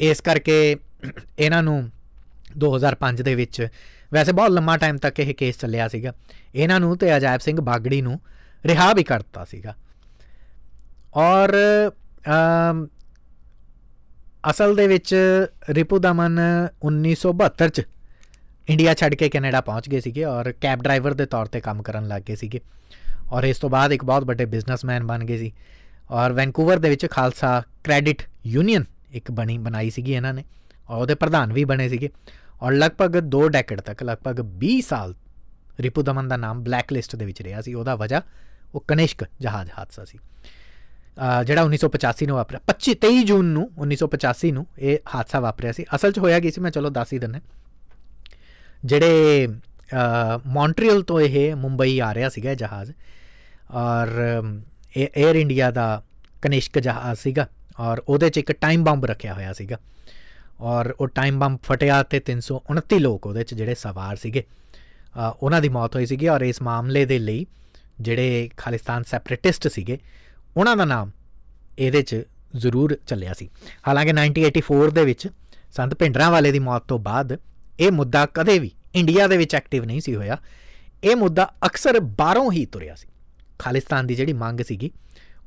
[0.00, 0.76] ਇਸ ਕਰਕੇ
[1.38, 1.90] ਇਹਨਾਂ ਨੂੰ
[2.56, 3.66] 2005 ਦੇ ਵਿੱਚ
[4.12, 6.12] ਵੈਸੇ ਬਹੁਤ ਲੰਮਾ ਟਾਈਮ ਤੱਕ ਇਹ ਕੇਸ ਚੱਲਿਆ ਸੀਗਾ।
[6.54, 8.20] ਇਹਨਾਂ ਨੂੰ ਤੇ ਅਜਾਇਬ ਸਿੰਘ ਬਾਗੜੀ ਨੂੰ
[8.66, 9.74] ਰਿਹਾ ਵੀ ਕਰਤਾ ਸੀਗਾ।
[11.14, 11.54] ਔਰ
[14.50, 15.14] ਅਸਲ ਦੇ ਵਿੱਚ
[15.68, 16.38] ਰਿਪੂਦਮਨ
[16.82, 17.82] 1972 ਚ
[18.70, 22.06] ਇੰਡੀਆ ਛੱਡ ਕੇ ਕੈਨੇਡਾ ਪਹੁੰਚ ਗਏ ਸੀਗੇ ਔਰ ਕੈਬ ਡਰਾਈਵਰ ਦੇ ਤੌਰ ਤੇ ਕੰਮ ਕਰਨ
[22.08, 22.60] ਲੱਗ ਗਏ ਸੀਗੇ।
[23.32, 25.52] ਔਰ ਇਸ ਤੋਂ ਬਾਅਦ ਇੱਕ ਬਹੁਤ ਵੱਡੇ ਬਿਜ਼ਨਸਮੈਨ ਬਣ ਗਏ ਸੀ।
[26.10, 30.44] ਔਰ ਵੈਂਕੂਵਰ ਦੇ ਵਿੱਚ ਖਾਲਸਾ ਕ੍ਰੈਡਿਟ ਯੂਨੀਅਨ ਇੱਕ ਬਣੀ, ਬਣਾਈ ਸੀਗੀ ਇਹਨਾਂ ਨੇ।
[30.90, 32.10] ਔਰ ਉਹਦੇ ਪ੍ਰਧਾਨ ਵੀ ਬਣੇ ਸੀਗੇ।
[32.62, 35.14] ਔਰ ਲਗਭਗ 2 ਡੈਕੇਡ ਤੱਕ, ਲਗਭਗ 20 ਸਾਲ
[35.80, 38.22] ਰਿਪੂ ਦਮਨ ਦਾ ਨਾਮ ਬਲੈਕ ਲਿਸਟ ਦੇ ਵਿੱਚ ਰਿਹਾ ਸੀ। ਉਹਦਾ ਵਜ੍ਹਾ
[38.74, 40.18] ਉਹ ਕਨਿਸ਼ਕ ਜਹਾਜ਼ ਹਾਦਸਾ ਸੀ।
[41.44, 46.12] ਜਿਹੜਾ 1985 ਨੂੰ ਵਾਪਰਿਆ 25 23 ਜੂਨ ਨੂੰ 1985 ਨੂੰ ਇਹ ਹਾਦਸਾ ਵਾਪਰਿਆ ਸੀ। ਅਸਲ
[46.12, 46.60] 'ਚ ਹੋਇਆ ਕੀ ਸੀ?
[46.60, 47.40] ਮੈਂ ਚਲੋ ਦੱਸ ਹੀ ਦਿੰਨਾ
[48.84, 49.48] ਜਿਹੜੇ
[50.46, 52.92] ਮੌਂਟਰੀਅਲ ਤੋਂ ਇਹ ਮੁੰਬਈ ਆ ਰਿਹਾ ਸੀਗਾ ਜਹਾਜ਼,
[53.72, 54.08] ਔਰ
[54.96, 56.02] ਇਹ 에ਅਰ ਇੰਡੀਆ ਦਾ
[56.42, 57.46] ਕਨਿਸ਼ਕ ਜਹਾਜ਼ ਸੀਗਾ,
[57.80, 59.78] ਔਰ ਉਹਦੇ 'ਚ ਇੱਕ ਟਾਈਮ ਬੰਬ ਰੱਖਿਆ ਹੋਇਆ ਸੀਗਾ,
[60.60, 64.44] ਔਰ ਉਹ ਟਾਈਮ ਬੰਬ ਫਟਿਆ ਤੇ 329 ਲੋਕ ਉਹਦੇ 'ਚ ਜਿਹੜੇ ਸਵਾਰ ਸੀਗੇ
[65.16, 67.46] ਉਹਨਾਂ ਦੀ ਮੌਤ ਹੋਈ ਸੀਗੀ, ਔਰ ਇਸ ਮਾਮਲੇ ਦੇ ਲਈ
[68.00, 69.98] ਜਿਹੜੇ ਖਾਲਿਸਤਾਨ ਸੈਪਰੇਟਿਸਟ ਸੀਗੇ,
[70.56, 71.10] ਉਹਨਾਂ ਦਾ ਨਾਮ
[71.78, 72.22] ਇਹਦੇ 'ਚ
[72.56, 73.48] ਜ਼ਰੂਰ ਚੱਲਿਆ ਸੀ।
[73.88, 75.28] ਹਾਲਾਂਕਿ 1984 ਦੇ ਵਿੱਚ
[75.72, 77.36] ਸੰਤ ਭਿੰਡਰਾਂ ਵਾਲੇ ਦੀ ਮੌਤ ਤੋਂ ਬਾਅਦ
[77.80, 80.36] ਇਹ ਮੁੱਦਾ ਕਦੇ ਵੀ ਇੰਡੀਆ ਦੇ ਵਿੱਚ ਐਕਟਿਵ ਨਹੀਂ ਸੀ ਹੋਇਆ।
[81.04, 83.08] ਇਹ ਮੁੱਦਾ ਅਕਸਰ ਬਾਹਰੋਂ ਹੀ ਤੁਰਿਆ ਸੀ।
[83.58, 84.90] ਖਾਲਿਸਤਾਨ ਦੀ ਜਿਹੜੀ ਮੰਗ ਸੀਗੀ,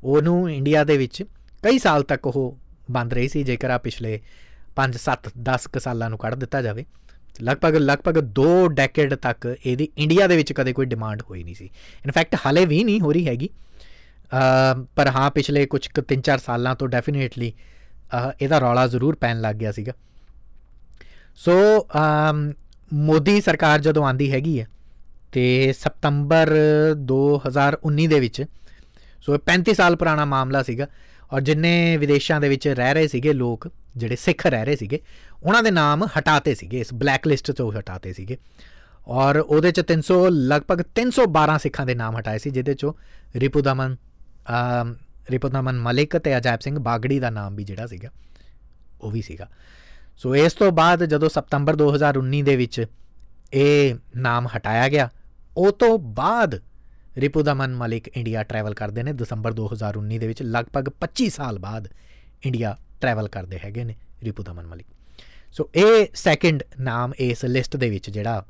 [0.04, 1.22] ਉਹਨੂੰ ਇੰਡੀਆ ਦੇ ਵਿੱਚ
[1.62, 2.58] ਕਈ ਸਾਲ ਤੱਕ ਉਹ
[2.90, 4.20] ਬੰਦ ਰਹੀ ਸੀ। ਜੇਕਰ ਆ ਪਿਛਲੇ
[4.76, 6.84] 5 7 10 ਕ ਸਾਲਾਂ ਨੂੰ ਕੱਢ ਦਿੱਤਾ ਜਾਵੇ,
[7.42, 11.70] ਲਗਭਗ ਲਗਭਗ 2 ਡੈਕੇਡ ਤੱਕ ਇਹਦੀ ਇੰਡੀਆ ਦੇ ਵਿੱਚ ਕਦੇ ਕੋਈ ਡਿਮਾਂਡ ਹੋਈ ਨਹੀਂ ਸੀ।
[12.04, 13.48] ਇਨਫੈਕਟ ਹਾਲੇ ਵੀ ਨਹੀਂ ਹੋ ਰਹੀ ਹੈਗੀ।
[14.96, 17.52] ਪਰ ਹਾਂ, ਪਿਛਲੇ ਕੁਝ 3-4 ਸਾਲਾਂ ਤੋਂ ਡੈਫੀਨੇਟਲੀ
[18.40, 19.92] ਇਹਦਾ ਰੌਲਾ ਜ਼ਰੂਰ ਪੈਣ ਲੱਗ ਗਿਆ ਸੀਗਾ।
[21.38, 21.52] ਸੋ
[21.96, 22.52] um,
[22.92, 24.66] ਮੋਦੀ ਸਰਕਾਰ ਜਦੋਂ ਆਂਦੀ ਹੈਗੀ ਹੈ,
[25.32, 26.52] ਤੇ ਸਤੰਬਰ
[27.06, 28.44] 2019 ਦੇ ਵਿੱਚ
[29.22, 30.86] ਸੋ 35 ਸਾਲ ਪੁਰਾਣਾ ਮਾਮਲਾ ਸੀਗਾ,
[31.32, 35.00] ਔਰ ਜਿੰਨੇ ਵਿਦੇਸ਼ਾਂ ਦੇ ਵਿੱਚ ਰਹਿ ਰਹੇ ਸੀਗੇ ਲੋਕ, ਜਿਹੜੇ ਸਿੱਖ ਰਹਿ ਰਹੇ ਸੀਗੇ,
[35.42, 38.36] ਉਹਨਾਂ ਦੇ ਨਾਮ ਹਟਾਤੇ ਸੀਗੇ, ਇਸ ਬਲੈਕ ਲਿਸਟ ਤੋਂ ਹਟਾਤੇ ਸੀਗੇ।
[39.06, 42.92] ਔਰ ਉਹਦੇ ਚ 300 ਲਗਭਗ 312 ਸਿੱਖਾਂ ਦੇ ਨਾਮ ਹਟਾਏ ਸੀ, ਜਿਹਦੇ ਚੋਂ
[43.36, 43.96] ਰਿਪੂਦਮਨ
[45.30, 48.10] ਰਿਪੂਦਮਨ ਮਲਿਕ ਤੇ ਅਜਾਇਬ ਸਿੰਘ ਬਾਗੜੀ ਦਾ ਨਾਮ ਵੀ ਜਿਹੜਾ ਸੀਗਾ,
[49.00, 49.48] ਉਹ ਵੀ ਸੀਗਾ।
[50.20, 52.84] ਸੋ ਇਸ ਤੋਂ ਬਾਅਦ ਜਦੋਂ ਸਤੰਬਰ 2019 ਦੇ ਵਿੱਚ
[53.52, 55.08] ਇਹ ਨਾਮ ਹਟਾਇਆ ਗਿਆ,
[55.56, 56.60] ਉਹ ਤੋਂ ਬਾਅਦ
[57.16, 61.88] ਰਿਪੂਦਮਨ ਮਲਿਕ ਇੰਡੀਆ ਟਰੈਵਲ ਕਰਦੇ ਨੇ। ਦਸੰਬਰ 2019 ਦੇ ਵਿੱਚ ਲਗਭਗ 25 ਸਾਲ ਬਾਅਦ
[62.42, 64.86] ਇੰਡੀਆ ਟਰੈਵਲ ਕਰਦੇ ਹੈਗੇ ਨੇ ਰਿਪੂਦਮਨ ਮਲਿਕ।
[65.54, 68.44] ਸੋ ਇਹ ਸੈਕੰਡ ਨਾਮ ਇਸ ਲਿਸਟ ਦੇ ਵਿੱਚ ਜਿਹੜਾ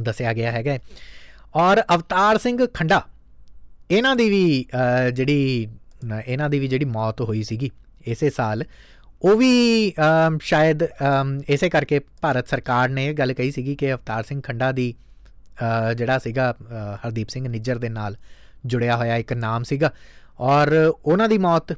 [0.00, 0.78] ਦੱਸਿਆ ਗਿਆ ਹੈਗਾ
[1.54, 3.00] ਔਰ ਅਵਤਾਰ ਸਿੰਘ ਖੰਡਾ,
[3.90, 4.66] ਇਹਨਾਂ ਦੀ ਵੀ
[5.12, 5.68] ਜਿਹੜੀ
[6.24, 7.70] ਇਹਨਾਂ ਦੀ ਵੀ ਜਿਹੜੀ ਮੌਤ ਹੋਈ ਸੀਗੀ,
[8.06, 8.64] ਇਸੇ ਸਾਲ
[9.24, 9.92] ਉਹ ਵੀ
[10.42, 10.82] ਸ਼ਾਇਦ
[11.48, 14.94] ਇਸੇ ਕਰਕੇ ਭਾਰਤ ਸਰਕਾਰ ਨੇ ਇਹ ਗੱਲ ਕਹੀ ਸੀਗੀ ਕਿ ਅਵਤਾਰ ਸਿੰਘ ਖੰਡਾ ਦੀ
[15.96, 16.52] ਜਿਹੜਾ ਸੀਗਾ
[17.04, 18.16] ਹਰਦੀਪ ਸਿੰਘ ਨਿੱਜਰ ਦੇ ਨਾਲ
[18.66, 19.92] ਜੁੜਿਆ ਹੋਇਆ ਇੱਕ ਨਾਮ ਸੀਗਾ।
[20.40, 21.72] ਔਰ ਉਹਨਾਂ ਦੀ ਮੌਤ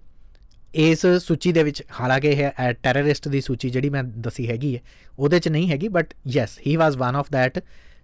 [0.75, 4.81] ਇਸ ਸੂਚੀ ਦੇ ਵਿੱਚ, ਹਾਲਾਂਕਿ ਇਹ ਟੈਰਰਿਸਟ ਦੀ ਸੂਚੀ ਜਿਹੜੀ ਮੈਂ ਦੱਸੀ ਹੈਗੀ ਹੈ,
[5.19, 7.59] ਉਹਦੇ 'ਚ ਨਹੀਂ ਹੈਗੀ but yes he was one of that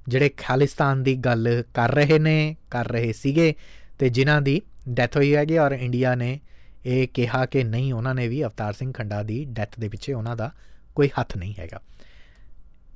[0.08, 3.54] ਜਿਹੜੇ ਖਾਲਿਸਤਾਨ ਦੀ ਗੱਲ ਕਰ ਰਹੇ ਨੇ, ਕਰ ਰਹੇ ਸੀਗੇ,
[3.98, 6.38] ਤੇ ਜਿਨ੍ਹਾਂ ਦੀ ਡੈਥ ਹੋਈ ਹੈਗੀ ਔਰ ਇੰਡੀਆ ਨੇ
[6.86, 10.36] ਇਹ ਕਿਹਾ ਕਿ ਨਹੀਂ, ਉਹਨਾਂ ਨੇ ਵੀ ਅਵਤਾਰ ਸਿੰਘ ਖੰਡਾ ਦੀ ਡੈਥ ਦੇ ਪਿੱਛੇ ਉਹਨਾਂ
[10.36, 10.50] ਦਾ
[10.94, 11.80] ਕੋਈ ਹੱਥ ਨਹੀਂ ਹੈਗਾ।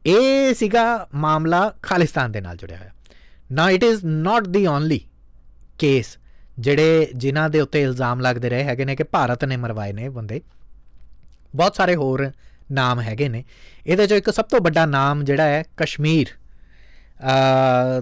[0.07, 2.91] ਇਹ ਸੀਗਾ ਮਾਮਲਾ ਖਾਲਿਸਤਾਨ ਦੇ ਨਾਲ ਜੁੜਿਆ ਹੋਇਆ।
[3.53, 5.01] ਨਾ it is not the only
[5.79, 6.19] case
[6.59, 10.41] ਜਿਹੜੇ ਜਿਨ੍ਹਾਂ ਦੇ ਉੱਤੇ ਇਲਜ਼ਾਮ ਲੱਗਦੇ ਰਹੇ ਹੈਗੇ ਨੇ ਕਿ ਭਾਰਤ ਨੇ ਮਰਵਾਏ ਨੇ ਬੰਦੇ।
[11.55, 12.31] ਬਹੁਤ ਸਾਰੇ ਹੋਰ
[12.73, 13.45] ਨਾਮ ਹੈਗੇ ਨੇ।
[13.87, 16.27] ਇਹਦੇ ਚੋਂ ਇੱਕ ਸਭ ਤੋਂ ਵੱਡਾ ਨਾਮ ਜਿਹੜਾ ਹੈ ਕਸ਼ਮੀਰ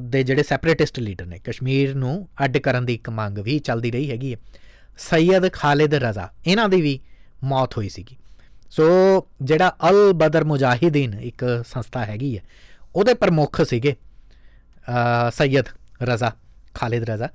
[0.01, 4.11] ਦੇ ਜਿਹੜੇ ਸੈਪਰੇਟਿਸਟ ਲੀਡਰ ਨੇ। ਕਸ਼ਮੀਰ ਨੂੰ ਅੱਡ ਕਰਨ ਦੀ ਇੱਕ ਮੰਗ ਵੀ ਚੱਲਦੀ ਰਹੀ
[4.11, 4.39] ਹੈਗੀ ਹੈ।
[4.99, 6.99] ਸੈਯਦ ਖਾਲਿਦ ਰਜ਼ਾ, ਇਹਨਾਂ ਦੀ ਵੀ
[7.45, 8.17] ਮੌਤ ਹੋਈ ਸੀਗੀ।
[8.71, 8.87] ਸੋ
[9.43, 12.43] ਜਿਹੜਾ ਅਲ ਬਦਰ ਮੁਜਾਹਿਦੀਨ ਇੱਕ ਸੰਸਥਾ ਹੈਗੀ ਹੈ,
[12.95, 13.95] ਉਹਦੇ ਪ੍ਰਮੁੱਖ ਸੀਗੇ
[15.33, 15.69] ਸੈਯਦ
[16.03, 16.33] ਰਜ਼ਾ,
[16.75, 17.29] ਖਾਲਿਦ ਰਜ਼ਾ।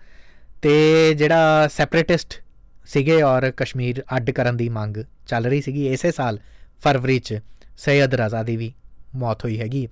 [0.62, 2.41] ਤੇ ਜਿਹੜਾ ਸੈਪਰੇਟਿਸਟ
[2.88, 6.39] ਸੀਗੇ ਔਰ ਕਸ਼ਮੀਰ ਅੱਡ ਕਰਨ ਦੀ ਮੰਗ ਚੱਲ ਰਹੀ ਸੀਗੀ, ਇਸੇ ਸਾਲ
[6.82, 7.39] ਫਰਵਰੀ 'ਚ
[7.78, 8.72] ਸੈਯਦ ਰਜ਼ਾ ਦੀ ਵੀ
[9.15, 9.88] ਮੌਤ ਹੋਈ ਹੈਗੀ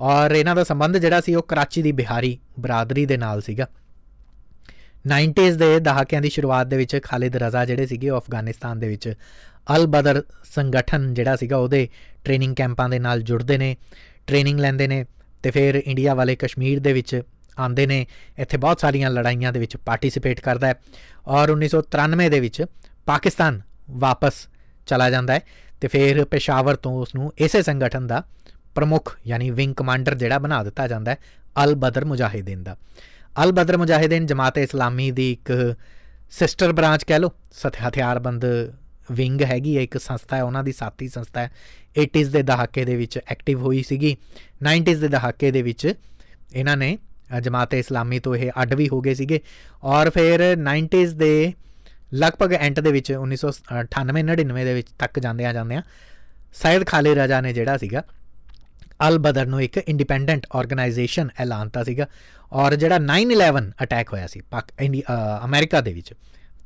[0.00, 3.66] ਔਰ ਇਹਨਾਂ ਦਾ ਸੰਬੰਧ ਜਿਹੜਾ ਸੀ, ਉਹ ਕਰਾਚੀ ਦੀ ਬਿਹਾਰੀ ਬਰਾਦਰੀ ਦੇ ਨਾਲ ਸੀਗਾ।
[5.06, 9.14] 90s ਦੇ ਦਹਾਕਿਆਂ ਦੀ ਸ਼ੁਰੂਆਤ ਦੇ ਵਿੱਚ ਖਾਲਿਦ ਰਜ਼ਾ ਜਿਹੜੇ ਸੀਗੇ ਉਹ ਅਫਗਾਨਿਸਤਾਨ ਦੇ ਵਿੱਚ
[9.76, 10.22] ਅਲ ਬਦਰ
[10.54, 11.88] ਸੰਗਠਨ ਜਿਹੜਾ ਸੀਗਾ ਉਹਦੇ
[12.24, 13.76] ਟ੍ਰੇਨਿੰਗ ਕੈਂਪਾਂ ਦੇ ਨਾਲ ਜੁੜਦੇ ਨੇ
[14.26, 15.04] ਟ੍ਰੇਨਿੰਗ ਲੈਂਦੇ ਨੇ
[15.42, 17.22] ਤੇ ਫਿਰ ਇੰਡੀਆ ਵਾਲੇ ਕਸ਼ਮੀਰ ਦੇ ਵਿੱਚ
[17.58, 18.06] ਆਉਂਦੇ ਨੇ,
[18.38, 20.74] ਇੱਥੇ ਬਹੁਤ ਸਾਰੀਆਂ ਲੜਾਈਆਂ ਦੇ ਵਿੱਚ ਪਾਰਟਿਸਿਪੇਟ ਕਰਦਾ ਹੈ
[21.26, 22.64] ਔਰ 1993 ਦੇ ਵਿੱਚ
[23.06, 24.34] ਪਾਕਿਸਤਾਨ ਵਾਪਸ
[24.86, 25.40] ਚਲਾ ਜਾਂਦਾ ਹੈ
[25.80, 28.22] ਤੇ ਫਿਰ ਪੇਸ਼ਾਵਰ ਤੋਂ ਉਸ ਨੂੰ ਇਸੇ ਸੰਗਠਨ ਦਾ
[28.74, 31.16] ਪ੍ਰਮੁੱਖ ਯਾਨੀ ਵਿੰਗ ਕਮਾਂਡਰ ਜਿਹੜਾ ਬਣਾ ਦਿੱਤਾ ਜਾਂਦਾ ਹੈ,
[31.64, 32.76] ਅਲ ਬਦਰ ਮੁਜਾਹਿਦੀਨ ਦਾ।
[33.42, 35.74] ਅਲ ਬਦਰ ਮੁਜਾਹਿਦੀਨ ਜਮਾਤ ਇਸਲਾਮੀ ਦੀ ਇੱਕ
[36.30, 38.44] ਸਿਸਟਰ ਬ੍ਰਾਂਚ ਕਹਿ ਲਓ ਸਥ ਹਥਿਆਰਬੰਦ
[39.12, 41.50] ਵਿੰਗ ਹੈਗੀ ਹੈ ਇੱਕ ਸੰਸਥਾ ਹੈ ਉਹਨਾਂ ਦੀ ਸਾਥੀ ਸੰਸਥਾ ਹੈ
[42.02, 44.16] 80s ਦੇ ਦਹਾਕੇ ਦੇ ਵਿੱਚ ਐਕਟਿਵ ਹੋਈ ਸੀਗੀ।
[44.68, 45.94] 90s ਦੇ ਦਹਾਕੇ ਦੇ ਵਿੱਚ
[46.54, 46.98] ਇਹਨਾਂ ਨੇ
[47.42, 49.40] ਜਮਾਤ ਇਸਲਾਮੀ ਤੋਂ ਇਹ ਅੱਡ ਵੀ ਹੋ ਗਏ ਸੀਗੇ।
[49.84, 51.52] ਔਰ ਫਿਰ 90s ਦੇ
[52.14, 55.82] ਲਗਭਗ ਐਂਡ ਦੇ ਵਿੱਚ 1998 99 ਦੇ ਵਿੱਚ ਤੱਕ ਜਾਂਦੇ ਆ ਜਾਂਦੇ ਆ
[56.54, 58.02] ਸੈਦ ਖਾਲੇ ਰਾਜਾ ਨੇ ਜਿਹੜਾ ਸੀਗਾ
[59.00, 62.06] ਅਲ ਬਦਰ ਨੂੰ ਇੱਕ ਇੰਡੀਪੈਂਡੈਂਟ ਆਰਗੇਨਾਈਜੇਸ਼ਨ ਐਲਾਨਤਾ ਸੀਗਾ
[62.52, 64.72] ਔਰ ਜਿਹੜਾ 9/11 ਅਟੈਕ ਹੋਇਆ ਸੀ ਪਾਕ
[65.44, 66.12] ਅਮਰੀਕਾ ਦੇ ਵਿੱਚ।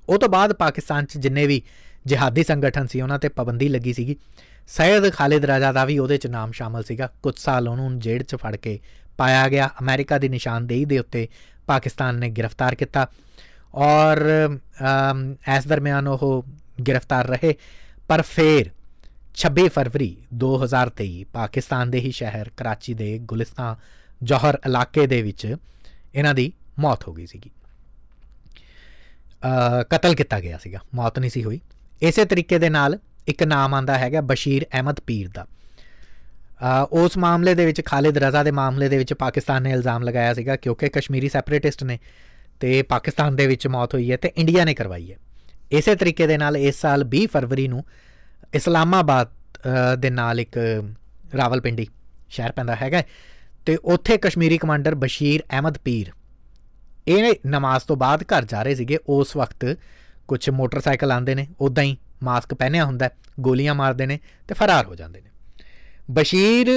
[0.08, 1.62] ਉਹ ਤੋਂ ਬਾਅਦ ਪਾਕਿਸਤਾਨ 'ਚ ਜਿੰਨੇ ਵੀ
[2.06, 4.16] ਜਿਹਾਦੀ ਸੰਗਠਨ ਸੀ ਉਹਨਾਂ ਤੇ ਪਾਬੰਦੀ ਲੱਗੀ ਸੀਗੀ।
[4.68, 8.36] ਸੈਦ ਖਾਲਿਦ ਰਾਜਾ ਦਾ ਵੀ ਉਹਦੇ 'ਚ ਨਾਮ ਸ਼ਾਮਲ ਸੀਗਾ। ਕੁਝ ਸਾਲ ਉਹਨੂੰ ਜੇਲ੍ਹ 'ਚ
[8.36, 8.78] ਫੜ ਕੇ
[9.16, 11.26] ਪਾਇਆ ਗਿਆ। ਅਮਰੀਕਾ ਦੀ ਨਿਸ਼ਾਨਦੇਹੀ ਦੇ ਉੱਤੇ
[11.66, 13.06] ਪਾਕਿਸਤਾਨ ਨੇ ਗ੍ਰਿਫਤਾਰ ਕੀਤਾ
[13.74, 14.18] ਔਰ
[15.56, 16.44] ਇਸ ਦਰਮਿਆਨ ਉਹ
[16.88, 17.54] ਗ੍ਰਿਫਤਾਰ ਰਹੇ।
[18.08, 18.70] ਪਰ ਫਿਰ
[19.34, 23.76] 26 ਫਰਵਰੀ 2023 ਪਾਕਿਸਤਾਨ ਦੇ ਹੀ ਸ਼ਹਿਰ ਕਰਾਚੀ ਦੇ ਗੁਲਿਸਤਾਨ,
[24.22, 25.44] ਜੋਹਰ ਇਲਾਕੇ ਦੇ ਵਿੱਚ
[26.14, 27.50] ਇਹਨਾਂ ਦੀ ਮੌਤ ਹੋ ਗਈ ਸੀਗੀ।
[29.90, 31.60] ਕਤਲ ਕੀਤਾ ਗਿਆ ਸੀਗਾ, ਮੌਤ ਨਹੀਂ ਸੀ ਹੋਈ।
[32.02, 35.46] ਇਸੇ ਤਰੀਕੇ ਦੇ ਨਾਲ ਇੱਕ ਨਾਮ ਆਂਦਾ ਹੈਗਾ ਬਸ਼ੀਰ ਅਹਿਮਦ ਪੀਰ ਦਾ।
[36.92, 40.56] ਉਸ ਮਾਮਲੇ ਦੇ ਵਿੱਚ, ਖਾਲਿਦ ਰਜ਼ਾ ਦੇ ਮਾਮਲੇ ਦੇ ਵਿੱਚ ਪਾਕਿਸਤਾਨ ਨੇ ਇਲਜ਼ਾਮ ਲਗਾਇਆ ਸੀਗਾ
[40.56, 41.98] ਕਿਉਂਕਿ ਕਸ਼ਮੀਰੀ ਸੈਪਰੇਟਿਸਟ ਨੇ
[42.60, 45.16] ਤੇ ਪਾਕਿਸਤਾਨ ਦੇ ਵਿੱਚ ਮੌਤ ਹੋਈ ਹੈ ਤੇ ਇੰਡੀਆ ਨੇ ਕਰਵਾਈ ਹੈ।
[45.72, 47.84] ਇਸੇ ਤਰੀਕੇ ਦੇ ਨਾਲ ਇਸ ਸਾਲ 20 ਫਰਵਰੀ ਨੂੰ
[48.54, 49.28] ਇਸਲਾਮਾਬਾਦ
[50.00, 50.58] ਦੇ ਨਾਲ ਇੱਕ
[51.36, 51.86] ਰਾਵਲਪਿੰਡੀ
[52.28, 53.02] ਸ਼ਹਿਰ ਪੈਂਦਾ ਹੈਗਾ
[53.66, 56.10] ਤੇ ਉੱਥੇ ਕਸ਼ਮੀਰੀ ਕਮਾਂਡਰ ਬਸ਼ੀਰ ਅਹਿਮਦ ਪੀਰ,
[57.08, 59.76] ਇਹ ਨਮਾਜ਼ ਤੋਂ ਬਾਅਦ ਘਰ ਜਾ ਰਹੇ ਸੀਗੇ। ਉਸ ਵਕਤ
[60.28, 63.08] ਕੁਝ ਮੋਟਰਸਾਈਕਲ ਆਂਦੇ ਨੇ ਉਦਾਂ ਹੀ ਮਾਸਕ ਪਹਿਨਿਆ ਹੁੰਦਾ
[63.40, 65.30] ਗੋਲੀਆਂ ਮਾਰਦੇ ਨੇ ਤੇ ਫਰਾਰ ਹੋ ਜਾਂਦੇ ਨੇ।
[66.10, 66.68] ਬਸ਼ੀਰ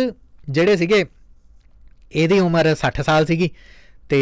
[0.50, 1.06] ਜਿਹੜੇ ਸੀਗੇ,
[2.12, 3.50] ਇਹਦੀ ਉਮਰ 60 ਸਾਲ ਸੀਗੀ
[4.10, 4.20] ਤੇ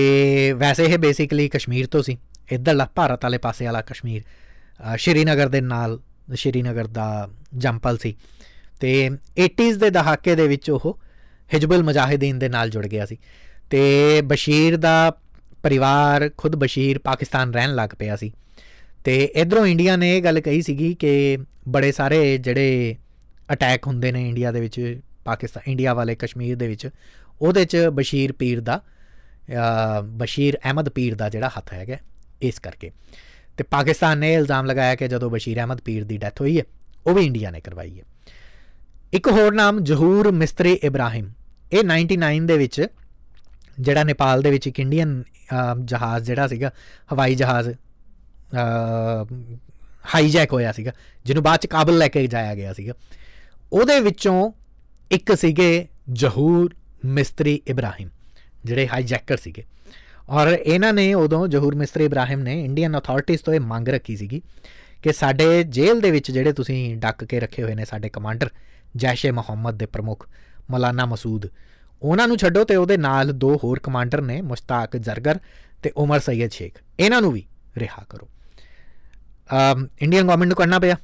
[0.57, 2.17] ਵੈਸੇ ਇਹ ਬੇਸਿਕਲੀ ਕਸ਼ਮੀਰ ਤੋਂ ਸੀ।
[2.51, 4.23] ਇਧਰਲਾ ਭਾਰਤ ਵਾਲੇ ਪਾਸੇ ਵਾਲਾ ਕਸ਼ਮੀਰ
[4.97, 5.99] ਸ਼੍ਰੀਨਗਰ ਦੇ ਨਾਲ
[6.35, 8.15] ਸ਼੍ਰੀਨਗਰ ਦਾ ਜੰਪਲ ਸੀ।
[8.79, 9.09] ਤੇ
[9.45, 10.99] 80s ਦੇ ਦਹਾਕੇ ਦੇ ਵਿੱਚ ਉਹ
[11.53, 13.17] ਹਿਜਬੁਲ ਮੁਜਾਹਿਦੀਨ ਦੇ ਨਾਲ ਜੁੜ ਗਿਆ ਸੀ।
[13.69, 15.11] ਤੇ ਬਸ਼ੀਰ ਦਾ
[15.63, 18.31] ਪਰਿਵਾਰ ਖੁਦ ਬਸ਼ੀਰ ਪਾਕਿਸਤਾਨ ਰਹਿਣ ਲੱਗ ਪਿਆ ਸੀ।
[19.03, 22.95] ਤੇ ਇਧਰੋਂ ਇੰਡੀਆ ਨੇ ਇਹ ਗੱਲ ਕਹੀ ਸੀਗੀ ਕਿ ਬੜੇ ਸਾਰੇ ਜਿਹੜੇ
[23.53, 26.89] ਅਟੈਕ ਹੁੰਦੇ ਨੇ ਇੰਡੀਆ ਦੇ ਵਿੱਚ ਪਾਕਿਸਤਾਨ ਇੰਡੀਆ ਵਾਲੇ ਕਸ਼ਮੀਰ ਦੇ ਵਿੱਚ,
[27.41, 28.81] ਉਹਦੇ 'ਚ ਬਸ਼ੀਰ ਪੀਰ ਦਾ
[30.03, 31.97] ਬਸ਼ੀਰ ਅਹਿਮਦ ਪੀਰ ਦਾ ਜਿਹੜਾ ਹੱਥ ਹੈਗਾ
[32.41, 32.91] ਇਸ ਕਰਕੇ।
[33.57, 36.63] ਤੇ ਪਾਕਿਸਤਾਨ ਨੇ ਇਲਜ਼ਾਮ ਲਗਾਇਆ ਕਿ ਜਦੋਂ ਬਸ਼ੀਰ ਅਹਿਮਦ ਪੀਰ ਦੀ ਡੈਥ ਹੋਈ ਹੈ,
[37.07, 38.05] ਉਹ ਵੀ ਇੰਡੀਆ ਨੇ ਕਰਵਾਈ ਹੈ।
[39.13, 41.31] ਇੱਕ ਹੋਰ ਨਾਮ ਜਹੂਰ ਮਿਸਤਰੀ ਇਬਰਾਹਿਮ।
[41.73, 42.85] ਇਹ 99 ਦੇ ਵਿੱਚ
[43.79, 45.23] ਜਿਹੜਾ ਨੇਪਾਲ ਦੇ ਵਿੱਚ ਇੱਕ ਇੰਡੀਅਨ
[45.81, 46.71] ਜਹਾਜ਼ ਜਿਹੜਾ ਸੀਗਾ,
[47.13, 47.69] ਹਵਾਈ ਜਹਾਜ਼
[50.15, 50.91] ਹਾਈਜੈਕ ਹੋਇਆ ਸੀਗਾ,
[51.25, 52.93] ਜਿਹਨੂੰ ਬਾਅਦ ਚ ਕਾਬਲ ਲੈ ਕੇ ਜਾਇਆ ਗਿਆ ਸੀਗਾ।
[53.73, 54.51] ਉਹਦੇ ਵਿੱਚੋਂ
[55.11, 56.73] ਇੱਕ ਸੀਗੇ ਜਹੂਰ
[57.05, 58.09] ਮਿਸਤਰੀ ਇਬਰਾਹਿਮ,
[58.65, 59.63] ਜਿਹੜੇ ਹਾਈਜੈਕਰ ਸੀਗੇ।
[60.29, 64.41] ਔਰ ਇਹਨਾਂ ਨੇ ਉਦੋਂ ਜਹੂਰ ਮਿਸਤਰੀ ਇਬਰਾਹਿਮ ਨੇ ਇੰਡੀਅਨ ਅਥਾਰਟੀਜ਼ ਤੋਂ ਇਹ ਮੰਗ ਰੱਖੀ ਸੀਗੀ
[65.03, 68.49] ਕਿ ਸਾਡੇ ਜੇਲ੍ਹ ਦੇ ਵਿੱਚ ਜਿਹੜੇ ਤੁਸੀਂ ਡੱਕ ਕੇ ਰੱਖੇ ਹੋਏ ਨੇ ਸਾਡੇ ਕਮਾਂਡਰ,
[68.95, 70.29] ਜੈਸ਼ੇ ਮੁਹੰਮਦ ਦੇ ਪ੍ਰਮੁੱਖ,
[70.71, 71.45] ਮੌਲਾਨਾ ਮਸੂਦ,
[72.01, 75.39] ਉਹਨਾਂ ਨੂੰ ਛੱਡੋ ਤੇ ਉਹਦੇ ਨਾਲ ਦੋ ਹੋਰ ਕਮਾਂਡਰ ਨੇ, ਮੁਸ਼ਤਾਕ ਜ਼ਰਗਰ
[75.83, 77.45] ਤੇ ਉਮਰ ਸੈਦ ਸ਼ੇਖ। ਇਹਨਾਂ ਨੂੰ ਵੀ
[77.77, 78.29] ਰਿਹਾ ਕਰੋ।
[80.01, 80.95] ਇੰਡੀਅਨ ਗਵਰਨਮੈਂਟ ਨੂੰ ਕਰਨਾ ਪਿਆ।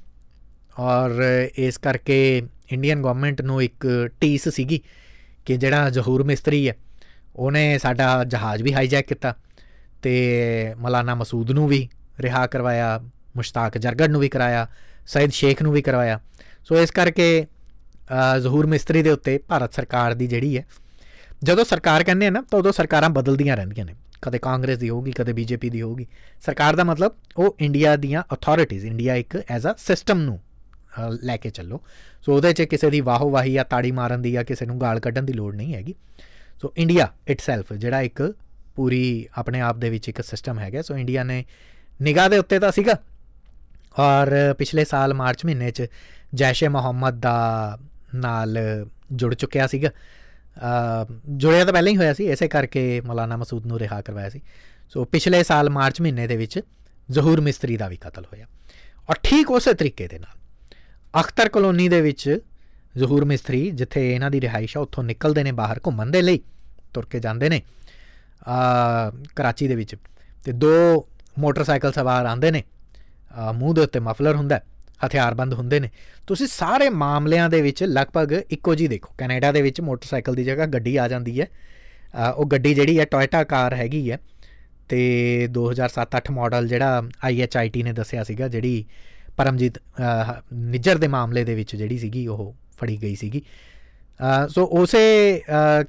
[0.80, 1.24] ਔਰ
[1.58, 4.82] ਇਸ ਕਰਕੇ ਇੰਡੀਅਨ ਗਵਰਨਮੈਂਟ ਨੂੰ ਇੱਕ ਟੀਸ ਸੀਗੀ
[5.46, 6.76] ਕਿ ਜਿਹੜਾ ਜ਼ਹੂਰ ਮਿਸਤਰੀ ਹੈ
[7.40, 9.34] ਉਹਨੇ ਸਾਡਾ ਜਹਾਜ਼ ਵੀ ਹਾਈਜੈਕ ਕੀਤਾ
[10.02, 10.14] ਤੇ
[10.78, 11.88] ਮਲਾਨਾ ਮਸੂਦ ਨੂੰ ਵੀ
[12.20, 13.00] ਰਿਹਾ ਕਰਵਾਇਆ,
[13.36, 14.68] ਮੁਸ਼ਤਾਕ ਜਰਗੜ ਨੂੰ ਵੀ ਕਰਾਇਆ
[15.08, 16.20] ਸੈਦ ਸ਼ੇਖ ਨੂੰ ਵੀ ਕਰਵਾਇਆ।
[16.64, 17.46] ਸੋ ਇਸ ਕਰਕੇ
[18.42, 20.66] ਜ਼ਹੂਰ ਮਿਸਤਰੀ ਦੇ ਉੱਤੇ ਭਾਰਤ ਸਰਕਾਰ ਦੀ ਜਿਹੜੀ ਹੈ,
[21.44, 25.12] ਜਦੋਂ ਸਰਕਾਰ ਕਹਿੰਦੇ ਆ ਨਾ, ਤਾਂ ਉਦੋਂ ਸਰਕਾਰਾਂ ਬਦਲਦੀਆਂ ਰਹਿੰਦੀਆਂ ਨੇ। ਕਦੇ ਕਾਂਗਰਸ ਦੀ ਹੋਊਗੀ,
[25.12, 26.06] ਕਦੇ ਬੀਜੇਪੀ ਦੀ ਹੋਊਗੀ।
[26.46, 30.40] ਸਰਕਾਰ ਦਾ ਮਤਲਬ ਉਹ ਇੰਡੀਆ ਦੀਆਂ ਅਥਾਰਟੀਆਂ ਇੰਡੀਆ ਇੱਕ ਐਜ਼ ਅ ਸਿਸਟਮ ਨੂੰ
[31.24, 31.82] ਲੈ ਕੇ ਚੱਲੋ।
[32.22, 35.00] ਸੋ ਉਹਦੇ 'ਚ ਕਿਸੇ ਦੀ ਵਾਹੋ ਵਾਹੀ ਜਾਂ ਤਾੜੀ ਮਾਰਨ ਦੀ ਜਾਂ ਕਿਸੇ ਨੂੰ ਗਾਲ
[35.00, 35.96] ਕੱਢਣ ਦੀ ਲੋੜ ਨਹੀਂ ਹੈਗੀ।
[36.62, 38.22] ਸੋ ਇੰਡੀਆ ਇਟਸੈਲਫ ਜਿਹੜਾ ਇੱਕ
[38.76, 41.44] ਪੂਰੀ ਆਪਣੇ ਆਪ ਦੇ ਵਿੱਚ ਇੱਕ ਸਿਸਟਮ ਹੈਗਾ। ਸੋ ਇੰਡੀਆ ਨੇ
[42.02, 42.94] ਨਿਗਾਹ ਦੇ ਉੱਤੇ ਤਾਂ ਸੀਗਾ।
[44.00, 45.86] ਔਰ ਪਿਛਲੇ ਸਾਲ ਮਾਰਚ ਮਹੀਨੇ 'ਚ
[46.34, 47.78] ਜੈਸ਼ੇ ਮੁਹੰਮਦ ਦਾ
[48.16, 48.58] ਨਾਲ
[49.12, 49.90] ਜੁੜ ਚੁੱਕਿਆ ਸੀਗਾ।
[51.30, 54.42] ਜੁੜਿਆ ਤਾਂ ਪਹਿਲਾਂ ਹੀ ਹੋਇਆ ਸੀ ਐਸੇ ਕਰਕੇ ਮੌਲਾਨਾ ਮਸੂਦ ਨੂੰ ਰਿਹਾ ਕਰਵਾਇਆ ਸੀ।
[54.90, 56.60] ਸੋ ਪਿਛਲੇ ਸਾਲ ਮਾਰਚ ਮਹੀਨੇ ਦੇ ਵਿੱਚ
[57.10, 58.46] ਜ਼ਹੂਰ ਮਿਸਤਰੀ ਦਾ ਵੀ ਕਤਲ ਹੋਇਆ।
[59.10, 60.38] ਔਰ ਠੀਕ ਉਸੇ ਤਰੀਕੇ ਦੇ ਨਾਲ
[61.22, 62.40] ਅਖਤਰ ਕਲੋਨੀ ਦੇ ਵਿੱਚ
[62.96, 66.40] ਜ਼ਹੂਰ ਮਿਸਤਰੀ, ਜਿੱਥੇ ਇਹਨਾਂ ਦੀ ਰਿਹਾਇਸ਼ ਆ, ਉੱਥੋਂ ਨਿਕਲਦੇ ਨੇ ਬਾਹਰ ਘੁੰਮਣ ਦੇ ਲਈ,
[66.94, 67.62] ਤੁਰ ਕੇ ਜਾਂਦੇ ਨੇ,
[68.48, 69.96] ਆ, ਕਰਾਚੀ ਦੇ ਵਿੱਚ।
[70.46, 71.08] ਤੇ ਦੋ
[71.40, 72.64] ਮੋਟਰਸਾਈਕਲ ਸਵਾਰ ਆਂਦੇ ਨੇ
[73.56, 74.60] ਮੂੰਹ ਦੇ ਉੱਤੇ ਮਫਲਰ ਹੁੰਦਾ
[75.06, 75.90] ਹਥਿਆਰਬੰਦ ਹੁੰਦੇ ਨੇ।
[76.28, 80.66] ਤੁਸੀਂ ਸਾਰੇ ਮਾਮਲਿਆਂ ਦੇ ਵਿੱਚ ਲਗਭਗ ਇੱਕੋ ਜੀ ਦੇਖੋ। ਕੈਨੇਡਾ ਦੇ ਵਿੱਚ ਮੋਟਰਸਾਈਕਲ ਦੀ ਜਗ੍ਹਾ
[80.66, 81.48] ਗੱਡੀ ਆ ਜਾਂਦੀ ਹੈ।
[82.36, 84.18] ਉਹ ਗੱਡੀ ਜਿਹੜੀ ਹੈ, ਟੋਇਟਾ ਕਾਰ ਹੈਗੀ ਹੈ।
[84.90, 88.86] ਤੇ 2007-8 ਮਾਡਲ ਜਿਹੜਾ IHIT ਨੇ ਦੱਸਿਆ ਸੀਗਾ, ਜਿਹੜੀ
[89.38, 89.78] ਪਰਮਜੀਤ
[90.54, 93.42] ਨਿੱਜਰ ਦੇ ਮਾਮਲੇ ਦੇ ਵਿੱਚ ਜਿਹੜੀ ਸੀਗੀ, ਉਹ ਫੜੀ ਗਈ ਸੀਗੀ।
[94.50, 95.42] ਸੋ ਉਸੇ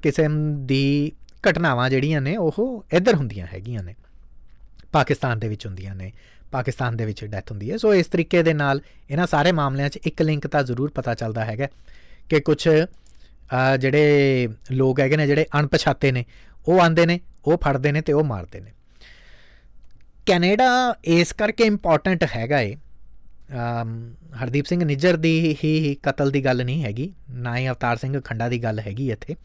[0.03, 1.13] ਕਿਸਮ ਦੀ
[1.49, 3.95] ਘਟਨਾਵਾਂ ਜਿਹੜੀਆਂ ਨੇ, ਉਹ ਇੱਧਰ ਹੁੰਦੀਆਂ ਹੈਗੀਆਂ ਨੇ।
[4.93, 6.13] ਪਾਕਿਸਤਾਨ ਦੇ ਵਿੱਚ ਹੁੰਦੀਆਂ ਨੇ।
[6.53, 9.99] ਪਾਕਿਸਤਾਨ ਦੇ ਵਿੱਚ ਡੈਥ ਹੁੰਦੀ ਹੈ। ਸੋ ਇਸ ਤਰੀਕੇ ਦੇ ਨਾਲ ਇਹਨਾਂ ਸਾਰੇ ਮਾਮਲਿਆਂ 'ਚ
[10.07, 11.69] ਇੱਕ ਲਿੰਕ ਤਾਂ ਜ਼ਰੂਰ ਪਤਾ ਚੱਲਦਾ ਹੈਗਾ
[12.29, 12.69] ਕਿ ਕੁਝ
[13.81, 16.25] ਜਿਹੜੇ ਲੋਕ ਹੈਗੇ ਨੇ, ਜਿਹੜੇ ਅਣਪਛਾਤੇ ਨੇ,
[16.69, 18.73] ਉਹ ਆਂਦੇ ਨੇ, ਉਹ ਫੜਦੇ ਨੇ ਤੇ ਉਹ ਮਾਰਦੇ ਨੇ।
[20.27, 20.69] ਕੈਨੇਡਾ
[21.05, 22.77] ਇਸ ਕਰਕੇ ਇੰਪੋਰਟੈਂਟ ਹੈਗਾ ਏ
[23.51, 28.49] ਹਰਦੀਪ ਸਿੰਘ ਨਿੱਜਰ ਦੀ ਹੀ ਕਤਲ ਦੀ ਗੱਲ ਨਹੀਂ ਹੈਗੀ, ਨਾ ਹੀ ਅਵਤਾਰ ਸਿੰਘ ਖੰਡਾ
[28.49, 29.37] ਦੀ ਗੱਲ ਹੈਗੀ ਇੱਥੇ।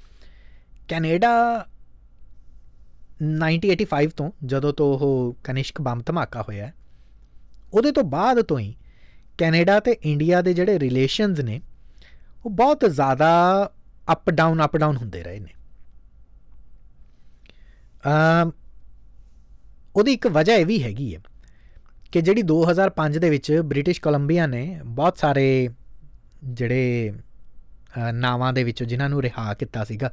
[0.87, 1.31] ਕੈਨੇਡਾ
[3.21, 6.71] 1985 ਤੋਂ ਜਦੋਂ ਤੋਂ ਉਹ ਕਨਿਸ਼ਕ ਬੰਬ ਧਮਾਕਾ ਹੋਇਆ,
[7.73, 8.73] ਉਹਦੇ ਤੋਂ ਬਾਅਦ ਤੋਂ ਹੀ
[9.37, 11.61] ਕੈਨੇਡਾ ਤੇ ਇੰਡੀਆ ਦੇ ਜਿਹੜੇ ਰਿਲੇਸ਼ਨਸ ਨੇ,
[12.45, 13.31] ਉਹ ਬਹੁਤ ਜ਼ਿਆਦਾ
[14.11, 15.53] ਅਪ ਡਾਊਨ ਅਪ ਡਾਊਨ ਹੁੰਦੇ ਰਹੇ ਨੇ।
[18.03, 18.51] ਅ
[19.95, 21.19] ਉਹਦੀ ਇੱਕ ਵਜ੍ਹਾ ਇਹ ਵੀ ਹੈਗੀ ਹੈ
[22.15, 24.59] ਕਿ ਜਿਹੜੀ 2005 ਦੇ ਵਿੱਚ ਬ੍ਰਿਟਿਸ਼ ਕੋਲੰਬੀਆ ਨੇ
[24.97, 25.47] ਬਹੁਤ ਸਾਰੇ
[26.51, 27.13] ਜਿਹੜੇ
[28.13, 30.11] ਨਾਵਾਂ ਦੇ ਵਿੱਚ ਜਿਨ੍ਹਾਂ ਨੂੰ ਰਿਹਾ ਕੀਤਾ ਸੀਗਾ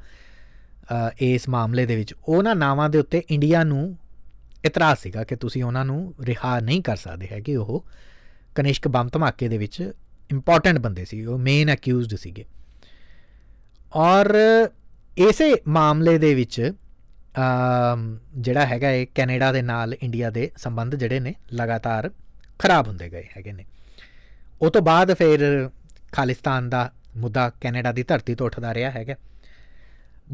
[1.23, 3.97] ਇਸ ਮਾਮਲੇ ਦੇ ਵਿੱਚ, ਉਹਨਾਂ ਨਾਵਾਂ ਦੇ ਉੱਤੇ ਇੰਡੀਆ ਨੂੰ
[4.65, 7.85] ਇਤਰਾਜ਼ ਸੀਗਾ ਕਿ ਤੁਸੀਂ ਉਹਨਾਂ ਨੂੰ ਰਿਹਾ ਨਹੀਂ ਕਰ ਸਕਦੇ ਹੈ ਕਿ ਉਹ
[8.55, 9.81] ਕਨਿਸ਼ਕ ਬੰਬ ਧਮਾਕੇ ਦੇ ਵਿੱਚ
[10.31, 12.45] ਇੰਪੋਰਟੈਂਟ ਬੰਦੇ ਸੀ, ਉਹ ਮੇਨ ਅਕਿਊਜ਼ਡ ਸੀਗੇ।
[13.97, 14.37] ਔਰ
[15.19, 16.73] ਇਸੇ ਮਾਮਲੇ ਦੇ ਵਿੱਚ
[18.37, 22.11] ਜਿਹੜਾ ਹੈਗਾ ਇਹ ਕੈਨੇਡਾ ਦੇ ਨਾਲ ਇੰਡੀਆ ਦੇ ਸੰਬੰਧ ਜਿਹੜੇ ਨੇ ਲਗਾਤਾਰ
[22.59, 23.65] ਖਰਾਬ ਹੁੰਦੇ ਗਏ ਹੈਗੇ ਨੇ।
[24.63, 25.71] ਉਹ ਤੋਂ ਬਾਅਦ ਫਿਰ
[26.13, 29.15] ਖਾਲਿਸਤਾਨ ਦਾ ਮੁੱਦਾ ਕੈਨੇਡਾ ਦੀ ਧਰਤੀ ਤੋਂ ਉੱਠਦਾ ਰਿਹਾ ਹੈਗਾ।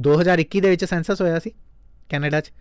[0.00, 1.50] 2021 ਦੇ ਵਿੱਚ ਸੈਂਸਸ ਹੋਇਆ ਸੀ
[2.08, 2.52] ਕੈਨੇਡਾ 'ਚ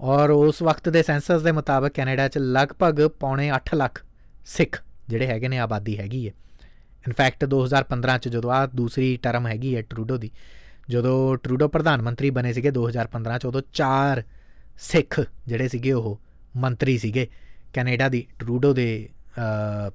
[0.00, 4.04] ਔਰ ਉਸ ਵਕਤ ਦੇ ਸੈਂਸਸ ਦੇ ਮੁਤਾਬਕ ਕੈਨੇਡਾ 'ਚ ਲਗਭਗ ਪੌਣੇ 8 ਲੱਖ
[4.46, 6.32] ਸਿੱਖ ਜਿਹੜੇ ਹੈਗੇ ਨੇ ਆਬਾਦੀ ਹੈਗੀ ਹੈ
[7.06, 10.30] ਇਨਫੈਕਟ 2015 ਚ ਜਦੋਂ ਆ ਦੂਸਰੀ ਟਰਮ ਹੈਗੀ ਹੈ ਟਰੂਡੋ ਦੀ
[10.90, 14.22] ਜਦੋਂ ਟਰੂਡੋ ਪ੍ਰਧਾਨ ਮੰਤਰੀ ਬਣੇ ਸੀਗੇ 2015 ਚ, ਉਦੋਂ ਚਾਰ
[14.80, 16.20] ਸਿੱਖ ਜਿਹੜੇ ਸੀਗੇ ਉਹ
[16.56, 17.26] ਮੰਤਰੀ ਸੀਗੇ,
[17.72, 19.08] ਕੈਨੇਡਾ ਦੀ ਟਰੂਡੋ ਦੇ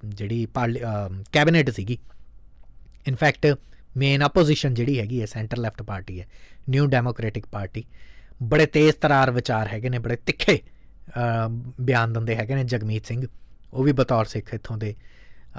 [0.06, 0.48] ਜਿਹੜੀ
[1.32, 1.98] ਕੈਬਨਿਟ ਸੀਗੀ।
[3.08, 3.58] ਇਨਫੈਕਟ
[3.98, 6.28] ਮੇਨ ਆਪੋਜੀਸ਼ਨ ਜਿਹੜੀ ਹੈਗੀ ਹੈ ਸੈਂਟਰ ਲੈਫਟ ਪਾਰਟੀ ਹੈ
[6.70, 7.84] ਨਿਊ ਡੈਮੋਕ੍ਰੈਟਿਕ ਪਾਰਟੀ
[8.44, 10.60] ਬੜੇ ਤੇਜ਼ ਤਰਾਰ ਵਿਚਾਰ ਹੈਗੇ ਨੇ, ਬੜੇ ਤਿੱਖੇ
[11.82, 13.26] ਬਿਆਨ ਦਿੰਦੇ ਹੈਗੇ ਨੇ ਜਗਮੀਤ ਸਿੰਘ।
[13.74, 14.94] ਉਹ ਵੀ ਬਤੌਰ ਸਿੱਖ ਇਥੋਂ ਦੇ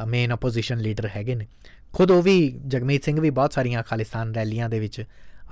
[0.07, 1.47] ਮੇਨ ਆਪੋਜੀਸ਼ਨ ਲੀਡਰ ਹੈਗੇ ਨੇ।
[1.97, 5.03] ਖੁਦ ਉਹ ਵੀ ਜਗਮੀਤ ਸਿੰਘ ਵੀ ਬਹੁਤ ਸਾਰੀਆਂ ਖਾਲਿਸਤਾਨ ਰੈਲੀਆਂ ਦੇ ਵਿੱਚ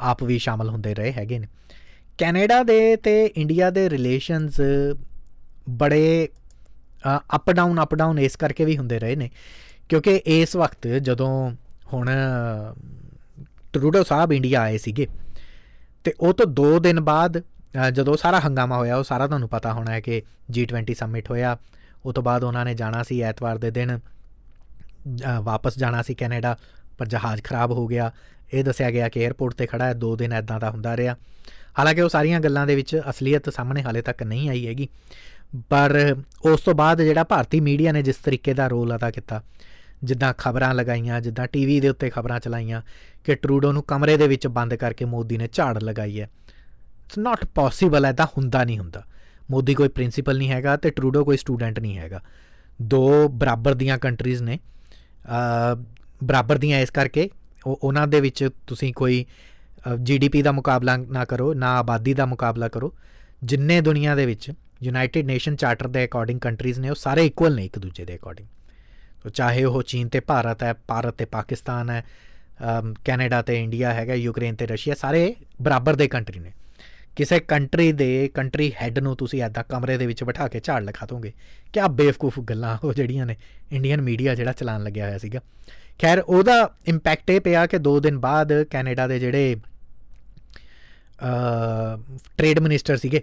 [0.01, 1.47] ਆਪ ਵੀ ਸ਼ਾਮਲ ਹੁੰਦੇ ਰਹੇ ਹੈਗੇ ਨੇ।
[2.19, 4.61] ਕੈਨੇਡਾ ਦੇ ਤੇ ਇੰਡੀਆ ਦੇ ਰਿਲੇਸ਼ਨਸ
[5.71, 6.29] ਬੜੇ
[7.37, 9.31] ਅਪ ਡਾਊਨ ਅਪ ਡਾਊਨ ਇਸ ਕਰਕੇ ਵੀ ਹੁੰਦੇ ਰਹੇ ਨੇ।
[9.89, 11.51] ਕਿਉਂਕਿ ਇਸ ਵਕਤ ਜਦੋਂ
[11.93, 12.11] ਹੁਣ
[13.73, 15.07] ਟਰੂਡੋ ਸਾਹਿਬ ਇੰਡੀਆ ਆਏ ਸੀਗੇ,
[16.05, 17.43] ਤੇ ਉਹ ਤੋਂ 2 ਦਿਨ ਬਾਅਦ
[17.93, 21.57] ਜਦੋਂ ਸਾਰਾ ਹੰਗਾਮਾ ਹੋਇਆ, ਉਹ ਸਾਰਾ ਤੁਹਾਨੂੰ ਪਤਾ ਹੋਣਾ ਹੈ ਕਿ G20 ਸਮਿਟ ਹੋਇਆ।
[22.05, 23.99] ਉਹ ਤੋਂ ਬਾਅਦ ਉਹਨਾਂ ਨੇ ਜਾਣਾ ਸੀ ਐਤਵਾਰ ਦੇ ਦਿਨ।
[25.43, 26.59] ਵਾਪਸ ਜਾਣਾ ਸੀ ਕੈਨੇਡਾ,
[26.99, 28.13] ਪਰ ਜਹਾਜ਼ ਖਰਾਬ ਹੋ ਗਿਆ।
[28.55, 31.17] ਇਹ ਦੱਸਿਆ ਗਿਆ ਕਿ 에어ਪੋਰਟ ਤੇ ਖੜਾ ਹੈ 2 ਦਿਨ ਐਦਾਂ ਦਾ ਹੁੰਦਾ ਰਿਹਾ।
[31.79, 34.89] ਹਾਲਾਂਕਿ ਉਹ ਸਾਰੀਆਂ ਗੱਲਾਂ ਦੇ ਵਿੱਚ ਅਸਲੀਅਤ ਸਾਹਮਣੇ ਹਾਲੇ ਤੱਕ ਨਹੀਂ ਆਈ ਹੈਗੀ।
[35.69, 39.43] ਪਰ ਉਸ ਤੋਂ ਬਾਅਦ ਜਿਹੜਾ ਭਾਰਤੀ ਮੀਡੀਆ ਨੇ ਜਿਸ ਤਰੀਕੇ ਦਾ ਰੋਲ ਅਦਾ ਕੀਤਾ,
[40.05, 42.83] ਜਿੱਦਾਂ ਖਬਰਾਂ ਲਗਾਈਆਂ, ਜਿੱਦਾਂ ਟੀਵੀ ਦੇ ਉੱਤੇ ਖਬਰਾਂ ਚਲਾਈਆਂ,
[43.25, 46.31] ਕਿ ਟਰੂਡੋ ਨੂੰ ਕਮਰੇ ਦੇ ਵਿੱਚ ਬੰਦ ਕਰਕੇ ਮੋਦੀ ਨੇ ਝਾੜ ਲਗਾਈ ਹੈ।
[47.07, 49.05] ਇਟਸ ਨਾਟ ਪੋਸੀਬਲ ਐਦਾ ਹੁੰਦਾ ਨਹੀਂ ਹੁੰਦਾ।
[49.51, 52.21] ਮੋਦੀ ਕੋਈ ਪ੍ਰਿੰਸੀਪਲ ਨਹੀਂ ਹੈਗਾ ਤੇ ਟਰੂਡੋ ਕੋਈ ਸਟੂਡੈਂਟ ਨਹੀਂ ਹੈਗਾ।
[52.83, 54.59] ਦੋ ਬਰਾਬਰ ਦੀਆਂ ਕੰਟਰੀਜ਼ ਨੇ।
[56.25, 57.29] ਬਰਾਬਰ ਦੀਆਂ ਇਸ ਕਰਕੇ।
[57.67, 59.25] ਉਹਨਾਂ ਦੇ ਵਿੱਚ ਤੁਸੀਂ ਕੋਈ
[60.01, 62.93] ਜੀਡੀਪੀ ਦਾ ਮੁਕਾਬਲਾ ਨਾ ਕਰੋ, ਨਾ ਆਬਾਦੀ ਦਾ ਮੁਕਾਬਲਾ ਕਰੋ।
[63.43, 64.51] ਜਿੰਨੇ ਦੁਨੀਆ ਦੇ ਵਿੱਚ
[64.83, 68.49] ਯੂਨਾਈਟਿਡ ਨੇਸ਼ਨ ਚਾਰਟਰ ਦੇ ਅਕੋਰਡਿੰਗ ਕੰਟਰੀਜ਼ ਨੇ, ਉਹ ਸਾਰੇ ਇਕੁਅਲ ਨੇ ਇੱਕ ਦੂਜੇ ਦੇ ਅਕੋਰਡਿੰਗ
[69.23, 72.05] ਤੋ ਚਾਹੇ ਉਹ ਚੀਨ ਤੇ ਭਾਰਤ ਹੈ, ਭਾਰਤ ਤੇ ਪਾਕਿਸਤਾਨ ਹੈ
[73.05, 76.53] ਕੈਨੇਡਾ ਤੇ ਇੰਡੀਆ ਹੈਗਾ, ਯੂਕਰੇਨ ਤੇ ਰਸ਼ੀਆ, ਸਾਰੇ ਬਰਾਬਰ ਦੇ ਕੰਟਰੀ ਨੇ।
[77.17, 81.07] ਕਿਸੇ ਕੰਟਰੀ ਦੇ ਕੰਟਰੀ ਹੈੱਡ ਨੂੰ ਤੁਸੀਂ ਐਦਾਂ ਕਮਰੇ ਦੇ ਵਿੱਚ ਬਿਠਾ ਕੇ ਝਾੜ ਲਖਾ
[81.07, 81.33] ਦੋਗੇ।
[81.73, 83.37] ਕਿਆ ਬੇਵਕੂਫ ਗੱਲਾਂ ਉਹ ਜਿਹੜੀਆਂ ਨੇ
[83.73, 85.41] ਇੰਡੀਅਨ ਮੀਡੀਆ ਜਿਹੜਾ ਚਲਾਨ ਲੱਗਿਆ ਹੋਇਆ ਸੀਗਾ।
[86.01, 89.57] ਖੈਰ, ਉਹਦਾ ਇੰਪੈਕਟ ਇਹ ਪਿਆ ਕਿ 2 ਦਿਨ ਬਾਅਦ ਕੈਨੇਡਾ ਦੇ ਜਿਹੜੇ
[92.39, 93.23] ਟ੍ਰੇਡ ਮਿਨਿਸਟਰ ਸੀਗੇ,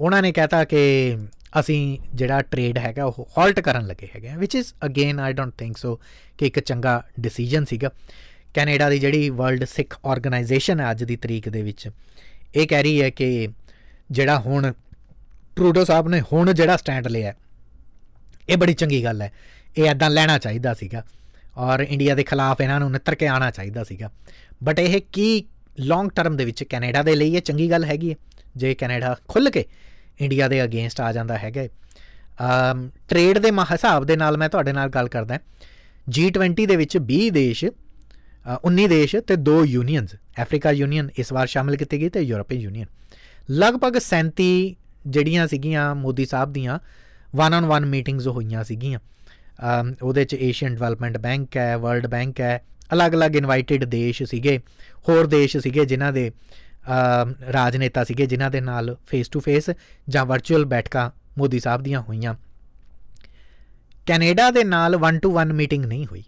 [0.00, 1.16] ਉਹਨਾਂ ਨੇ ਕਹਤਾ ਕਿ
[1.60, 5.78] ਅਸੀਂ ਜਿਹੜਾ ਟ੍ਰੇਡ ਹੈਗਾ ਉਹ ਹਾਲਟ ਕਰਨ ਲੱਗੇ ਹੈਗੇ which is again I don't think
[5.78, 5.98] so
[6.38, 7.90] ਕਿ ਇੱਕ ਚੰਗਾ ਡਿਸੀਜਨ ਸੀਗਾ।
[8.54, 11.88] ਕੈਨੇਡਾ ਦੀ ਜਿਹੜੀ ਵਰਲਡ ਸਿੱਖ ਆਰਗੇਨਾਈਜੇਸ਼ਨ ਹੈ ਅੱਜ ਦੀ ਤਰੀਕ ਦੇ ਵਿੱਚ
[12.54, 13.48] ਇਹ ਕਹਿ ਰਹੀ ਹੈ ਕਿ
[14.10, 14.72] ਜਿਹੜਾ ਹੁਣ
[15.56, 17.32] ਟਰੂਡੋ ਸਾਹਿਬ ਨੇ ਹੁਣ ਜਿਹੜਾ ਸਟੈਂਡ ਲਿਆ,
[18.48, 19.32] ਇਹ ਬੜੀ ਚੰਗੀ ਗੱਲ ਹੈ।
[19.78, 21.02] ਇਹ ਐਦਾਂ ਲੈਣਾ ਚਾਹੀਦਾ ਸੀਗਾ
[21.56, 24.10] ਔਰ ਇੰਡੀਆ ਦੇ ਖਿਲਾਫ ਇਹਨਾਂ ਨੂੰ ਨਿੱਤਰ ਕੇ ਆਣਾ ਚਾਹੀਦਾ ਸੀਗਾ।
[24.64, 25.44] ਬਟ ਇਹ ਕੀ
[25.80, 28.16] ਲੌਂਗ ਟਰਮ ਦੇ ਵਿੱਚ ਕੈਨੇਡਾ ਦੇ ਲਈ ਇਹ ਚੰਗੀ ਗੱਲ ਹੈਗੀ ਹੈ?
[28.56, 29.64] ਜੇ ਕੈਨੇਡਾ ਖੁੱਲ ਕੇ
[30.20, 31.66] ਇੰਡੀਆ ਦੇ ਅਗੇਂਸਟ ਆ ਜਾਂਦਾ ਹੈਗਾ
[32.40, 35.38] ਅਮ ਟ੍ਰੇਡ ਦੇ ਹਿਸਾਬ ਦੇ ਨਾਲ ਮੈਂ ਤੁਹਾਡੇ ਨਾਲ ਗੱਲ ਕਰਦਾ
[36.08, 37.64] G20 ਦੇ ਵਿੱਚ 20 ਦੇਸ਼
[38.68, 42.86] 19 ਦੇਸ਼ ਤੇ ਦੋ ਯੂਨੀਅਨਸ ਅਫਰੀਕਾ ਯੂਨੀਅਨ ਇਸ ਵਾਰ ਸ਼ਾਮਿਲ ਕੀਤੀ ਗਈ ਤੇ ਯੂਰਪੀ ਯੂਨੀਅਨ
[43.52, 44.48] ਲਗਭਗ 37
[45.06, 46.78] ਜਿਹੜੀਆਂ ਸੀਗੀਆਂ ਮੋਦੀ ਸਾਹਿਬ ਦੀਆਂ
[47.36, 48.98] ਵਨ ਔਨ ਵਨ ਮੀਟਿੰਗਸ ਹੋਈਆਂ ਸੀਗੀਆਂ।
[50.02, 54.58] ਉਹਦੇ ਚ ਏਸ਼ੀਅਨ ਡਿਵੈਲਪਮੈਂਟ ਬੈਂਕ ਹੈ ਵਰਲਡ ਬੈਂਕ ਹੈ, ਅਲੱਗ-ਅਲੱਗ ਇਨਵਾਈਟਡ ਦੇਸ਼ ਸੀਗੇ,
[55.08, 56.30] ਹੋਰ ਦੇਸ਼ ਸੀਗੇ ਜਿਨ੍ਹਾਂ ਦੇ
[57.52, 59.70] ਰਾਜਨੇਤਾ ਸੀਗੇ ਜਿਨ੍ਹਾਂ ਦੇ ਨਾਲ ਫੇਸ ਟੂ ਫੇਸ
[60.08, 62.34] ਜਾਂ ਵਰਚੁਅਲ ਬੈਠਕਾਂ ਮੋਦੀ ਸਾਹਿਬ ਦੀਆਂ ਹੋਈਆਂ।
[64.06, 66.22] ਕੈਨੇਡਾ ਦੇ ਨਾਲ 1 ਟੂ 1 ਮੀਟਿੰਗ ਨਹੀਂ ਹੋਈ।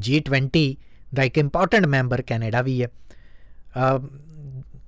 [0.00, 0.66] G20
[1.14, 2.88] ਦਾ ਇੱਕ ਇੰਪੋਰਟੈਂਟ ਮੈਂਬਰ ਕੈਨੇਡਾ ਵੀ ਹੈ।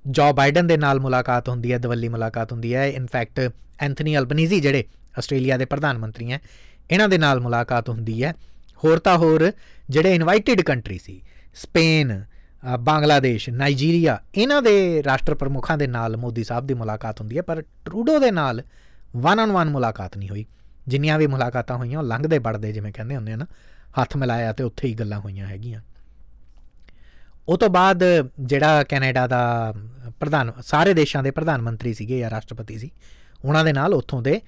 [0.07, 3.39] ਜੋ ਬਾਈਡਨ ਦੇ ਨਾਲ ਮੁਲਾਕਾਤ ਹੁੰਦੀ ਹੈ, ਦਵੱਲੀ ਮੁਲਾਕਾਤ ਹੁੰਦੀ ਹੈ। ਇਨਫੈਕਟ
[3.79, 4.83] ਐਂਥਨੀ ਅਲਬਨੀਜ਼ੀ ਜਿਹੜੇ
[5.17, 6.39] ਆਸਟ੍ਰੇਲੀਆ ਦੇ ਪ੍ਰਧਾਨ ਮੰਤਰੀ ਹੈ,
[6.91, 8.33] ਇਹਨਾਂ ਦੇ ਨਾਲ ਮੁਲਾਕਾਤ ਹੁੰਦੀ ਹੈ।
[8.83, 9.51] ਹੋਰ ਤਾਂ ਹੋਰ
[9.89, 11.21] ਜਿਹੜੇ ਇਨਵਾਈਟਡ ਕੰਟਰੀ ਸੀ
[11.55, 12.23] ਸਪੇਨ
[12.79, 17.61] ਬੰਗਲਾਦੇਸ਼ ਨਾਈਜੀਰੀਆ ਇਹਨਾਂ ਦੇ ਰਾਸ਼ਟਰ ਪ੍ਰਮੁਖਾਂ ਦੇ ਨਾਲ ਮੋਦੀ ਸਾਹਿਬ ਦੀ ਮੁਲਾਕਾਤ ਹੁੰਦੀ ਹੈ, ਪਰ
[17.85, 18.61] ਟਰੂਡੋ ਦੇ ਨਾਲ
[19.15, 20.45] ਵਨ ਔਨ ਵਨ ਮੁਲਾਕਾਤ ਨਹੀਂ ਹੋਈ।
[20.87, 23.45] ਜਿੰਨੀਆਂ ਵੀ ਮੁਲਾਕਾਤਾਂ ਹੋਈਆਂ, ਉਹ ਲੰਘਦੇ ਵੜਦੇ ਜਿਵੇਂ ਕਹਿੰਦੇ ਹੁੰਦੇ ਆ ਨਾ,
[24.01, 25.81] ਹੱਥ ਮਿਲਾਇਆ ਤੇ ਉੱਥੇ ਹੀ ਗੱਲਾਂ ਹੋਈਆਂ ਹੈਗੀਆਂ।
[27.47, 28.03] ਉਹ ਤੋਂ ਬਾਅਦ
[28.39, 29.73] ਜਿਹੜਾ ਕੈਨੇਡਾ ਦਾ
[30.19, 32.89] ਪ੍ਰਧਾਨ, ਸਾਰੇ ਦੇਸ਼ਾਂ ਦੇ ਪ੍ਰਧਾਨ ਮੰਤਰੀ ਸੀਗੇ ਜਾਂ ਰਾਸ਼ਟਰਪਤੀ ਸੀ,
[33.45, 34.39] ਉਹਨਾਂ ਦੇ ਨਾਲ ਉੱਥੋਂ ਦੇ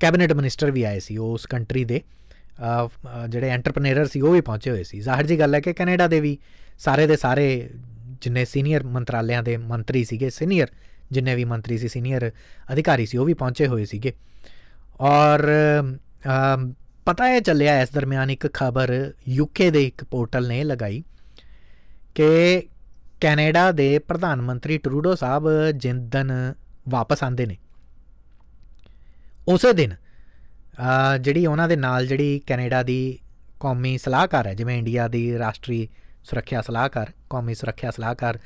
[0.00, 2.00] ਕੈਬਨਿਟ ਮਿਨਿਸਟਰ ਵੀ ਆਏ ਸੀ ਉਸ ਕੰਟਰੀ ਦੇ
[3.28, 6.20] ਜਿਹੜੇ ਐਂਟਰਪ੍ਰੈਨਰ ਸੀ, ਉਹ ਵੀ ਪਹੁੰਚੇ ਹੋਏ ਸੀ। ਜ਼ਾਹਿਰ ਜੀ ਗੱਲ ਹੈ ਕਿ ਕੈਨੇਡਾ ਦੇ
[6.20, 6.36] ਵੀ
[6.78, 7.46] ਸਾਰੇ ਦੇ ਸਾਰੇ
[8.22, 10.70] ਜਿੰਨੇ ਸੀਨੀਅਰ ਮੰਤਰਾਲਿਆਂ ਦੇ ਮੰਤਰੀ ਸੀਗੇ, ਸੀਨੀਅਰ
[11.12, 12.30] ਜਿੰਨੇ ਵੀ ਮੰਤਰੀ ਸੀ, ਸੀਨੀਅਰ
[12.72, 14.12] ਅਧਿਕਾਰੀ ਸੀ, ਉਹ ਵੀ ਪਹੁੰਚੇ ਹੋਏ ਸੀਗੇ।
[15.00, 15.46] ਔਰ
[17.04, 18.92] ਪਤਾ ਹੈ ਚੱਲਿਆ ਇਸ ਦਰਮਿਆਨ ਇੱਕ ਖਬਰ
[19.28, 21.02] ਯੂਕੇ ਦੇ ਇੱਕ ਪੋਰਟਲ ਨੇ ਲਗਾਈ
[22.16, 22.62] ਕਿ
[23.20, 26.32] ਕੈਨੇਡਾ ਦੇ ਪ੍ਰਧਾਨ ਮੰਤਰੀ ਟਰੂਡੋ ਸਾਹਿਬ ਜਿੰਦਨ
[26.88, 27.56] ਵਾਪਸ ਆਂਦੇ ਨੇ।
[29.48, 29.94] ਉਸੇ ਦਿਨ
[31.20, 33.18] ਜਿਹੜੀ ਉਹਨਾਂ ਦੇ ਨਾਲ ਜਿਹੜੀ ਕੈਨੇਡਾ ਦੀ
[33.60, 35.88] ਕੌਮੀ ਸਲਾਹਕਾਰ ਹੈ, ਜਿਵੇਂ ਇੰਡੀਆ ਦੀ ਰਾਸ਼ਟਰੀ
[36.24, 38.38] ਸੁਰੱਖਿਆ ਸਲਾਹਕਾਰ, ਕੌਮੀ ਸੁਰੱਖਿਆ ਸਲਾਹਕਾਰ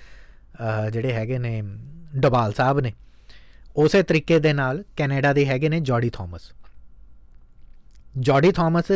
[0.92, 1.62] ਜਿਹੜੇ ਹੈਗੇ ਨੇ,
[2.16, 2.92] ਡਬਾਲ ਸਾਹਿਬ ਨੇ,
[3.76, 6.50] ਉਸੇ ਤਰੀਕੇ ਦੇ ਨਾਲ ਕੈਨੇਡਾ ਦੇ ਹੈਗੇ ਨੇ ਜੌਡੀ ਥਾਮਸ।
[8.18, 8.90] ਜੌਡੀ ਥਾਮਸ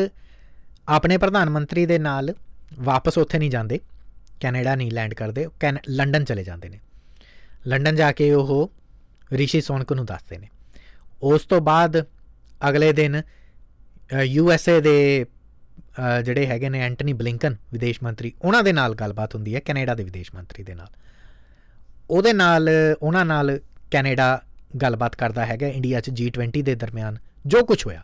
[0.88, 2.34] ਆਪਣੇ ਪ੍ਰਧਾਨ ਮੰਤਰੀ ਦੇ ਨਾਲ
[2.80, 3.80] ਵਾਪਸ ਉੱਥੇ ਨਹੀਂ ਜਾਂਦੇ।
[4.40, 5.46] ਕੈਨੇਡਾ ਨਹੀਂ ਲੈਂਡ ਕਰਦੇ
[5.88, 6.80] ਲੰਡਨ ਚਲੇ ਜਾਂਦੇ ਨੇ।
[7.66, 8.70] ਲੰਡਨ ਜਾ ਕੇ ਉਹ
[9.32, 10.48] ਰਿਸ਼ੀ ਸੋਨਕ ਨੂੰ ਦੱਸਦੇ ਨੇ।
[11.22, 12.04] ਉਸ ਤੋਂ ਬਾਅਦ
[12.68, 13.22] ਅਗਲੇ ਦਿਨ
[14.24, 15.26] ਯੂ ਐਸ ਏ ਦੇ
[16.24, 20.04] ਜਿਹੜੇ ਹੈਗੇ ਨੇ ਐਂਟਨੀ ਬਲਿੰਕਨ, ਵਿਦੇਸ਼ ਮੰਤਰੀ, ਉਹਨਾਂ ਦੇ ਨਾਲ ਗੱਲਬਾਤ ਹੁੰਦੀ ਹੈ, ਕੈਨੇਡਾ ਦੇ
[20.04, 20.88] ਵਿਦੇਸ਼ ਮੰਤਰੀ ਦੇ ਨਾਲ।
[22.10, 22.68] ਉਹਦੇ ਨਾਲ,
[23.02, 23.58] ਉਹਨਾਂ ਨਾਲ
[23.90, 24.42] ਕੈਨੇਡਾ
[24.82, 28.02] ਗੱਲਬਾਤ ਕਰਦਾ ਹੈਗਾ, ਇੰਡੀਆ 'ਚ G20 ਦੇ ਦਰਮਿਆਨ, ਜੋ ਕੁਝ ਹੋਇਆ।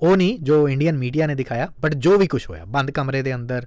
[0.00, 3.34] ਉਹ ਨਹੀਂ, ਜੋ ਇੰਡੀਅਨ ਮੀਡੀਆ ਨੇ ਦਿਖਾਇਆ ਬਟ ਜੋ ਵੀ ਕੁਝ ਹੋਇਆ, ਬੰਦ ਕਮਰੇ ਦੇ
[3.34, 3.66] ਅੰਦਰ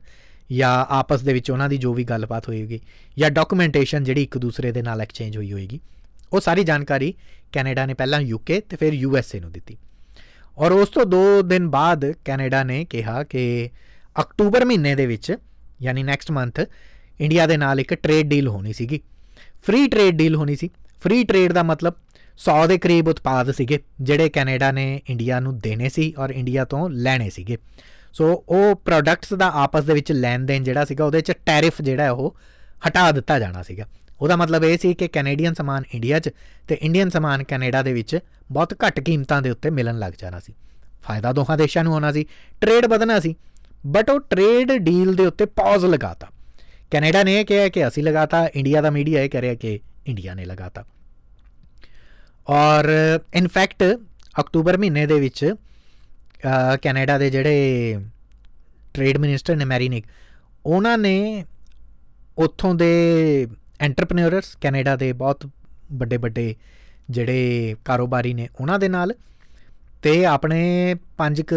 [0.51, 2.79] ਜਾਂ ਆਪਸ ਦੇ ਵਿੱਚ ਉਹਨਾਂ ਦੀ ਜੋ ਵੀ ਗੱਲਬਾਤ ਹੋਏਗੀ
[3.17, 5.79] ਜਾਂ ਡਾਕੂਮੈਂਟੇਸ਼ਨ ਜਿਹੜੀ ਇੱਕ ਦੂਸਰੇ ਦੇ ਨਾਲ ਐਕਸਚੇਂਜ ਹੋਈ ਹੋਏਗੀ,
[6.33, 7.13] ਉਹ ਸਾਰੀ ਜਾਣਕਾਰੀ
[7.51, 9.77] ਕੈਨੇਡਾ ਨੇ ਪਹਿਲਾਂ ਯੂਕੇ ਤੇ ਫਿਰ ਯੂਐਸਏ ਨੂੰ ਦਿੱਤੀ।
[10.57, 13.69] ਔਰ ਉਸ ਤੋਂ 2 ਦਿਨ ਬਾਅਦ ਕੈਨੇਡਾ ਨੇ ਕਿਹਾ ਕਿ
[14.15, 15.35] ਅਕਤੂਬਰ ਮਹੀਨੇ ਦੇ ਵਿੱਚ,
[15.81, 16.59] ਯਾਨੀ ਨੈਕਸਟ ਮੰਥ
[17.21, 18.99] ਇੰਡੀਆ ਦੇ ਨਾਲ ਇੱਕ ਟ੍ਰੇਡ ਡੀਲ ਹੋਣੀ ਸੀਗੀ।
[19.63, 20.69] ਫ੍ਰੀ ਟ੍ਰੇਡ ਡੀਲ ਹੋਣੀ ਸੀ।
[21.01, 21.93] ਫ੍ਰੀ ਟ੍ਰੇਡ ਦਾ ਮਤਲਬ
[22.39, 26.89] 100 ਦੇ ਕਰੀਬ ਉਤਪਾਦ ਸੀਗੇ, ਜਿਹੜੇ ਕੈਨੇਡਾ ਨੇ ਇੰਡੀਆ ਨੂੰ ਦੇਣੇ ਸੀ ਔਰ ਇੰਡੀਆ ਤੋਂ
[26.89, 27.57] ਲੈਣੇ ਸੀਗੇ।
[28.13, 32.11] ਸੋ ਉਹ ਪ੍ਰੋਡਕਟਸ ਦਾ ਆਪਸ ਦੇ ਵਿੱਚ ਲੈਣ ਦੇਣ ਜਿਹੜਾ ਸੀਗਾ, ਉਹਦੇ ਚ ਟੈਰਿਫ ਜਿਹੜਾ
[32.11, 32.35] ਉਹ
[32.87, 33.85] ਹਟਾ ਦਿੱਤਾ ਜਾਣਾ ਸੀਗਾ।
[34.21, 36.29] ਉਹਦਾ ਮਤਲਬ ਇਹ ਸੀ ਕਿ ਕੈਨੇਡੀਅਨ ਸਮਾਨ ਇੰਡੀਆ 'ਚ
[36.67, 38.17] ਤੇ ਇੰਡੀਅਨ ਸਮਾਨ ਕੈਨੇਡਾ ਦੇ ਵਿੱਚ
[38.51, 40.53] ਬਹੁਤ ਘੱਟ ਕੀਮਤਾਂ ਦੇ ਉੱਤੇ ਮਿਲਣ ਲੱਗ ਜਾਣਾ ਸੀ।
[41.01, 42.25] ਫਾਇਦਾ ਦੋਹਾਂ ਦੇਸ਼ਾਂ ਨੂੰ ਹੋਣਾ ਸੀ
[42.61, 43.35] ਟ੍ਰੇਡ ਵਧਣਾ ਸੀ
[43.87, 46.27] ਬਟ ਉਹ ਟ੍ਰੇਡ ਡੀਲ ਦੇ ਉੱਤੇ ਪਾਜ਼ ਲਗਾਤਾ।
[46.91, 50.33] ਕੈਨੇਡਾ ਨੇ ਇਹ ਕਿਹਾ ਕਿ ਅਸੀਂ ਲਗਾਤਾ ਇੰਡੀਆ ਦਾ ਮੀਡੀਆ ਇਹ ਕਹਿ ਰਿਹਾ ਕਿ ਇੰਡੀਆ
[50.33, 50.83] ਨੇ ਲਗਾਤਾ।
[52.49, 52.89] ਔਰ
[53.33, 53.83] ਇਨਫੈਕਟ
[54.39, 55.53] ਅਕਤੂਬਰ ਮਹੀਨੇ ਦੇ ਵਿੱਚ
[56.81, 57.95] ਕੈਨੇਡਾ ਦੇ ਜਿਹੜੇ
[58.93, 60.05] ਟ੍ਰੇਡ ਮਿਨਿਸਟਰ ਨੇ ਮੈਰੀਨਿਕ
[60.65, 61.43] ਉਹਨਾਂ ਨੇ
[62.37, 63.47] ਉੱਥੋਂ ਦੇ
[63.79, 65.45] ਐਂਟਰਪ੍ਰੀਨਿਓਰਸ ਕੈਨੇਡਾ ਦੇ ਬਹੁਤ
[65.91, 66.55] ਵੱਡੇ ਵੱਡੇ
[67.09, 69.13] ਜਿਹੜੇ ਕਾਰੋਬਾਰੀ ਨੇ ਉਹਨਾਂ ਦੇ ਨਾਲ
[70.03, 71.53] ਤੇ ਆਪਣੇ ਪੰਜ ਕ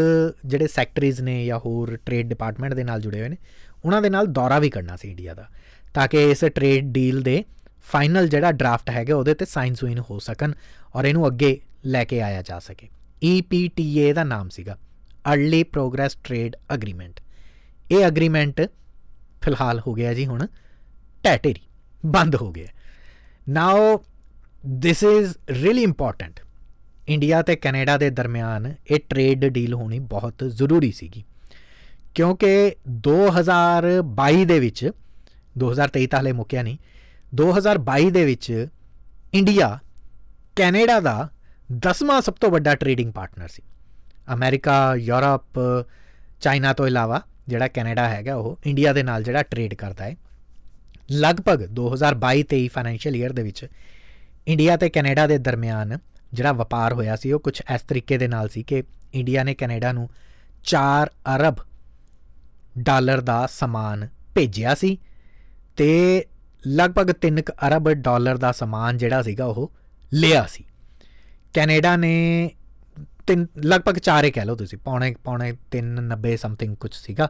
[0.46, 3.36] ਜਿਹੜੇ ਸੈਕਟਰੀਜ਼ ਨੇ ਜਾਂ ਹੋਰ ਟ੍ਰੇਡ ਡਿਪਾਰਟਮੈਂਟ ਦੇ ਨਾਲ ਜੁੜੇ ਹੋਏ ਨੇ,
[3.84, 5.48] ਉਹਨਾਂ ਦੇ ਨਾਲ ਦੌਰਾ ਵੀ ਕਰਨਾ ਸੀ ਇੰਡੀਆ ਦਾ,
[5.94, 7.42] ਤਾਂ ਕਿ ਇਸ ਟ੍ਰੇਡ ਡੀਲ ਦੇ
[7.84, 10.52] ਫਾਈਨਲ ਜਿਹੜਾ ਡਰਾਫਟ ਹੈਗਾ ਉਹਦੇ ਤੇ ਸਾਈਨ ਸੂਇਨ ਹੋ ਸਕਣ
[10.94, 12.88] ਔਰ ਇਹਨੂੰ ਅੱਗੇ ਲੈ ਕੇ ਆਇਆ ਜਾ ਸਕੇ।
[13.32, 14.78] EPTA ਦਾ ਨਾਮ ਸੀਗਾ
[15.32, 17.20] ਅਰਲੀ ਪ੍ਰੋਗਰੈਸ ਟ੍ਰੇਡ ਅਗਰੀਮੈਂਟ
[17.90, 18.60] ਇਹ ਅਗਰੀਮੈਂਟ
[19.42, 20.46] ਫਿਲਹਾਲ ਹੋ ਗਿਆ ਜੀ ਹੁਣ,
[21.22, 21.60] ਟੈਟੇਰੀ,
[22.06, 22.66] ਬੰਦ ਹੋ ਗਿਆ।
[23.48, 24.04] Now
[24.82, 26.40] this is really important
[27.08, 31.24] India ਤੇ ਕੈਨੇਡਾ ਦੇ ਦਰਮਿਆਨ ਇਹ ਟ੍ਰੇਡ ਡੀਲ ਹੋਣੀ ਬਹੁਤ ਜ਼ਰੂਰੀ ਸੀਗੀ।
[32.14, 34.90] ਕਿਉਂਕਿ 2022 ਦੇ ਵਿੱਚ
[35.58, 36.78] 2023 ਤਾਂ ਹਲੇ ਮੁੱਕਿਆ ਨਹੀਂ
[37.34, 38.66] 2022 ਦੇ ਵਿੱਚ
[39.34, 39.78] ਇੰਡੀਆ,
[40.56, 41.30] ਕੈਨੇਡਾ ਦਾ
[41.72, 43.62] 10ਵਾਂ ਸਭ ਤੋਂ ਵੱਡਾ ਟ੍ਰੇਡਿੰਗ ਪਾਰਟਨਰ ਸੀ।
[44.34, 45.60] ਅਮਰੀਕਾ, ਯੂਰਪ,
[46.40, 50.16] ਚਾਈਨਾ ਤੋਂ ਇਲਾਵਾ ਜਿਹੜਾ ਕੈਨੇਡਾ ਹੈਗਾ ਉਹ ਇੰਡੀਆ ਦੇ ਨਾਲ ਜਿਹੜਾ ਟ੍ਰੇਡ ਕਰਦਾ ਹੈ।
[51.12, 53.66] ਲਗਭਗ 2022-23 ਫਾਈਨੈਂਸ਼ੀਅਲ ਈਅਰ ਦੇ ਵਿੱਚ
[54.46, 55.98] ਇੰਡੀਆ ਤੇ ਕੈਨੇਡਾ ਦੇ ਦਰਮਿਆਨ
[56.32, 58.82] ਜਿਹੜਾ ਵਪਾਰ ਹੋਇਆ ਸੀ ਉਹ ਕੁਝ ਇਸ ਤਰੀਕੇ ਦੇ ਨਾਲ ਸੀ ਕਿ
[59.14, 60.08] ਇੰਡੀਆ ਨੇ ਕੈਨੇਡਾ ਨੂੰ
[60.64, 61.56] 4 ਅਰਬ
[62.78, 64.98] ਡਾਲਰ ਦਾ ਸਮਾਨ ਭੇਜਿਆ ਸੀ
[65.76, 66.24] ਤੇ
[66.66, 69.72] ਲਗਭਗ 3 ਅਰਬ ਡਾਲਰ ਦਾ ਸਮਾਨ ਜਿਹੜਾ ਸੀਗਾ ਉਹ
[70.12, 70.64] ਲਿਆ ਸੀ।
[71.54, 72.50] ਕੈਨੇਡਾ ਨੇ
[73.26, 77.28] ਤਿੰਨ, ਲਗਭਗ 4 ਕਹਿ ਲਓ ਤੁਸੀਂ, ਪੌਣੇ ਪੌਣੇ 390 ਸਮਥਿੰਗ ਕੁਝ ਸੀਗਾ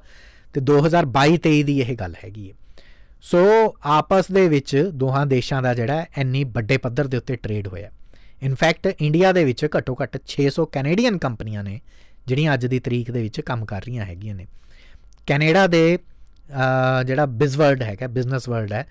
[0.55, 2.55] ਤੇ 2022-23 ਦੀ ਇਹ ਗੱਲ ਹੈਗੀ ਹੈ
[3.22, 3.43] ਸੋ
[3.91, 7.91] ਆਪਸ ਦੇ ਵਿੱਚ ਦੋਹਾਂ ਦੇਸ਼ਾਂ ਦਾ ਜਿਹੜਾ ਇੰਨੀ ਵੱਡੇ ਪੱਧਰ ਦੇ ਉੱਤੇ ਟ੍ਰੇਡ ਹੋਇਆ।
[8.43, 11.81] ਇਨਫੈਕਟ ਇੰਡੀਆ ਦੇ ਵਿੱਚ ਘੱਟੋ ਘੱਟ 600 ਕੈਨੇਡੀਅਨ ਕੰਪਨੀਆਂ ਨੇ,
[12.27, 14.47] ਜਿਹੜੀਆਂ ਅੱਜ ਦੀ ਤਰੀਕ ਦੇ ਵਿੱਚ ਕੰਮ ਕਰ ਰਹੀਆਂ ਹੈਗੀਆਂ ਨੇ।
[15.27, 15.99] ਕੈਨੇਡਾ ਦੇ
[17.07, 18.87] ਜਿਹੜਾ ਬਿਜ਼ਵਰਡ ਹੈਗਾ ਬਿਜ਼ਨਸ ਵਰਲਡ ਹੈ,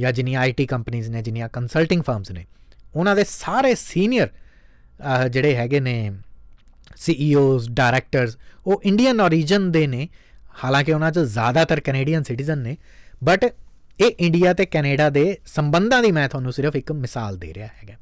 [0.00, 2.44] ਜਾਂ ਜਿੰਨੀਆਂ ਆਈਟੀ ਕੰਪਨੀਆਂ ਨੇ, ਜਿੰਨੀਆਂ ਕੰਸਲਟਿੰਗ ਫਰਮਸ ਨੇ,
[2.94, 4.28] ਉਹਨਾਂ ਦੇ ਸਾਰੇ ਸੀਨੀਅਰ
[5.30, 6.10] ਜਿਹੜੇ ਹੈਗੇ ਨੇ
[6.96, 8.36] ਸੀਈਓਜ਼ ਡਾਇਰੈਕਟਰਸ
[8.66, 10.08] ਉਹ ਇੰਡੀਅਨ origin ਦੇ ਨੇ।
[10.64, 12.76] ਹਾਲਾਂਕਿ ਉਹਨਾਂ 'ਚ ਜ਼ਿਆਦਾਤਰ ਕੈਨੇਡੀਅਨ ਸਿਟੀਜ਼ਨ ਨੇ
[13.24, 17.66] ਬਟ ਇਹ ਇੰਡੀਆ ਤੇ ਕੈਨੇਡਾ ਦੇ ਸੰਬੰਧਾਂ ਦੀ ਮੈਂ ਤੁਹਾਨੂੰ ਸਿਰਫ ਇੱਕ ਮਿਸਾਲ ਦੇ ਰਿਹਾ
[17.66, 17.94] ਹੈਗਾ।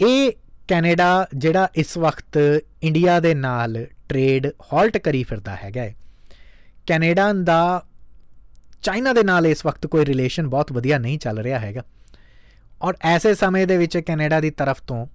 [0.00, 0.32] ਇਹ
[0.68, 2.38] ਕੈਨੇਡਾ ਜਿਹੜਾ ਇਸ ਵਕਤ
[2.82, 5.88] ਇੰਡੀਆ ਦੇ ਨਾਲ ਟ੍ਰੇਡ ਹਾਲਟ ਕਰੀ ਫਿਰਦਾ ਹੈਗਾ
[6.86, 7.84] ਕੈਨੇਡਾ ਦਾ
[8.82, 11.82] ਚਾਈਨਾ ਦੇ ਨਾਲ ਇਸ ਵਕਤ ਕੋਈ ਰਿਲੇਸ਼ਨ ਬਹੁਤ ਵਧੀਆ ਨਹੀਂ ਚੱਲ ਰਿਹਾ ਹੈਗਾ।
[12.82, 15.06] ਔਰ ਐਸੇ ਸਮੇਂ ਦੇ ਵਿੱਚ ਕੈਨੇਡਾ ਦੀ ਤਰਫ ਤੋਂ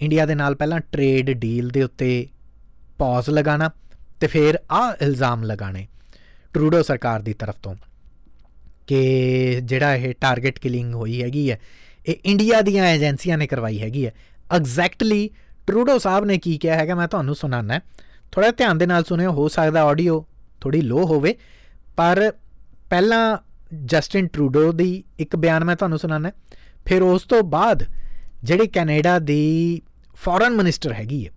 [0.00, 2.26] ਇੰਡੀਆ ਦੇ ਨਾਲ ਪਹਿਲਾਂ ਟ੍ਰੇਡ ਡੀਲ ਦੇ ਉੱਤੇ
[2.98, 3.70] ਪੌਜ਼ ਲਗਾਣਾ
[4.20, 5.86] ਤੇ ਫਿਰ ਆ ਇਲਜ਼ਾਮ ਲਗਾਣੇ
[6.54, 7.74] ਟਰੂਡੋ ਸਰਕਾਰ ਦੀ ਤਰਫ ਤੋਂ
[8.86, 11.58] ਕਿ ਜਿਹੜਾ ਇਹ ਟਾਰਗੇਟ ਕਿਲਿੰਗ ਹੋਈ ਹੈਗੀ ਹੈ,
[12.06, 14.12] ਇਹ ਇੰਡੀਆ ਦੀਆਂ ਏਜੰਸੀਆਂ ਨੇ ਕਰਵਾਈ ਹੈਗੀ ਹੈ।
[14.52, 15.28] ਐਗਜ਼ੈਕਟਲੀ
[15.66, 17.80] ਟਰੂਡੋ ਸਾਹਿਬ ਨੇ ਕੀ ਕਿਹਾ ਹੈਗਾ ਮੈਂ ਤੁਹਾਨੂੰ ਸੁਣਾਣਾ
[18.32, 20.24] ਥੋੜਾ ਧਿਆਨ ਦੇ ਨਾਲ ਸੁਣਿਓ, ਹੋ ਸਕਦਾ ਆਡੀਓ
[20.60, 21.34] ਥੋੜੀ ਲੋ ਹੋਵੇ,
[21.96, 22.32] ਪਰ
[22.90, 23.36] ਪਹਿਲਾਂ
[23.86, 26.30] ਜਸਟਿਨ ਟਰੂਡੋ ਦੀ ਇੱਕ ਬਿਆਨ ਮੈਂ ਤੁਹਾਨੂੰ ਸੁਣਾਣਾ
[26.86, 27.82] ਫਿਰ ਉਸ ਤੋਂ ਬਾਅਦ
[28.42, 29.82] ਜਿਹੜੀ ਕੈਨੇਡਾ ਦੀ
[30.14, 31.30] ਫੋਰਨ ਮਿਨਿਸਟਰ ਹੈਗੀ ਹੈ,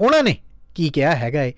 [0.00, 0.36] ਉਹਨਾਂ ਨੇ
[0.74, 1.52] ਕੀ ਕਿਹਾ ਹੈਗਾ ਹੈ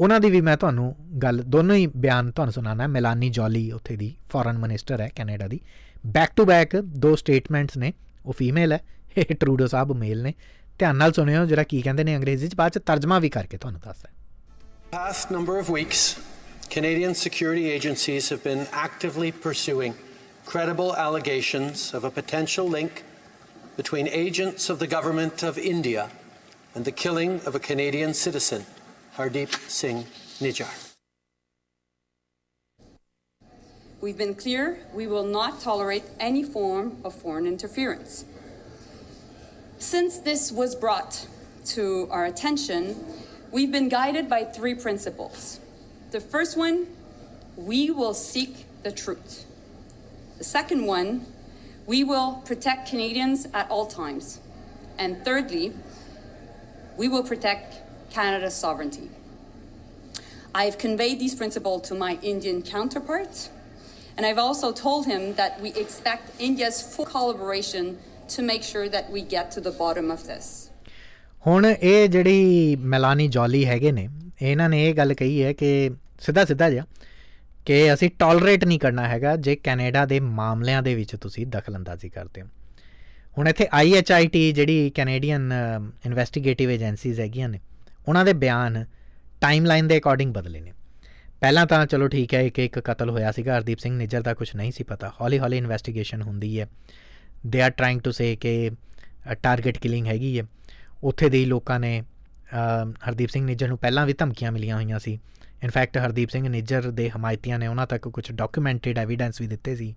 [0.00, 3.96] ਉਹਨਾਂ ਦੀ ਵੀ ਮੈਂ ਤੁਹਾਨੂੰ ਗੱਲ, ਦੋਨੋਂ ਹੀ ਬਿਆਨ ਤੁਹਾਨੂੰ ਸੁਣਾਣਾ ਹੈ ਮੈਲਾਨੀ ਜੋਲੀ ਉੱਥੇ
[3.96, 5.60] ਦੀ ਫੋਰਨ ਮਿਨਿਸਟਰ ਹੈ ਕੈਨੇਡਾ ਦੀ।
[6.06, 7.92] ਬੈਕ ਟੂ ਬੈਕ ਦੋ ਸਟੇਟਮੈਂਟਸ ਨੇ,
[8.26, 8.80] ਉਹ ਫੀਮੇਲ ਹੈ,
[9.18, 10.34] ਇਹ ਟਰੂਡੋ ਸਾਹਿਬ ਮੇਲ ਨੇ।
[10.78, 13.80] ਧਿਆਨ ਨਾਲ ਸੁਣਿਓ ਜਿਹੜਾ ਕੀ ਕਹਿੰਦੇ ਨੇ ਅੰਗਰੇਜ਼ੀ ਚ, ਬਾਅਦ ਚ ਤਰਜਮਾ ਵੀ ਕਰਕੇ ਤੁਹਾਨੂੰ
[13.80, 14.10] ਦੱਸਦਾ
[14.90, 16.02] past number of weeks,
[16.74, 19.96] Canadian security agencies have been actively pursuing
[20.48, 23.04] credible allegations of a potential link
[23.76, 26.08] between agents of the government of India
[26.74, 28.64] and the killing of a Canadian citizen,
[29.16, 30.06] Hardeep Singh
[30.40, 30.94] Nijjar.
[34.00, 38.24] We've been clear we will not tolerate any form of foreign interference.
[39.78, 41.26] Since this was brought
[41.76, 42.96] to our attention,
[43.52, 45.60] we've been guided by three principles.
[46.10, 46.86] The first one,
[47.54, 49.44] we will seek the truth.
[50.37, 51.25] The second one,
[51.87, 54.39] we will protect Canadians at all times.
[54.97, 55.73] And thirdly,
[56.97, 57.81] we will protect
[58.11, 59.09] Canada's sovereignty.
[60.55, 63.49] I've conveyed these principles to my Indian counterpart,
[64.15, 67.97] and I've also told him that we expect India's full collaboration
[68.35, 70.69] to make sure that we get to the bottom of this.
[71.47, 74.07] ਹੁਣ ਇਹ ਜਿਹੜੀ ਮੈਲਾਨੀ ਜੌਲੀ ਹੈਗੇ ਨੇ
[74.41, 75.89] ਇਹਨਾਂ ਨੇ ਇਹ ਗੱਲ ਕਹੀ ਹੈ ਕਿ
[76.25, 76.85] ਸਿੱਧਾ ਸਿੱਧਾ ਜਿਹਾ
[77.68, 82.42] ਕਿ ਅਸੀਂ ਟੋਲਰੇਟ ਨਹੀਂ ਕਰਨਾ ਹੈਗਾ ਜੇ ਕੈਨੇਡਾ ਦੇ ਮਾਮਲਿਆਂ ਦੇ ਵਿੱਚ ਤੁਸੀਂ ਦਖਲਅੰਦਾਜ਼ੀ ਕਰਦੇ
[82.42, 82.46] ਹੋ।
[83.38, 85.52] ਹੁਣ ਇੱਥੇ IHIT ਜਿਹੜੀ ਕੈਨੇਡੀਅਨ
[86.06, 87.60] ਇਨਵੈਸਟੀਗੇਟਿਵ ਏਜੰਸੀਜ਼ ਹੈਗੀਆਂ ਨੇ
[88.08, 88.84] ਉਹਨਾਂ ਦੇ ਬਿਆਨ
[89.40, 90.72] ਟਾਈਮਲਾਈਨ ਦੇ ਅਕੋਰਡਿੰਗ ਬਦਲੇ ਨੇ।
[91.40, 94.48] ਪਹਿਲਾਂ ਤਾਂ ਚਲੋ ਠੀਕ ਹੈ ਇੱਕ ਇੱਕ ਕਤਲ ਹੋਇਆ ਸੀਗਾ ਹਰਦੀਪ ਸਿੰਘ ਨਿੱਜਰ ਦਾ ਕੁਝ
[94.56, 96.66] ਨਹੀਂ ਸੀ ਪਤਾ। ਹੌਲੀ ਹੌਲੀ ਇਨਵੈਸਟੀਗੇਸ਼ਨ ਹੁੰਦੀ ਹੈ।
[97.46, 98.70] They are trying to say ਕਿ
[99.42, 100.44] ਟਾਰਗੇਟ ਕਿਲਿੰਗ ਹੈਗੀ ਹੈ।
[101.02, 104.98] ਉੱਥੇ ਦੇ ਹੀ ਲੋਕਾਂ ਨੇ ਅ, ਹਰਦੀਪ ਸਿੰਘ ਨਿੱਜਰ ਨੂੰ ਪਹਿਲਾਂ ਵੀ ਧਮਕੀਆਂ ਮਿਲੀਆਂ ਹੋਈਆਂ
[104.98, 105.18] ਸੀ।
[105.62, 109.94] ਇਨਫੈਕਟ ਹਰਦੀਪ ਸਿੰਘ ਨਿੱਜਰ ਦੇ ਹਮਾਇਤੀਆਂ ਨੇ ਉਹਨਾਂ ਤੱਕ ਕੁਝ ਡਾਕੂਮੈਂਟਡ ਐਵੀਡੈਂਸ ਵੀ ਦਿੱਤੇ ਸੀ।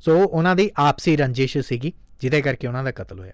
[0.00, 3.32] ਸੋ ਉਹਨਾਂ ਦੀ ਆਪਸੀ ਰੰਜਿਸ਼ ਸੀਗੀ, ਜਿਹਦੇ ਕਰਕੇ ਉਹਨਾਂ ਦਾ ਕਤਲ ਹੋਇਆ।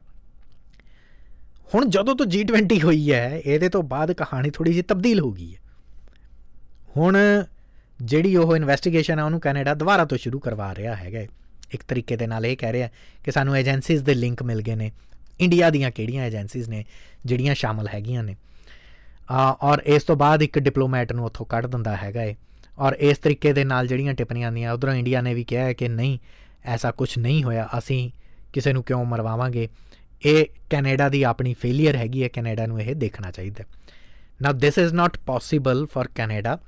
[1.75, 5.55] ਹੁਣ ਜਦੋਂ ਤੋਂ G20 ਹੋਈ ਹੈ, ਇਹਦੇ ਤੋਂ ਬਾਅਦ ਕਹਾਣੀ ਥੋੜੀ ਜਿਹੀ ਤਬਦੀਲ ਹੋ ਗਈ
[5.55, 5.61] ਹੈ।
[6.97, 7.17] ਹੁਣ
[8.03, 11.21] ਜਿਹੜੀ ਉਹ ਇਨਵੈਸਟੀਗੇਸ਼ਨ ਆ, ਉਹਨੂੰ ਕੈਨੇਡਾ ਦੁਬਾਰਾ ਤੋਂ ਸ਼ੁਰੂ ਕਰਵਾ ਰਿਹਾ ਹੈਗਾ।
[11.71, 12.89] ਇੱਕ ਤਰੀਕੇ ਦੇ ਨਾਲ ਇਹ ਕਹਿ ਰਿਹਾ
[13.25, 14.93] ਕਿ ਸਾਨੂੰ ਏਜੰਸੀਜ਼ ਦੇ ਲਿੰਕ ਮਿਲ ਗਏ ਨੇ।
[15.41, 16.85] ਇੰਡੀਆ ਦੀਆਂ ਕਿਹੜੀਆਂ ਏਜੰਸੀਜ਼ ਨੇ,
[17.27, 18.37] ਜਿਹੜੀਆਂ ਸ਼ਾਮਲ ਹੈਗੀਆਂ ਨੇ। ਆ
[19.31, 22.35] ਔਰ ਇਸ ਤੋਂ ਬਾਅਦ ਇੱਕ ਡਿਪਲੋਮੈਟ ਨੂੰ ਉੱਥੋਂ ਕੱਢ ਦਿੰਦਾ ਹੈਗਾ ਏ।
[22.79, 25.89] ਔਰ ਇਸ ਤਰੀਕੇ ਦੇ ਨਾਲ ਜਿਹੜੀਆਂ ਟਿੱਪਣੀਆਂ ਆਉਂਦੀਆਂ, ਉਧਰੋਂ ਇੰਡੀਆ ਨੇ ਵੀ ਕਿਹਾ ਹੈ ਕਿ
[25.89, 26.19] ਨਹੀਂ,
[26.65, 28.11] ਐਸਾ ਕੁਝ ਨਹੀਂ ਹੋਇਆ, ਅਸੀਂ
[28.53, 29.69] ਕਿਸੇ ਨੂੰ ਕਿਉਂ ਮਰਵਾਵਾਂਗੇ?
[30.23, 33.65] ਇਹ ਕੈਨੇਡਾ ਦੀ ਆਪਣੀ ਫੇਲਿਅਰ ਹੈਗੀ ਹੈ, ਕੈਨੇਡਾ ਨੂੰ ਇਹ ਦੇਖਣਾ ਚਾਹੀਦਾ।
[34.43, 36.59] Now this is not possible for Canada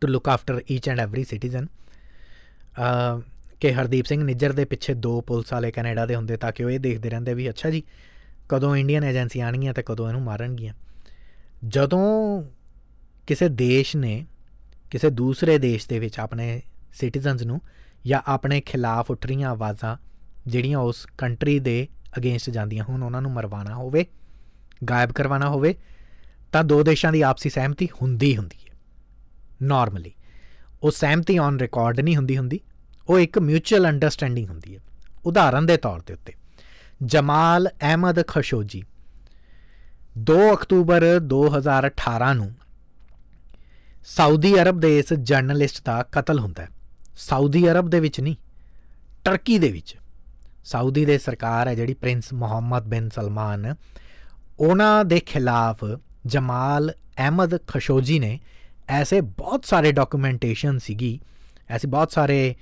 [0.00, 1.66] to look after each and every citizen
[3.60, 6.70] ਕਿ ਹਰਦੀਪ ਸਿੰਘ ਨਿੱਜਰ ਦੇ ਪਿੱਛੇ ਦੋ ਪੁਲਿਸ ਵਾਲੇ ਕੈਨੇਡਾ ਦੇ ਹੁੰਦੇ ਤਾਂ ਕਿ ਉਹ
[6.70, 7.82] ਇਹ ਦੇਖਦੇ ਰਹਿੰਦੇ ਵੀ, ਅੱਛਾ ਜੀ,
[8.48, 10.74] ਕਦੋਂ ਇੰਡੀਅਨ ਏਜੰਸੀ ਆਣਗੀਆਂ ਤੇ ਕਦੋਂ ਇਹਨੂੰ ਮਾਰਨਗੀਆਂ।
[11.68, 12.42] ਜਦੋਂ
[13.26, 14.26] ਕਿਸੇ ਦੇਸ਼ ਨੇ,
[14.90, 17.60] ਕਿਸੇ ਦੂਸਰੇ ਦੇਸ਼ ਦੇ ਵਿੱਚ ਆਪਣੇ ਸਿਟੀਜ਼ਨਸ ਨੂੰ
[18.06, 19.96] ਜਾਂ ਆਪਣੇ ਖਿਲਾਫ ਉੱਠ ਰਹੀਆਂ ਆਵਾਜ਼ਾਂ
[20.46, 21.88] ਜਿਹੜੀਆਂ ਉਸ ਕੰਟਰੀ ਦੇ
[22.18, 24.06] ਅਗੇਂਸਟ ਜਾਂਦੀਆਂ ਹੋਣ, ਉਹਨਾਂ ਨੂੰ ਮਰਵਾਣਾ ਹੋਵੇ,
[24.90, 25.74] ਗਾਇਬ ਕਰਵਾਉਣਾ ਹੋਵੇ,
[26.52, 28.76] ਤਾਂ ਦੋ ਦੇਸ਼ਾਂ ਦੀ ਆਪਸੀ ਸਹਿਮਤੀ ਹੁੰਦੀ ਹੁੰਦੀ ਹੈ।
[29.62, 30.12] ਨਾਰਮਲੀ
[30.82, 32.60] ਉਹ ਸਹਿਮਤੀ ਔਨ ਰਿਕਾਰਡ ਨਹੀਂ ਹੁੰਦੀ ਹੁੰਦੀ,
[33.08, 34.80] ਉਹ ਇੱਕ ਮਿਊਚੁਅਲ ਅੰਡਰਸਟੈਂਡਿੰਗ ਹੁੰਦੀ ਹੈ।
[35.24, 36.32] ਉਦਾਹਰਨ ਦੇ ਤੌਰ ਤੇ ਉੱਤੇ
[37.04, 38.82] ਜਮਾਲ ਅਹਿਮਦ ਖਸ਼ੋਜੀ
[40.18, 42.54] 2 ਅਕਤੂਬਰ 2018 ਨੂੰ
[44.04, 46.68] ਸਾਊਦੀ ਅਰਬ ਦੇ ਇਸ ਜਰਨਲਿਸਟ ਦਾ ਕਤਲ ਹੁੰਦਾ ਹੈ।
[47.16, 48.36] ਸਾਊਦੀ ਅਰਬ ਦੇ ਵਿੱਚ ਨਹੀਂ,
[49.24, 49.96] ਟਰਕੀ ਦੇ ਵਿੱਚ।
[50.64, 53.74] ਸਾਊਦੀ ਦੇ ਸਰਕਾਰ ਹੈ ਜਿਹੜੀ ਪ੍ਰਿੰਸ ਮੁਹੰਮਦ ਬਿਨ ਸਲਮਾਨ।
[54.60, 55.84] ਉਹਨਾਂ ਦੇ ਖਿਲਾਫ
[56.26, 58.40] ਜਮਾਲ ਅਹਿਮਦ ਖਸ਼ੋਜੀ ਨੇ
[58.88, 61.20] ਐਸੇ ਬਹੁਤ ਸਾਰੇ ਡਾਕੂਮੈਂਟੇਸ਼ਨ ਸੀਗੀ,
[61.68, 62.54] ਐਸੇ ਬਹੁਤ ਸਾਰੇ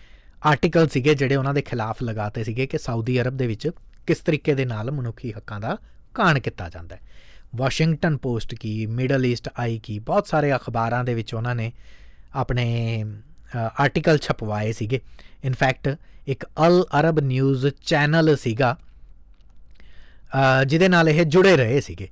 [0.47, 3.71] ਆਰਟੀਕਲ ਸੀਗੇ ਜਿਹੜੇ ਉਹਨਾਂ ਦੇ ਖਿਲਾਫ ਲਗਾਤੇ ਸੀਗੇ ਕਿ ਸਾਊਦੀ ਅਰਬ ਦੇ ਵਿੱਚ
[4.07, 5.79] ਕਿਸ ਤਰੀਕੇ ਦੇ ਨਾਲ ਮਨੁੱਖੀ ਹੱਕਾਂ ਦਾ
[6.15, 7.01] ਕਾਣ ਕੀਤਾ ਜਾਂਦਾ ਹੈ।
[7.57, 11.73] ਵਾਸ਼ਿੰਗਟਨ ਪੋਸਟ ਕੀ, ਮਿਡਲ ਈਸਟ ਆਈ ਕੀ, ਬਹੁਤ ਸਾਰੇ ਅਖਬਾਰਾਂ ਦੇ ਵਿੱਚ ਉਹਨਾਂ ਨੇ
[12.35, 13.05] ਆਪਣੇ
[13.57, 15.01] ਆਰਟੀਕਲ ਛਪਵਾਏ ਸੀਗੇ।
[15.45, 15.97] ਇਨਫੈਕਟ
[16.27, 18.77] ਇੱਕ ਅਲ ਅਰਬ ਨਿਊਜ਼ ਚੈਨਲ ਸੀਗਾ
[20.67, 22.09] ਜਿਹਦੇ ਨਾਲ ਇਹ ਜੁੜੇ ਰਹੇ ਸੀਗੇ।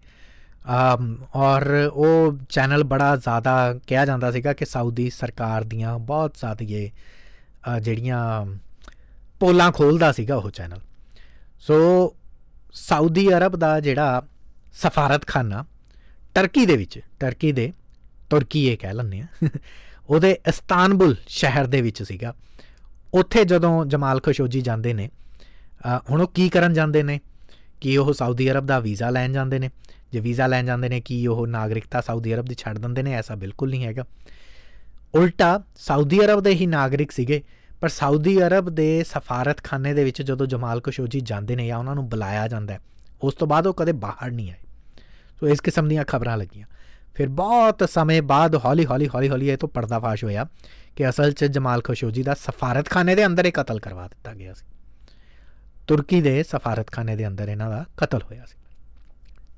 [1.36, 8.20] ਔਰ ਉਹ ਚੈਨਲ ਬੜਾ ਜ਼ਿਆਦਾ ਕਿਹਾ ਜਾਂਦਾ ਸੀਗਾ ਕਿ ਸਾਊਦੀ ਸਰਕਾਰ ਦੀਆਂ ਬਹੁਤ ਜ਼ਿਆਦੀਆਂ ਜਿਹੜੀਆਂ
[9.40, 10.80] ਪੋਲਾਂ ਖੋਲਦਾ ਸੀਗਾ ਉਹ ਚੈਨਲ।
[11.60, 11.76] ਸੋ
[12.74, 14.22] ਸਾਊਦੀ ਅਰਬ ਦਾ ਜਿਹੜਾ
[14.76, 15.64] ਸਫਾਰਤਖਾਨਾ
[16.34, 17.72] ਟਰਕੀ ਦੇ ਵਿੱਚ, ਟਰਕੀ ਦੇ
[18.30, 19.26] ਤੁਰਕੀ ਇਹ ਕਹਿ ਲੈਂਦੇ ਆ
[20.10, 22.34] ਉਹਦੇ ਇਸਤਾਨਬੁਲ ਸ਼ਹਿਰ ਦੇ ਵਿੱਚ ਸੀਗਾ।
[23.14, 25.10] ਉੱਥੇ ਜਦੋਂ ਜਮਾਲ ਖਸ਼ੋਜੀ ਜਾਂਦੇ ਨੇ
[26.10, 27.20] ਹੁਣ ਉਹ ਕੀ ਕਰਨ ਜਾਂਦੇ ਨੇ?
[27.80, 29.70] ਕਿ ਉਹ ਸਾਊਦੀ ਅਰਬ ਦਾ ਵੀਜ਼ਾ ਲੈਣ ਜਾਂਦੇ ਨੇ?
[30.12, 33.12] ਜੇ ਵੀਜ਼ਾ ਲੈਣ ਜਾਂਦੇ ਨੇ, ਕਿ ਉਹ ਨਾਗਰਿਕਤਾ ਸਾਊਦੀ ਅਰਬ ਦੀ ਛੱਡ ਦਿੰਦੇ ਨੇ?
[33.12, 34.04] ਐਸਾ ਬਿਲਕੁਲ ਨਹੀਂ ਹੈਗਾ।
[35.14, 37.42] ਉਲਟਾ ਸਾਊਦੀ ਅਰਬ ਦੇ ਹੀ ਨਾਗਰਿਕ ਸੀਗੇ,
[37.80, 42.08] ਪਰ ਸਾਊਦੀ ਅਰਬ ਦੇ ਸਫਾਰਤਖਾਨੇ ਦੇ ਵਿੱਚ ਜਦੋਂ ਜਮਾਲ ਖਸ਼ੋਜੀ ਜਾਂਦੇ ਨੇ ਜਾਂ ਉਹਨਾਂ ਨੂੰ
[42.08, 42.78] ਬੁਲਾਇਆ ਜਾਂਦਾ
[43.22, 44.65] ਉਸ ਤੋਂ ਬਾਅਦ ਉਹ ਕਦੇ ਬਾਹਰ ਨਹੀਂ ਆਏ।
[45.40, 46.66] ਸੋ ਇਸ ਕਿਸਮ ਦੀਆਂ ਖਬਰਾਂ ਲੱਗੀਆਂ
[47.14, 50.46] ਫਿਰ ਬਹੁਤ ਸਮੇਂ ਬਾਅਦ ਹੌਲੀ ਹੌਲੀ ਹੌਲੀ ਹੌਲੀ ਇਹ ਤੋਂ ਪਰਦਾਫਾਸ਼ ਹੋਇਆ
[50.96, 54.64] ਕਿ ਅਸਲ 'ਚ ਜਮਾਲ ਖਸ਼ੋਜੀ ਦਾ ਸਫਾਰਤਖਾਨੇ ਦੇ ਅੰਦਰ ਹੀ ਕਤਲ ਕਰਵਾ ਦਿੱਤਾ ਗਿਆ ਸੀ
[55.86, 58.56] ਤੁਰਕੀ ਦੇ ਸਫਾਰਤਖਾਨੇ ਦੇ ਅੰਦਰ ਇਹਨਾਂ ਦਾ ਕਤਲ ਹੋਇਆ ਸੀ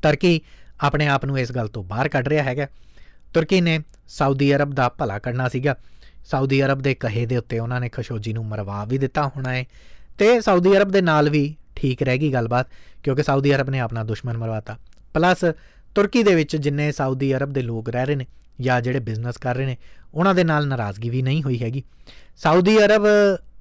[0.02, 0.40] ਤੁਰਕੀ
[0.80, 2.66] ਆਪਣੇ ਆਪ ਨੂੰ ਇਸ ਗੱਲ ਤੋਂ ਬਾਹਰ ਕੱਢ ਰਿਹਾ ਹੈਗਾ
[3.34, 5.76] ਤੁਰਕੀ ਨੇ ਸਾਊਦੀ ਅਰਬ ਦਾ ਭਲਾ ਕਰਨਾ ਸੀਗਾ
[6.24, 9.64] ਸਾਊਦੀ ਅਰਬ ਦੇ ਕਹੇ ਦੇ ਉੱਤੇ ਉਹਨਾਂ ਨੇ ਖਸ਼ੋਜੀ ਨੂੰ ਮਰਵਾ ਵੀ ਦਿੱਤਾ ਹੋਣਾ ਹੈ
[10.18, 12.68] ਤੇ ਸਾਊਦੀ ਅਰਬ ਦੇ ਨਾਲ ਵੀ ਠੀਕ ਰਹਿ ਗਈ ਗੱਲਬਾਤ
[13.02, 14.76] ਕਿਉਂਕਿ ਸਾਊਦੀ ਅਰਬ ਨੇ ਆਪਣਾ ਦੁਸ਼ਮਣ ਮਰਵਾਤਾ
[15.14, 15.44] ਪਲੱਸ
[15.94, 18.26] ਤੁਰਕੀ ਦੇ ਵਿੱਚ ਜਿੰਨੇ ਸਾਊਦੀ ਅਰਬ ਦੇ ਲੋਕ ਰਹਿ ਰਹੇ ਨੇ
[18.60, 19.76] ਜਾਂ ਜਿਹੜੇ ਬਿਜ਼ਨਸ ਕਰ ਰਹੇ ਨੇ,
[20.14, 21.82] ਉਹਨਾਂ ਦੇ ਨਾਲ ਨਾਰਾਜ਼ਗੀ ਵੀ ਨਹੀਂ ਹੋਈ ਹੈਗੀ।
[22.36, 23.06] ਸਾਊਦੀ ਅਰਬ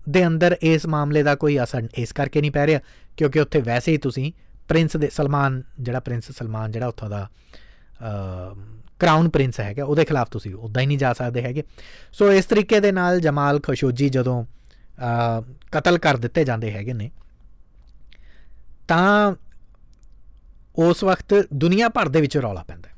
[0.09, 2.79] ਦੇ ਅੰਦਰ ਇਸ ਮਾਮਲੇ ਦਾ ਕੋਈ ਅਸਰ ਇਸ ਕਰਕੇ ਨਹੀਂ ਪੈ ਰਿਹਾ,
[3.17, 4.31] ਕਿਉਂਕਿ ਉੱਥੇ ਵੈਸੇ ਹੀ ਤੁਸੀਂ
[4.69, 7.27] ਪ੍ਰਿੰਸ ਦੇ ਸਲਮਾਨ, ਜਿਹੜਾ ਪ੍ਰਿੰਸ ਸਲਮਾਨ, ਜਿਹੜਾ ਉੱਥੋਂ ਦਾ
[8.99, 11.63] ਕਰਾਊਨ ਪ੍ਰਿੰਸ ਹੈਗਾ, ਉਹਦੇ ਖਿਲਾਫ ਤੁਸੀਂ ਉਦਾਂ ਹੀ ਨਹੀਂ ਜਾ ਸਕਦੇ ਹੈਗੇ।
[12.13, 14.43] ਸੋ ਇਸ ਤਰੀਕੇ ਦੇ ਨਾਲ ਜਮਾਲ ਖਸ਼ੋਜੀ ਜਦੋਂ
[15.71, 17.09] ਕਤਲ ਕਰ ਦਿੱਤੇ ਜਾਂਦੇ ਹੈਗੇ ਨੇ,
[18.87, 19.35] ਤਾਂ
[20.77, 22.89] ਉਸ ਵਕਤ ਦੁਨੀਆ ਭਰ ਦੇ ਵਿੱਚ ਰੌਲਾ ਪੈਂਦਾ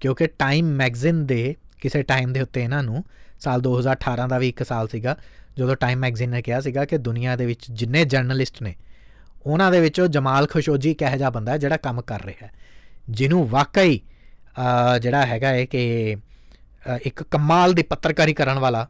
[0.00, 3.04] ਕਿਉਂਕਿ ਟਾਈਮ ਮੈਗਜ਼ੀਨ ਦੇ ਕਿਸੇ ਟਾਈਮ ਦੇ ਉੱਤੇ ਇਹਨਾਂ ਨੂੰ
[3.40, 5.16] ਸਾਲ 2018 ਦਾ ਵੀ ਇੱਕ ਸਾਲ ਸੀਗਾ,
[5.56, 8.74] ਜਦੋਂ ਟਾਈਮ ਮੈਗਜ਼ੀਨ ਨੇ ਕਿਹਾ ਸੀਗਾ ਕਿ ਦੁਨੀਆ ਦੇ ਵਿੱਚ ਜਿੰਨੇ ਜਰਨਲਿਸਟ ਨੇ,
[9.46, 12.52] ਉਹਨਾਂ ਦੇ ਵਿੱਚੋਂ ਜਮਾਲ ਖਸ਼ੋਜੀ ਕਿਹੋ ਜਿਹਾ ਬੰਦਾ ਜਿਹੜਾ ਕੰਮ ਕਰ ਰਿਹਾ ਹੈ।
[13.10, 14.00] ਜਿਹਨੂੰ ਵਾਕਈ
[15.02, 16.16] ਜਿਹੜਾ ਹੈਗਾ ਹੈ ਕਿ
[17.02, 18.88] ਇੱਕ ਕਮਾਲ ਦੀ ਪੱਤਰਕਾਰੀ ਕਰਨ ਵਾਲਾ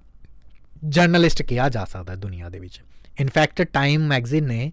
[0.84, 2.80] ਜਰਨਲਿਸਟ ਕਿਹਾ ਜਾ ਸਕਦਾ ਦੁਨੀਆ ਦੇ ਵਿੱਚ।
[3.20, 4.72] ਇਨਫੈਕਟ ਟਾਈਮ ਮੈਗਜ਼ੀਨ ਨੇ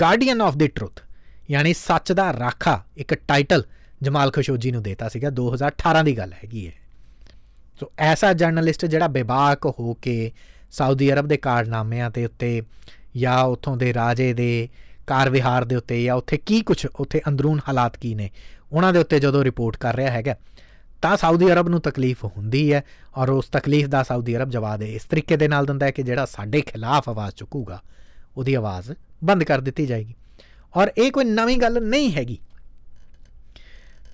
[0.00, 1.02] ਗਾਰਡੀਅਨ ਆਫ ਦੀ ਟਰੁੱਥ
[1.50, 3.64] ਯਾਨੀ ਸੱਚ ਦਾ ਰਾਖਾ, ਇੱਕ ਟਾਈਟਲ
[4.02, 6.72] ਜਮਾਲ ਖਸ਼ੋਜੀ ਨੂੰ ਦਿੱਤਾ ਸੀਗਾ 2018 ਦੀ ਗੱਲ ਹੈਗੀ ਹੈ
[7.80, 10.32] ਸੋ ਐਸਾ ਜਰਨਲਿਸਟ ਜਿਹੜਾ ਬੇਬਾਕ ਹੋ ਕੇ
[10.70, 12.62] ਸਾਊਦੀ ਅਰਬ ਦੇ ਕਾਰਨਾਮਿਆਂ ਤੇ ਉੱਤੇ
[13.16, 14.68] ਜਾਂ ਉੱਥੋਂ ਦੇ ਰਾਜੇ ਦੇ
[15.06, 18.30] ਕਾਰ ਵਿਹਾਰ ਦੇ ਉੱਤੇ ਜਾਂ ਉੱਥੇ ਕੀ ਕੁਝ ਉੱਥੇ ਅੰਦਰੂਨ ਹਾਲਾਤ ਕੀ ਨੇ,
[18.72, 20.34] ਉਹਨਾਂ ਦੇ ਉੱਤੇ ਜਦੋਂ ਰਿਪੋਰਟ ਕਰ ਰਿਹਾ ਹੈਗਾ,
[21.02, 22.82] ਤਾਂ ਸਾਊਦੀ ਅਰਬ ਨੂੰ ਤਕਲੀਫ ਹੁੰਦੀ ਹੈ
[23.16, 26.24] ਔਰ ਉਸ ਤਕਲੀਫ ਦਾ ਸਾਊਦੀ ਅਰਬ ਜਵਾਬ ਇਸ ਤਰੀਕੇ ਦੇ ਨਾਲ ਦਿੰਦਾ ਹੈ ਕਿ ਜਿਹੜਾ
[26.26, 27.80] ਸਾਡੇ ਖਿਲਾਫ ਆਵਾਜ਼ ਚੁੱਕੂਗਾ,
[28.36, 28.92] ਉਹਦੀ ਆਵਾਜ਼
[29.24, 30.14] ਬੰਦ ਕਰ ਦਿੱਤੀ ਜਾਏਗੀ।
[30.72, 32.38] ਔਰ ਇਹ ਕੋਈ ਨਵੀਂ ਗੱਲ ਨਹੀਂ ਹੈਗੀ।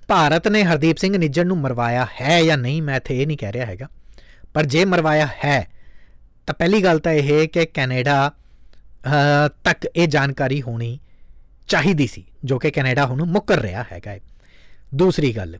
[0.08, 3.52] ਭਾਰਤ ਨੇ ਹਰਦੀਪ ਸਿੰਘ ਨਿੱਜਰ ਨੂੰ ਮਰਵਾਇਆ ਹੈ ਜਾਂ ਨਹੀਂ, ਮੈਂ ਇੱਥੇ ਇਹ ਨਹੀਂ ਕਹਿ
[3.52, 3.88] ਰਿਹਾ ਹੈਗਾ।
[4.54, 5.68] ਪਰ ਜੇ ਮਰਵਾਇਆ ਹੈ,
[6.46, 8.30] ਤਾਂ ਪਹਿਲੀ ਗੱਲ ਤਾਂ ਇਹ ਹੈ ਕਿ ਕੈਨੇਡਾ
[9.64, 10.98] ਤੱਕ ਇਹ ਜਾਣਕਾਰੀ ਹੋਣੀ
[11.68, 14.18] ਚਾਹੀਦੀ ਸੀ, ਜੋ ਕਿ ਕੈਨੇਡਾ ਹੁਣ ਮੁੱਕਰ ਰਿਹਾ ਹੈਗਾ
[14.94, 15.58] ਦੂਸਰੀ ਗੱਲ,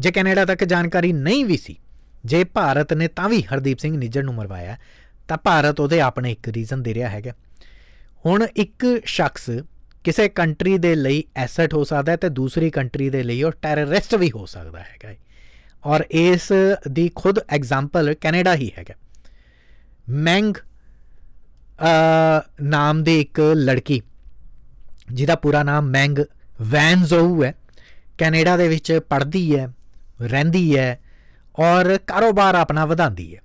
[0.00, 1.76] ਜੇ ਕੈਨੇਡਾ ਤੱਕ ਜਾਣਕਾਰੀ ਨਹੀਂ ਵੀ ਸੀ,
[2.24, 4.76] ਜੇ ਭਾਰਤ ਨੇ ਤਾਂ ਵੀ ਹਰਦੀਪ ਸਿੰਘ ਨਿੱਜਰ ਨੂੰ ਮਰਵਾਇਆ,
[5.28, 7.32] ਤਾਂ ਭਾਰਤ ਉਹਦੇ ਆਪਣੇ ਇੱਕ ਰੀਜ਼ਨ ਦੇ ਰਿਹਾ ਹੈਗਾ।
[8.26, 9.50] ਹੁਣ ਇੱਕ ਸ਼ਖਸ
[10.04, 14.14] ਕਿਸੇ ਕੰਟਰੀ ਦੇ ਲਈ ਐਸੈਟ ਹੋ ਸਕਦਾ ਹੈ ਤੇ ਦੂਸਰੀ ਕੰਟਰੀ ਦੇ ਲਈ ਉਹ ਟੈਰਰਿਸਟ
[14.14, 15.14] ਵੀ ਹੋ ਸਕਦਾ ਹੈਗਾ
[15.86, 16.52] ਔਰ ਇਸ
[16.90, 18.94] ਦੀ ਖੁਦ ਐਗਜ਼ਾਮਪਲ ਕੈਨੇਡਾ ਹੀ ਹੈਗਾ।
[20.08, 20.54] ਮੈਂਗ
[22.62, 24.00] ਨਾਮ ਦੀ ਇੱਕ ਲੜਕੀ,
[25.12, 26.18] ਜਿਹਦਾ ਪੂਰਾ ਨਾਮ ਮੈਂਗ
[26.62, 27.54] ਵੈਨਜ਼ੋਊ ਹੈ।
[28.18, 29.68] ਕੈਨੇਡਾ ਦੇ ਵਿੱਚ ਪੜ੍ਹਦੀ ਹੈ,
[30.22, 30.98] ਰਹਿੰਦੀ ਹੈ
[31.58, 33.40] ਔਰ ਕਾਰੋਬਾਰ ਆਪਣਾ ਵਧਾਉਂਦੀ ਹੈ।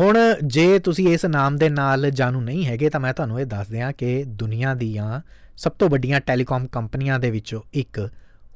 [0.00, 3.68] ਹੁਣ ਜੇ ਤੁਸੀਂ ਇਸ ਨਾਮ ਦੇ ਨਾਲ ਜਾਣੂ ਨਹੀਂ ਹੈਗੇ ਤਾਂ ਮੈਂ ਤੁਹਾਨੂੰ ਇਹ ਦੱਸ
[3.68, 5.20] ਦਿਆਂ ਕਿ ਦੁਨੀਆ ਦੀਆਂ
[5.56, 7.98] ਸਭ ਤੋਂ ਵੱਡੀਆਂ ਟੈਲੀਕਾਮ ਕੰਪਨੀਆਂ ਦੇ ਵਿੱਚੋਂ ਇੱਕ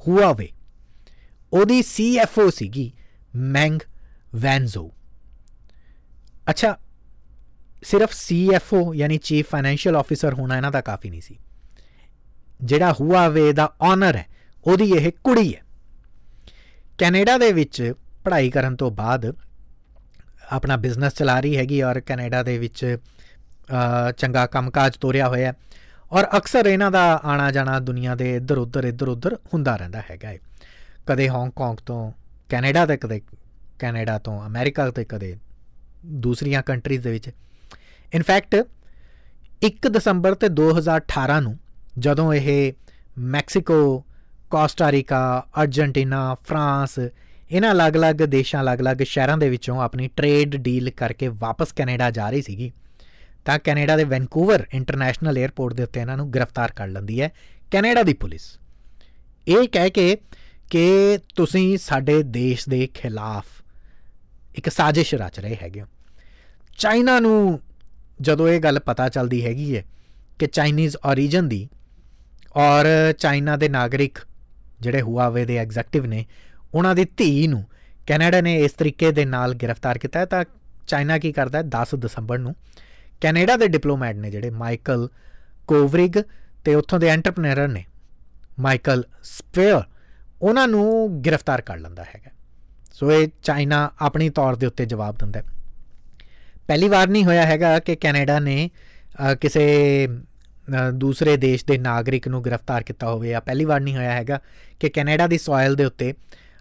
[0.09, 0.49] ਹੁਆਵੇ
[1.53, 2.93] ਉਹਦੀ ਸੀਐਫਓ ਸੀਗੀ
[3.37, 3.81] ਮੈਂਗ
[4.35, 4.91] ਵੈਨਜ਼ੋ
[6.51, 6.77] ਅੱਛਾ,
[7.83, 11.39] ਸਿਰਫ ਸੀਐਫਓ ਯਾਨੀ ਚੀਫ ਫਾਈਨੈਂਸ਼ੀਅਲ ਆਫੀਸਰ ਹੋਣਾ ਇਹਨਾਂ ਦਾ ਕਾਫੀ ਨਹੀਂ ਸੀ।
[12.61, 14.27] ਜਿਹੜਾ ਹੁਆਵੇ ਦਾ ਓਨਰ ਹੈ,
[14.67, 15.63] ਉਹਦੀ ਇਹ ਕੁੜੀ ਹੈ।
[16.99, 17.93] ਕੈਨੇਡਾ ਦੇ ਵਿੱਚ
[18.25, 19.33] ਪੜ੍ਹਾਈ ਕਰਨ ਤੋਂ ਬਾਅਦ
[20.51, 22.97] ਆਪਣਾ ਬਿਜ਼ਨਸ ਚਲਾ ਰਹੀ ਹੈਗੀ ਔਰ ਕੈਨੇਡਾ ਦੇ ਵਿੱਚ
[24.19, 25.53] ਚੰਗਾ ਕੰਮਕਾਜ ਤੋਰਿਆ ਹੋਇਆ
[26.13, 30.31] ਔਰ ਅਕਸਰ ਇਹਨਾਂ ਦਾ ਆਣਾ ਜਾਣਾ ਦੁਨੀਆ ਦੇ ਇੱਧਰ, ਉੱਧਰ ਇੱਧਰ, ਉੱਧਰ ਹੁੰਦਾ ਰਹਿੰਦਾ ਹੈਗਾ
[30.31, 30.39] ਏ।
[31.07, 32.13] ਕਦੇ ਹਾਂਗਕਾਂਗ ਤੋਂ
[32.49, 33.21] ਕੈਨੇਡਾ ਤੇ, ਕਦੇ
[33.79, 35.37] ਕੈਨੇਡਾ ਤੋਂ ਅਮਰੀਕਾ ਤੇ, ਕਦੇ
[36.07, 37.31] ਦੂਸਰੀਆਂ ਕੰਟਰੀਜ਼ ਦੇ ਵਿੱਚ।
[38.15, 38.55] ਇਨਫੈਕਟ
[39.65, 41.59] 1 ਦਸੰਬਰ ਤੇ 2018 ਨੂੰ
[41.99, 42.73] ਜਦੋਂ ਇਹ
[43.19, 44.05] ਮੈਕਸੀਕੋ
[44.51, 46.99] ਕੋਸਟਾਰੀਕਾ ਅਰਜنٹੀਨਾ ਫਰਾਂਸ
[47.51, 52.43] ਇਹਨਾਂ ਅਲੱਗ-ਅਲੱਗ ਦੇਸ਼ਾਂ, ਅਲੱਗ-ਅਲੱਗ ਸ਼ਹਿਰਾਂ ਦੇ ਵਿੱਚੋਂ ਆਪਣੀ ਟ੍ਰੇਡ ਡੀਲ ਕਰਕੇ ਵਾਪਸ ਕੈਨੇਡਾ ਜਾ ਰਹੀ
[52.43, 52.73] ਸੀਗੀ।
[53.47, 57.31] ਤਾਂ ਕੈਨੇਡਾ ਦੇ ਵੈਨਕੂਵਰ ਇੰਟਰਨੈਸ਼ਨਲ 에ਅਰਪੋਰਟ ਦੇ ਉੱਤੇ ਇਹਨਾਂ ਨੂੰ ਗ੍ਰਿਫਤਾਰ ਕਰ ਲੈਂਦੀ ਹੈ
[57.71, 58.59] ਕੈਨੇਡਾ ਦੀ ਪੁਲਿਸ।
[59.49, 60.17] ਇਹ ਕਹਿ ਕੇ
[60.71, 63.47] ਕਿ ਤੁਸੀਂ ਸਾਡੇ ਦੇਸ਼ ਦੇ ਖਿਲਾਫ
[64.57, 65.87] ਇੱਕ ਸਾਜ਼ਿਸ਼ ਰਚ ਰਹੇ ਹੈਗੇ ਹੋ।
[66.79, 67.61] ਚਾਈਨਾ ਨੂੰ
[68.21, 69.85] ਜਦੋਂ ਇਹ ਗੱਲ ਪਤਾ ਚੱਲਦੀ ਹੈਗੀ ਹੈ
[70.39, 71.69] ਕਿ ਚਾਈਨੀਜ਼ origin ਦੀ
[72.57, 74.19] ਔਰ ਚਾਈਨਾ ਦੇ ਨਾਗਰਿਕ
[74.81, 76.27] ਜਿਹੜੇ ਹੁਆਵੇ ਦੇ ਐਗਜ਼ੈਕਟਿਵ ਨੇ,
[76.75, 77.65] ਉਹਨਾਂ ਦੀ ਧੀ ਨੂੰ
[78.07, 80.45] ਕੈਨੇਡਾ ਨੇ ਇਸ ਤਰੀਕੇ ਦੇ ਨਾਲ ਗ੍ਰਿਫਤਾਰ ਕੀਤਾ ਤਾਂ
[80.87, 82.55] ਚਾਈਨਾ ਕੀ ਕਰਦਾ ਹੈ 10 ਦਸੰਬਰ ਨੂੰ
[83.21, 85.09] ਕੈਨੇਡਾ ਦੇ ਡਿਪਲੋਮੈਟ ਨੇ ਜਿਹੜੇ ਮਾਈਕਲ
[85.67, 86.13] ਕੋਵਰਿਗ
[86.65, 87.85] ਤੇ ਉੱਥੋਂ ਦੇ ਐਂਟਰਪ੍ਰੈਨਰ ਨੇ,
[88.61, 89.83] ਮਾਈਕਲ ਸਪੇਅਰ,
[90.43, 92.31] ਉਹਨਾਂ ਨੂੰ ਗ੍ਰਿਫਤਾਰ ਕਰ ਲੈਂਦਾ ਹੈਗਾ।
[92.93, 95.45] ਸੋ ਇਹ ਚਾਈਨਾ ਆਪਣੀ ਤੌਰ ਦੇ ਉੱਤੇ ਜਵਾਬ ਦਿੰਦਾ ਹੈ।
[96.69, 98.71] ਪਹਿਲੀ ਵਾਰ ਨਹੀਂ ਹੋਇਆ ਹੈਗਾ ਕਿ ਕੈਨੇਡਾ ਨੇ
[99.41, 100.09] ਕਿਸੇ
[100.95, 104.41] ਦੂਸਰੇ ਦੇਸ਼ ਦੇ ਨਾਗਰਿਕ ਨੂੰ ਗ੍ਰਿਫਤਾਰ ਕੀਤਾ ਹੋਵੇ। ਜਾਂ ਪਹਿਲੀ ਵਾਰ ਨਹੀਂ ਹੋਇਆ ਹੈਗਾ
[104.81, 106.13] ਕਿ ਕੈਨੇਡਾ ਦੀ ਸੋਇਲ ਦੇ ਉੱਤੇ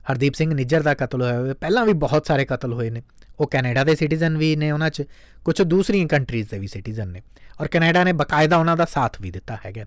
[0.06, 3.02] ਹਰਦੀਪ ਸਿੰਘ ਨਿੱਜਰ ਦਾ ਕਤਲ ਹੋਇਆ ਹੋਵੇ ਪਹਿਲਾਂ ਵੀ ਬਹੁਤ ਸਾਰੇ ਕਤਲ ਹੋਏ ਨੇ।
[3.40, 5.04] ਉਹ ਕੈਨੇਡਾ ਦੇ ਸਿਟੀਜ਼ਨ ਵੀ ਨੇ ਉਹਨਾਂ 'ਚ
[5.46, 7.22] ਕੁਝ ਦੂਸਰੀਆਂ ਕੰਟਰੀਜ਼ ਦੇ ਵੀ ਸਿਟੀਜ਼ਨ ਨੇ।
[7.62, 9.86] ਔਰ ਕੈਨੇਡਾ ਨੇ ਬਕਾਇਦਾ ਉਹਨਾਂ ਦਾ ਸਾਥ ਵੀ ਦਿੱਤਾ ਹੈਗਾ।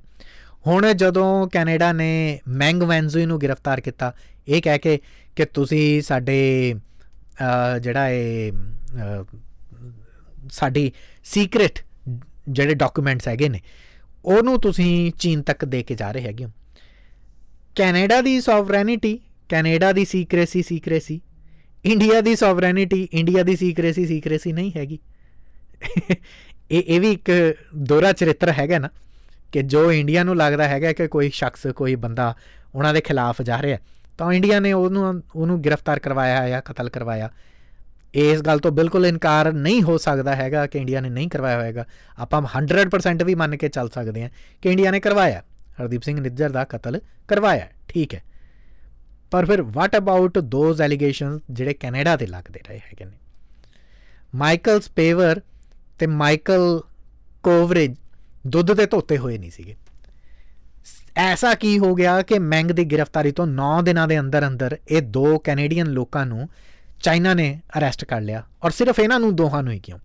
[0.66, 4.12] ਹੁਣ ਜਦੋਂ ਕੈਨੇਡਾ ਨੇ ਮੈਂਗ ਵੈਨਜ਼ੂਈ ਨੂੰ ਗ੍ਰਿਫਤਾਰ ਕੀਤਾ,
[4.48, 4.98] ਇਹ ਕਹਿ ਕੇ
[5.36, 6.74] ਕਿ ਤੁਸੀਂ ਸਾਡੇ
[7.80, 8.52] ਜਿਹੜਾ ਇਹ
[10.50, 10.90] ਸਾਡੀ
[11.24, 11.78] ਸੀਕ੍ਰੀਟ
[12.48, 13.60] ਜਿਹੜੇ ਡਾਕੂਮੈਂਟਸ ਹੈਗੇ ਨੇ,
[14.24, 16.50] ਉਹਨੂੰ ਤੁਸੀਂ ਚੀਨ ਤੱਕ ਦੇ ਕੇ ਜਾ ਰਹੇ ਹੈਗੇ ਹੋ।
[17.76, 19.18] ਕੈਨੇਡਾ ਦੀ ਸੋਵਰੈਨਿਟੀ
[19.48, 21.20] ਕੈਨੇਡਾ ਦੀ ਸੀਕ੍ਰੇਸੀ ਸੀਕ੍ਰੇਸੀ
[21.84, 24.98] ਇੰਡੀਆ ਦੀ ਸੋਵਰੈਨਿਟੀ ਇੰਡੀਆ ਦੀ ਸੀਕ੍ਰੇਸੀ ਸੀਕ੍ਰੇਸੀ ਨਹੀਂ ਹੈਗੀ।
[26.70, 27.30] ਇਹ ਇਹ ਵੀ ਇੱਕ
[27.76, 28.88] ਦੋਰਾ ਚਰਿੱਤਰ ਹੈਗਾ ਨਾ,
[29.52, 32.34] ਕਿ ਜੋ ਇੰਡੀਆ ਨੂੰ ਲੱਗਦਾ ਹੈਗਾ ਕਿ ਕੋਈ ਸ਼ਖਸ, ਕੋਈ ਬੰਦਾ
[32.74, 33.78] ਉਹਨਾਂ ਦੇ ਖਿਲਾਫ ਜਾ ਰਿਹਾ।
[34.18, 37.30] ਤਾਂ ਇੰਡੀਆ ਨੇ ਉਹਨੂੰ ਉਹਨੂੰ ਗ੍ਰਿਫਤਾਰ ਕਰਵਾਇਆ ਜਾਂ ਕਤਲ ਕਰਵਾਇਆ।
[38.14, 41.84] ਇਸ ਗੱਲ ਤੋਂ ਬਿਲਕੁਲ ਇਨਕਾਰ ਨਹੀਂ ਹੋ ਸਕਦਾ ਹੈਗਾ ਕਿ ਇੰਡੀਆ ਨੇ ਨਹੀਂ ਕਰਵਾਇਆ ਹੋਵੇਗਾ
[42.18, 44.30] ਆਪਾਂ 100% ਵੀ ਮੰਨ ਕੇ ਚੱਲ ਸਕਦੇ ਹਾਂ
[44.62, 45.42] ਕਿ ਇੰਡੀਆ ਨੇ ਕਰਵਾਇਆ।
[45.82, 48.22] ਹਰਦੀਪ ਸਿੰਘ ਨਿੱਜਰ ਦਾ ਕਤਲ ਕਰਵਾਇਆ। ਠੀਕ ਹੈ।
[49.30, 53.18] ਪਰ ਫਿਰ ਵਾਟ ਅਬਾਊਟ ਦੋਜ਼ ਐਲੀਗੇਸ਼ਨਸ ਜਿਹੜੇ ਕੈਨੇਡਾ ਤੇ ਲੱਗਦੇ ਰਹੇ ਹੈਗੇ ਨੇ?
[54.34, 55.40] ਮਾਈਕਲ ਸਪੇਵਰ
[55.98, 56.82] ਤੇ ਮਾਈਕਲ
[57.42, 57.94] ਕੋਵਰੇਜ
[58.46, 59.76] ਦੁੱਧ ਦੇ ਧੋਤੇ ਹੋਏ ਨਹੀਂ ਸੀਗੇ।
[61.16, 65.02] ਐਸਾ ਕੀ ਹੋ ਗਿਆ ਕਿ ਮੈਂਗ ਦੀ ਗ੍ਰਿਫਤਾਰੀ ਤੋਂ 9 ਦਿਨਾਂ ਦੇ ਅੰਦਰ ਅੰਦਰ ਇਹ
[65.02, 66.48] ਦੋ ਕੈਨੇਡੀਅਨ ਲੋਕਾਂ ਨੂੰ
[67.02, 69.98] ਚਾਈਨਾ ਨੇ ਅਰੈਸਟ ਕਰ ਲਿਆ ਔਰ ਸਿਰਫ ਇਹਨਾਂ ਨੂੰ ਦੋਹਾਂ ਨੂੰ ਹੀ ਕਿਉਂ?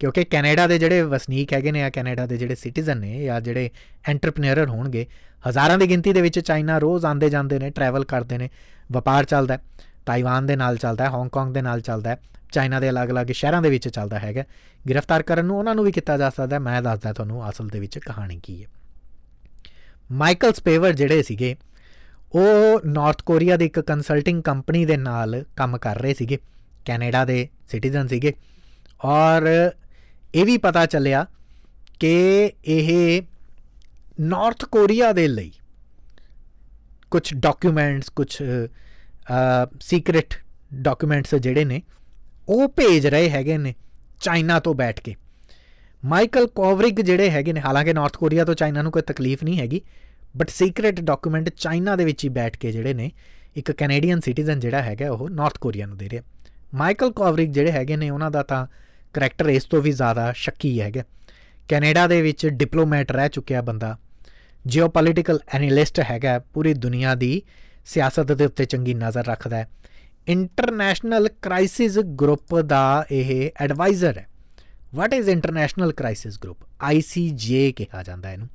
[0.00, 3.70] ਕਿਉਂਕਿ ਕੈਨੇਡਾ ਦੇ ਜਿਹੜੇ ਵਸਨੀਕ ਹੈਗੇ ਨੇ ਆ ਕੈਨੇਡਾ ਦੇ ਜਿਹੜੇ ਸਿਟੀਜ਼ਨ ਨੇ ਜਾਂ ਜਿਹੜੇ
[4.08, 5.06] ਐਂਟਰਪ੍ਰੀਨਿਓਰ ਹੋਣਗੇ,
[5.44, 8.48] ਹਜ਼ਾਰਾਂ ਦੀ ਗਿਣਤੀ ਦੇ ਵਿੱਚ ਚਾਈਨਾ ਰੋਜ਼ ਆਉਂਦੇ ਜਾਂਦੇ ਨੇ ਟਰੈਵਲ ਕਰਦੇ ਨੇ,
[8.92, 9.60] ਵਪਾਰ ਚੱਲਦਾ ਹੈ,
[10.06, 12.18] ਤਾਈਵਾਨ ਦੇ ਨਾਲ ਚੱਲਦਾ ਹੈ ਹਾਂਗਕਾਂਗ ਦੇ ਨਾਲ ਚੱਲਦਾ ਹੈ,
[12.52, 14.44] ਚਾਈਨਾ ਦੇ ਅਲੱਗ-ਅਲੱਗ ਸ਼ਹਿਰਾਂ ਦੇ ਵਿੱਚ ਚੱਲਦਾ ਹੈਗਾ
[14.88, 17.98] ਗ੍ਰਿਫਤਾਰ ਕਰਨ ਨੂੰ ਉਹਨਾਂ ਨੂੰ ਵੀ ਕੀਤਾ ਜਾ ਸਕਦਾ ਮੈਂ ਦੱਸਦਾ ਤੁਹਾਨੂੰ ਅਸਲ ਦੇ ਵਿੱਚ
[17.98, 18.68] ਕਹਾਣੀ ਕੀ ਹੈ।
[20.12, 21.56] ਮਾਈਕਲ ਸਪੇਵਰ ਜਿਹੜੇ ਸੀਗੇ,
[22.34, 26.38] ਉਹ ਨਾਰਥ ਕੋਰੀਆ ਦੀ ਇੱਕ ਕੰਸਲਟਿੰਗ ਕੰਪਨੀ ਦੇ ਨਾਲ ਕੰਮ ਕਰ ਰਹੇ ਸੀਗੇ,
[26.84, 28.32] ਕੈਨੇਡਾ ਦੇ ਸਿਟੀਜ਼ਨ ਸੀਗੇ
[29.04, 29.48] ਔਰ
[30.34, 31.26] ਇਹ ਵੀ ਪਤਾ ਚੱਲਿਆ
[32.00, 32.12] ਕਿ
[32.66, 33.22] ਇਹ
[34.20, 35.52] ਨਾਰਥ ਕੋਰੀਆ ਦੇ ਲਈ
[37.10, 38.28] ਕੁਝ ਡਾਕੂਮੈਂਟਸ ਕੁਝ
[39.80, 40.34] ਸੀਕ੍ਰੀਟ
[40.74, 41.80] ਡਾਕੂਮੈਂਟਸ ਜਿਹੜੇ ਨੇ,
[42.48, 43.74] ਉਹ ਭੇਜ ਰਹੇ ਹੈਗੇ ਨੇ
[44.20, 45.14] ਚਾਈਨਾ ਤੋਂ ਬੈਠ ਕੇ।
[46.02, 49.80] ਮਾਈਕਲ ਕੋਵਰਿਗ ਜਿਹੜੇ ਹੈਗੇ ਨੇ, ਹਾਲਾਂਕਿ ਨਾਰਥ ਕੋਰੀਆ ਤੋਂ ਚਾਈਨਾ ਨੂੰ ਕੋਈ ਤਕਲੀਫ ਨਹੀਂ ਹੈਗੀ
[50.36, 53.10] ਬਟ ਸੀਕ੍ਰੀਟ ਡਾਕੂਮੈਂਟ ਚਾਈਨਾ ਦੇ ਵਿੱਚ ਹੀ ਬੈਠ ਕੇ ਜਿਹੜੇ ਨੇ,
[53.56, 56.22] ਇੱਕ ਕੈਨੇਡੀਅਨ ਸਿਟੀਜ਼ਨ ਜਿਹੜਾ ਹੈਗਾ, ਉਹ ਨਾਰਥ ਕੋਰੀਆ ਨੂੰ ਦੇ ਰਿਹਾ।
[56.74, 58.66] ਮਾਈਕਲ ਕੋਵਰਿਗ ਜਿਹੜੇ ਹੈਗੇ ਨੇ, ਉਹਨਾਂ ਦਾ ਤਾਂ
[59.18, 61.02] ਕੈਰੈਕਟਰ ਇਸ ਤੋਂ ਵੀ ਜ਼ਿਆਦਾ ਸ਼ੱਕੀ ਹੈਗਾ।
[61.68, 63.96] ਕੈਨੇਡਾ ਦੇ ਵਿੱਚ ਡਿਪਲੋਮੈਟ ਰਹਿ ਚੁੱਕਿਆ ਬੰਦਾ।
[64.66, 67.42] ਜੀਓਪੋਲਿਟੀਕਲ ਐਨਾਲਿਸਟ ਹੈਗਾ, ਪੂਰੀ ਦੁਨੀਆ ਦੀ
[67.86, 69.68] ਸਿਆਸਤ ਦੇ ਉੱਤੇ ਚੰਗੀ ਨਜ਼ਰ ਰੱਖਦਾ ਹੈ।
[70.28, 74.26] ਇੰਟਰਨੈਸ਼ਨਲ ਕ੍ਰਾਈਸਿਸ ਗਰੁੱਪ ਦਾ ਇਹ ਐਡਵਾਈਜ਼ਰ ਹੈ।
[74.94, 76.62] What is International Crisis Group
[76.92, 78.48] ICJ ਕਿਹਾ ਜਾਂਦਾ ਇਹਨੂੰ।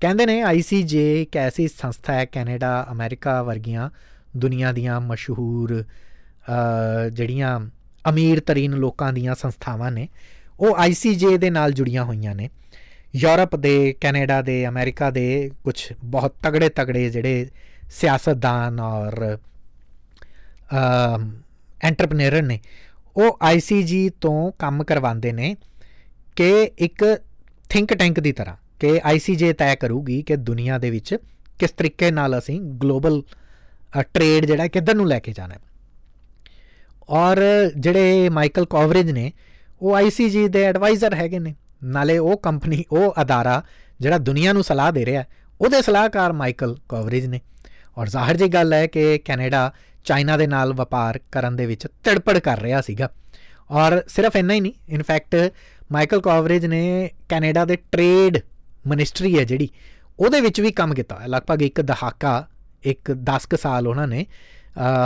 [0.00, 3.90] ਕਹਿੰਦੇ ਨੇ ICJ ਇੱਕ ਐਸੀ ਸੰਸਥਾ ਹੈ, ਕੈਨੇਡਾ, ਅਮਰੀਕਾ ਵਰਗੀਆਂ
[4.36, 5.82] ਦੁਨੀਆ ਦੀਆਂ ਮਸ਼ਹੂਰ
[7.12, 7.60] ਜਿਹੜੀਆਂ
[8.08, 10.08] ਅਮੀਰ ਤਰੀਨ ਲੋਕਾਂ ਦੀਆਂ ਸੰਸਥਾਵਾਂ ਨੇ।
[10.60, 12.50] ਉਹ ICJ ਦੇ ਨਾਲ ਜੁੜੀਆਂ ਹੋਈਆਂ ਨੇ।
[13.14, 17.46] ਯੂਰਪ ਦੇ, ਕੈਨੇਡਾ ਦੇ, ਅਮਰੀਕਾ ਦੇ ਕੁਝ ਬਹੁਤ ਤਗੜੇ ਤਗੜੇ ਜਿਹੜੇ
[17.90, 19.38] ਸਿਆਸਤਦਾਨ ਔਰ
[21.82, 22.60] ਐਂਟਰਪ੍ਰੀਨਰ ਨੇ।
[23.16, 25.56] ਉਹ ICG ਤੋਂ ਕੰਮ ਕਰਵਾਉਂਦੇ ਨੇ
[26.36, 27.18] ਕਿ ਇੱਕ
[27.68, 31.16] ਥਿੰਕ ਟੈਂਕ ਦੀ ਤਰ੍ਹਾਂ ਕਿ ICJ ਤੈਅ ਕਰੂਗੀ ਕਿ ਦੁਨੀਆ ਦੇ ਵਿੱਚ
[31.58, 33.22] ਕਿਸ ਤਰੀਕੇ ਨਾਲ ਅਸੀਂ ਗਲੋਬਲ
[34.00, 35.60] ਟ੍ਰੇਡ ਜਿਹੜਾ ਕਿੱਧਰ ਨੂੰ ਲੈ ਕੇ ਜਾਣਾ ਹੈ।
[37.10, 37.36] ਔਰ
[37.76, 39.32] ਜਿਹੜੇ ਮਾਈਕਲ ਕੋਵਰੇਜ ਨੇ,
[39.82, 41.54] ਉਹ ICG ਦੇ ਐਡਵਾਈਜ਼ਰ ਹੈਗੇ ਨੇ।
[41.84, 43.62] ਨਾਲੇ ਉਹ ਕੰਪਨੀ, ਉਹ ਅਦਾਰਾ
[44.00, 45.24] ਜਿਹੜਾ ਦੁਨੀਆ ਨੂੰ ਸਲਾਹ ਦੇ ਰਿਹਾ
[45.60, 47.40] ਉਹਦੇ ਸਲਾਹਕਾਰ ਮਾਈਕਲ ਕੋਵਰੇਜ ਨੇ।
[47.98, 49.72] ਔਰ ਜ਼ਾਹਰ ਜੀ ਗੱਲ ਹੈ ਕਿ ਕੈਨੇਡਾ
[50.04, 53.10] ਚਾਈਨਾ ਦੇ ਨਾਲ ਵਪਾਰ ਕਰਨ ਦੇ ਵਿੱਚ ਤੜਪੜ ਕਰ ਰਿਹਾ ਸੀਗਾ।
[53.70, 55.52] ਔਰ ਸਿਰਫ ਇੰਨਾ ਹੀ ਨਹੀਂ ਇਨਫੈਕਟ
[55.92, 58.38] ਮਾਈਕਲ ਕੋਵਰੇਜ ਨੇ ਕੈਨੇਡਾ ਦੇ ਟ੍ਰੇਡ
[58.86, 59.68] ਮਿਨਿਸਟਰੀ ਹੈ ਜਿਹੜੀ,
[60.18, 62.48] ਉਹਦੇ ਵਿੱਚ ਵੀ ਕੰਮ ਕੀਤਾ। ਲਗਭਗ ਇੱਕ ਦਹਾਕਾ,
[62.82, 64.26] ਇੱਕ 10 ਸਾਲ ਉਹਨਾਂ ਨੇ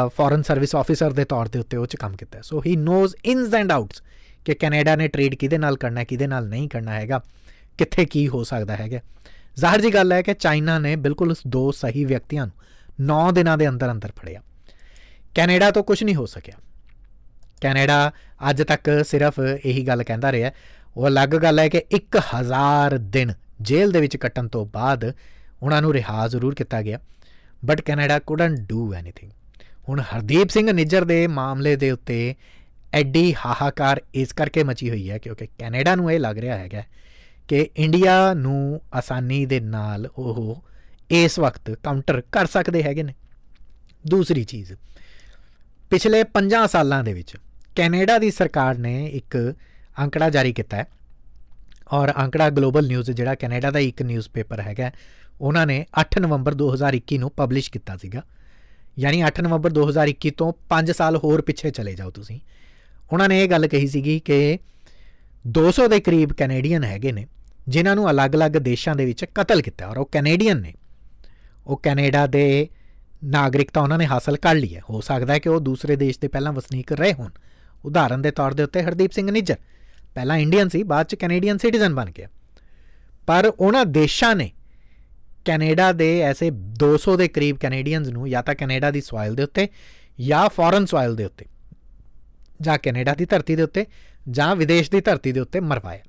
[0.08, 3.54] ਫੋਰਨ ਸਰਵਿਸ ਆਫੀਸਰ ਦੇ ਤੌਰ ਤੇ ਉੱਤੇ ਉਹ ਚ ਕੰਮ ਕੀਤਾ so he knows ins
[3.54, 4.02] and outs
[4.44, 7.20] ਕਿ ਕੈਨੇਡਾ ਨੇ ਟ੍ਰੇਡ ਕਿਹਦੇ ਨਾਲ ਕਰਨਾ ਕਿਹਦੇ ਨਾਲ ਨਹੀਂ ਕਰਨਾ ਹੈਗਾ,
[7.78, 8.98] ਕਿੱਥੇ ਕੀ ਹੋ ਸਕਦਾ ਹੈਗਾ।
[9.56, 12.54] ਜ਼ਾਹਰ ਜੀ ਗੱਲ ਹੈ ਕਿ ਚਾਈਨਾ ਨੇ ਬਿਲਕੁਲ ਉਸ ਦੋ ਸਹੀ ਵਿਅਕਤੀਆਂ ਨੂੰ
[13.06, 14.40] 9 ਦਿਨਾਂ ਦੇ ਅੰਦਰ ਅੰਦਰ ਫੜਿਆ।
[15.34, 16.56] ਕੈਨੇਡਾ ਤੋਂ ਕੁਝ ਨਹੀਂ ਹੋ ਸਕਿਆ।
[17.60, 18.12] ਕੈਨੇਡਾ
[18.50, 20.50] ਅੱਜ ਤੱਕ ਸਿਰਫ ਇਹੀ ਗੱਲ ਕਹਿੰਦਾ ਰਿਹਾ
[20.96, 25.12] ਉਹ ਅਲੱਗ ਗੱਲ ਹੈ ਕਿ 1000 ਦਿਨ ਜੇਲ੍ਹ ਦੇ ਵਿੱਚ ਕੱਟਣ ਤੋਂ ਬਾਅਦ
[25.62, 26.98] ਉਹਨਾਂ ਨੂੰ ਰਿਹਾ ਜ਼ਰੂਰ ਕੀਤਾ ਗਿਆ।
[27.64, 29.30] But Canada couldn't do anything
[29.88, 32.34] ਹੁਣ ਹਰਦੀਪ ਸਿੰਘ ਨਿੱਜਰ ਦੇ ਮਾਮਲੇ ਦੇ ਉੱਤੇ
[32.94, 36.82] ਐਡੀ ਹਾਹਾਕਾਰ ਇਸ ਕਰਕੇ ਮਚੀ ਹੋਈ ਹੈ ਕਿਉਂਕਿ ਕੈਨੇਡਾ ਨੂੰ ਇਹ ਲੱਗ ਰਿਹਾ ਹੈਗਾ
[37.48, 40.62] ਕਿ ਇੰਡੀਆ ਨੂੰ ਆਸਾਨੀ ਦੇ ਨਾਲ ਉਹ
[41.10, 43.14] ਇਸ ਵਕਤ ਕਾਊਂਟਰ ਕਰ ਸਕਦੇ ਹੈਗੇ ਨੇ।
[44.06, 44.72] ਦੂਸਰੀ ਚੀਜ਼,
[45.90, 47.36] ਪਿਛਲੇ 5 ਸਾਲਾਂ ਦੇ ਵਿੱਚ
[47.76, 49.36] ਕੈਨੇਡਾ ਦੀ ਸਰਕਾਰ ਨੇ ਇੱਕ
[49.98, 50.86] ਅੰਕੜਾ ਜਾਰੀ ਕੀਤਾ ਹੈ
[51.92, 54.90] ਔਰ ਅੰਕੜਾ ਗਲੋਬਲ ਨਿਊਜ਼, ਜਿਹੜਾ ਕੈਨੇਡਾ ਦਾ ਇੱਕ ਨਿਊਜ਼ਪੇਪਰ ਹੈਗਾ,
[55.40, 58.22] ਉਹਨਾਂ ਨੇ 8 ਨਵੰਬਰ 2021 ਨੂੰ ਪਬਲਿਸ਼ ਕੀਤਾ ਸੀਗਾ।
[58.98, 62.40] ਯਾਨੀ 8 ਨਵੰਬਰ 2021 ਤੋਂ 5 ਸਾਲ ਹੋਰ ਪਿੱਛੇ ਚਲੇ ਜਾਓ ਤੁਸੀਂ।
[63.12, 64.58] ਉਹਨਾਂ ਨੇ ਇਹ ਗੱਲ ਕਹੀ ਸੀਗੀ ਕਿ
[65.48, 67.26] 200 ਦੇ ਕਰੀਬ ਕੈਨੇਡੀਅਨ ਹੈਗੇ ਨੇ,
[67.68, 70.74] ਜਿਨ੍ਹਾਂ ਨੂੰ ਅਲੱਗ-ਅਲੱਗ ਦੇਸ਼ਾਂ ਦੇ ਵਿੱਚ ਕਤਲ ਕੀਤਾ ਔਰ ਉਹ ਕੈਨੇਡੀਅਨ ਨੇ।
[71.66, 72.68] ਉਹ ਕੈਨੇਡਾ ਦੇ
[73.24, 76.28] ਨਾਗਰਿਕਤਾ ਉਹਨਾਂ ਨੇ ਹਾਸਲ ਕਰ ਲਈ ਹੈ। ਹੋ ਸਕਦਾ ਹੈ ਕਿ ਉਹ ਦੂਸਰੇ ਦੇਸ਼ ਦੇ
[76.28, 77.30] ਪਹਿਲਾਂ ਵਸਨੀਕ ਰਹੇ ਹੋਣ।
[77.84, 79.56] ਉਦਾਹਰਨ ਦੇ ਤੌਰ ਦੇ ਉੱਤੇ ਹਰਦੀਪ ਸਿੰਘ ਨਿੱਜਰ।
[80.14, 82.28] ਪਹਿਲਾਂ ਇੰਡੀਅਨ ਸੀ, ਬਾਅਦ ਚ ਕੈਨੇਡੀਅਨ ਸਿਟੀਜ਼ਨ ਬਣ ਗਿਆ।
[83.26, 84.50] ਪਰ ਉਹਨਾਂ ਦੇਸ਼ਾਂ ਨੇ
[85.44, 86.50] ਕੈਨੇਡਾ ਦੇ ਐਸੇ
[86.84, 89.68] 200 ਦੇ ਕਰੀਬ ਕੈਨੇਡੀਅਨਸ ਨੂੰ ਜਾਂ ਤਾਂ ਕੈਨੇਡਾ ਦੀ ਸੋਇਲ ਦੇ ਉੱਤੇ
[90.20, 91.46] ਜਾਂ ਫੋਰਨ ਸੋਇਲ ਦੇ ਉੱਤੇ
[92.62, 93.86] ਜਾਂ ਕੈਨੇਡਾ ਦੀ ਧਰਤੀ ਦੇ ਉੱਤੇ
[94.30, 96.00] ਜਾਂ ਵਿਦੇਸ਼ ਦੀ ਧਰਤੀ ਦੇ ਉੱਤੇ ਮਰਵਾਇਆ।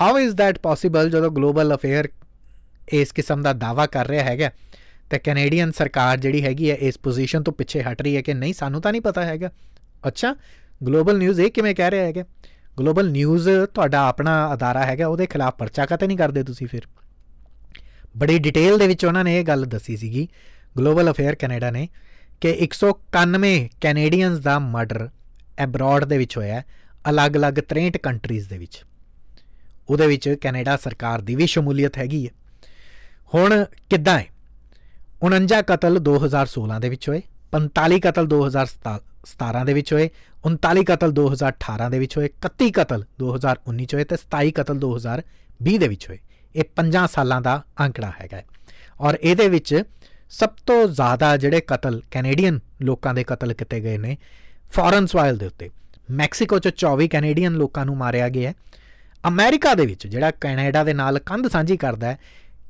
[0.00, 2.08] ਹਾਊ ਇਜ਼ ਥੈਟ ਪੋਸੀਬਲ ਜਦੋਂ ਗਲੋਬਲ ਅਫੇਅਰ
[2.92, 4.50] ਇਸ ਕਿਸਮ ਦਾ ਦਾਵਾ ਕਰ ਰਿਹਾ ਹੈਗਾ,
[5.10, 8.54] ਤੇ ਕੈਨੇਡੀਅਨ ਸਰਕਾਰ ਜਿਹੜੀ ਹੈਗੀ ਹੈ, ਇਸ ਪੋਜੀਸ਼ਨ ਤੋਂ ਪਿੱਛੇ ਹਟ ਰਹੀ ਹੈ ਕਿ ਨਹੀਂ,
[8.54, 9.50] ਸਾਨੂੰ ਤਾਂ ਨਹੀਂ ਪਤਾ ਹੈਗਾ।
[10.06, 10.34] ਅੱਛਾ
[10.86, 12.24] ਗਲੋਬਲ ਨਿਊਜ਼ ਇਹ ਕਿਵੇਂ ਕਹਿ ਰਿਹਾ ਹੈਗਾ?
[12.78, 16.82] ਗਲੋਬਲ ਨਿਊਜ਼ ਤੁਹਾਡਾ ਆਪਣਾ ਅਦਾਰਾ ਹੈਗਾ, ਉਹਦੇ ਖਿਲਾਫ ਪਰਚਾ ਕਾਤੇ ਨਹੀਂ ਕਰਦੇ ਤੁਸੀਂ ਫਿਰ?
[18.16, 20.28] ਬੜੀ ਡਿਟੇਲ ਦੇ ਵਿੱਚ ਉਹਨਾਂ ਨੇ ਇਹ ਗੱਲ ਦੱਸੀ ਸੀਗੀ
[20.78, 21.88] ਗਲੋਬਲ ਅਫੇਅਰ ਕੈਨੇਡਾ ਨੇ,
[22.40, 25.08] ਕਿ 191 ਕੈਨੇਡੀਅਨਸ ਦਾ ਮਰਡਰ
[25.58, 26.62] ਐਬਰਾਡ ਦੇ ਵਿੱਚ ਹੋਇਆ
[27.10, 28.84] ਅਲੱਗ-ਅਲੱਗ 63 ਕੰਟਰੀਜ਼ ਦੇ ਵਿੱਚ।
[29.90, 32.30] ਉਹਦੇ ਵਿੱਚ ਕੈਨੇਡਾ ਸਰਕਾਰ ਦੀ ਵੀ ਸ਼ਮੂਲੀਅਤ ਹੈਗੀ ਹੈ।
[33.34, 34.26] ਹੁਣ ਕਿੱਦਾਂ ਹੈ?
[35.22, 40.10] 49 ਕਤਲ 2016 ਦੇ ਵਿੱਚ ਹੋਏ 45 ਕਤਲ 2017 ਦੇ ਵਿੱਚ ਹੋਏ
[40.46, 45.78] 39 ਕਤਲ 2018 ਦੇ ਵਿੱਚ ਹੋਏ 31 ਕਤਲ 2019 ਚ ਹੋਏ ਤੇ 27 ਕਤਲ 2020
[45.78, 46.18] ਦੇ ਵਿੱਚ ਹੋਏ।
[46.54, 48.42] ਇਹ 5 ਸਾਲਾਂ ਦਾ ਅੰਕੜਾ ਹੈਗਾ
[49.00, 49.82] ਔਰ ਇਹਦੇ ਵਿੱਚ
[50.30, 54.16] ਸਭ ਤੋਂ ਜ਼ਿਆਦਾ ਜਿਹੜੇ ਕਤਲ ਕੈਨੇਡੀਅਨ ਲੋਕਾਂ ਦੇ ਕਤਲ ਕੀਤੇ ਗਏ ਨੇ
[54.72, 55.70] ਫੋਰਨ ਸੋਇਲ ਦੇ ਉੱਤੇ।
[56.10, 58.54] ਮੈਕਸੀਕੋ 'ਚ 24 ਕੈਨੇਡੀਅਨ ਲੋਕਾਂ ਨੂੰ ਮਾਰਿਆ ਗਿਆ ਹੈ।
[59.24, 62.18] ਅਮਰੀਕਾ ਦੇ ਵਿੱਚ ਜਿਹੜਾ ਕੈਨੇਡਾ ਦੇ ਨਾਲ ਕੰਧ ਸਾਂਝੀ ਕਰਦਾ ਹੈ,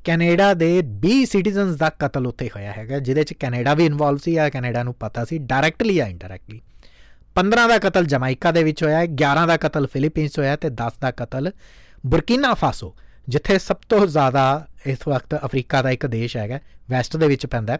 [0.05, 0.71] ਕੈਨੇਡਾ ਦੇ
[1.01, 4.83] 20 ਸਿਟੀਜ਼ਨਸ ਦਾ ਕਤਲ ਉੱਥੇ ਹੋਇਆ ਹੈਗਾ, ਜਿਹਦੇ 'ਚ ਕੈਨੇਡਾ ਵੀ ਇਨਵੋਲਵ ਸੀ, ਆ ਕੈਨੇਡਾ
[4.83, 6.61] ਨੂੰ ਪਤਾ ਸੀ ਡਾਇਰੈਕਟਲੀ ਆ ਇਨਡਾਇਰੈਕਟਲੀ
[7.35, 10.99] 15 ਦਾ ਕਤਲ ਜਮਾਈਕਾ ਦੇ ਵਿੱਚ ਹੋਇਆ ਹੈ 11 ਦਾ ਕਤਲ ਫਿਲੀਪੀਨਸ ਹੋਇਆ ਤੇ 10
[11.01, 11.51] ਦਾ ਕਤਲ
[12.05, 12.95] ਬੁਰਕੀਨਾ ਫਾਸੋ
[13.29, 16.59] ਜਿੱਥੇ ਸਭ ਤੋਂ ਜ਼ਿਆਦਾ ਇਸ ਵਕਤ ਅਫਰੀਕਾ ਦਾ ਇੱਕ ਦੇਸ਼ ਹੈਗਾ,
[16.89, 17.79] ਵੈਸਟ ਦੇ ਵਿੱਚ ਪੈਂਦਾ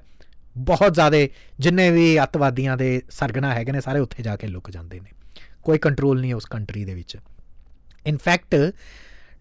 [0.57, 1.17] ਬਹੁਤ ਜ਼ਿਆਦਾ
[1.59, 5.11] ਜਿੰਨੇ ਵੀ ਅੱਤਵਾਦੀਆਂ ਦੇ ਸਰਗਨਾ ਹੈਗੇ ਨੇ, ਸਾਰੇ ਉੱਥੇ ਜਾ ਕੇ ਲੁਕ ਜਾਂਦੇ ਨੇ।
[5.63, 7.17] ਕੋਈ ਕੰਟਰੋਲ ਨਹੀਂ ਉਸ ਕੰਟਰੀ ਦੇ ਵਿੱਚ।
[8.05, 8.55] In fact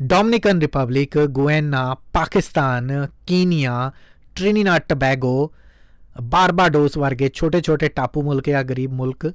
[0.02, 3.92] Dominican Republic Guyana Pakistan Kenya
[4.34, 5.52] Trinidad Tobago
[6.22, 9.32] Barbados ਵਰਗੇ ਛੋਟੇ-ਛੋਟੇ ਟਾਪੂ ਮੁਲਕ ਆ, ਗਰੀਬ ਮੁਲਕ,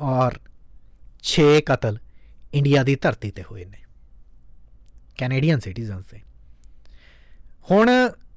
[0.00, 0.32] ਔਰ
[1.22, 1.98] 6 ਕਤਲ
[2.54, 3.78] ਇੰਡੀਆ ਦੀ ਧਰਤੀ ਤੇ ਹੋਏ ਨੇ।
[5.18, 6.20] ਕੈਨੇਡੀਅਨ ਸਿਟੀਜ਼ਨਸ ਦੇ।
[7.70, 7.90] ਹੁਣ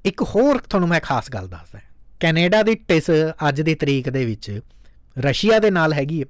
[0.04, 1.78] ਇੱਕ ਹੋਰ ਤੁਹਾਨੂੰ ਮੈਂ ਖਾਸ ਗੱਲ ਦੱਸਦਾ।
[2.20, 3.10] ਕੈਨੇਡਾ ਦੀ ਟਿਸ
[3.48, 4.60] ਅੱਜ ਦੀ ਤਰੀਕ ਦੇ ਵਿੱਚ
[5.18, 6.26] ਰਸ਼ੀਆ ਦੇ ਨਾਲ ਹੈਗੀ ਹੈ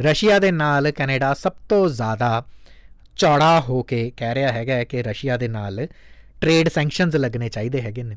[0.00, 2.44] ਰਸ਼ੀਆ ਦੇ ਨਾਲ ਕੈਨੇਡਾ ਸਭ ਤੋਂ ਜ਼ਿਆਦਾ
[3.16, 5.86] ਚੌੜਾ ਹੋ ਕੇ ਕਹਿ ਰਿਹਾ ਹੈਗਾ ਕਿ ਰਸ਼ੀਆ ਦੇ ਨਾਲ
[6.40, 8.16] ਟ੍ਰੇਡ ਸੈਂਕਸ਼ਨਸ ਲੱਗਣੇ ਚਾਹੀਦੇ ਹੈਗੇ ਨੇ।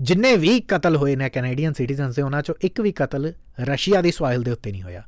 [0.00, 4.10] ਜਿੰਨੇ ਵੀ ਕਤਲ ਹੋਏ ਨੇ ਕੈਨੇਡੀਅਨ ਸਿਟੀਜ਼ਨਸ ਦੇ, ਉਹਨਾਂ ਚੋਂ ਇੱਕ ਵੀ ਕਤਲ ਰਸ਼ੀਆ ਦੀ
[4.10, 5.02] ਸੋਇਲ ਦੇ ਉੱਤੇ ਨਹੀਂ ਹੋਇਆ।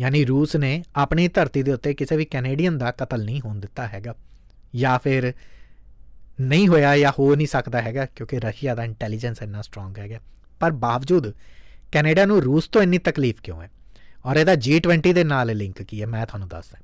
[0.00, 3.88] ਯਾਨੀ ਰੂਸ ਨੇ ਆਪਣੀ ਧਰਤੀ ਦੇ ਉੱਤੇ ਕਿਸੇ ਵੀ ਕੈਨੇਡੀਅਨ ਦਾ ਕਤਲ ਨਹੀਂ ਹੋਣ ਦਿੱਤਾ
[3.88, 4.14] ਹੈਗਾ।
[4.76, 5.32] ਜਾਂ ਫਿਰ
[6.40, 10.20] ਨਹੀਂ ਹੋਇਆ ਜਾਂ ਹੋ ਨਹੀਂ ਸਕਦਾ ਹੈਗਾ, ਕਿਉਂਕਿ ਰਸ਼ੀਆ ਦਾ ਇੰਟੈਲੀਜੈਂਸ ਇੰਨਾ ਸਟਰੋਂਗ ਹੈਗਾ।
[10.60, 11.32] ਪਰ ਬਾਵਜੂਦ
[11.92, 13.70] ਕੈਨੇਡਾ ਨੂੰ ਰੂਸ ਤੋਂ ਇੰਨੀ ਤਕਲੀਫ ਕਿਉਂ ਹੈ?
[14.26, 16.06] ਔਰ ਇਹਦਾ G20 ਦੇ ਨਾਲ ਲਿੰਕ ਕੀ ਹੈ?
[16.06, 16.78] ਮੈਂ ਤੁਹਾਨੂੰ ਦੱਸਦਾ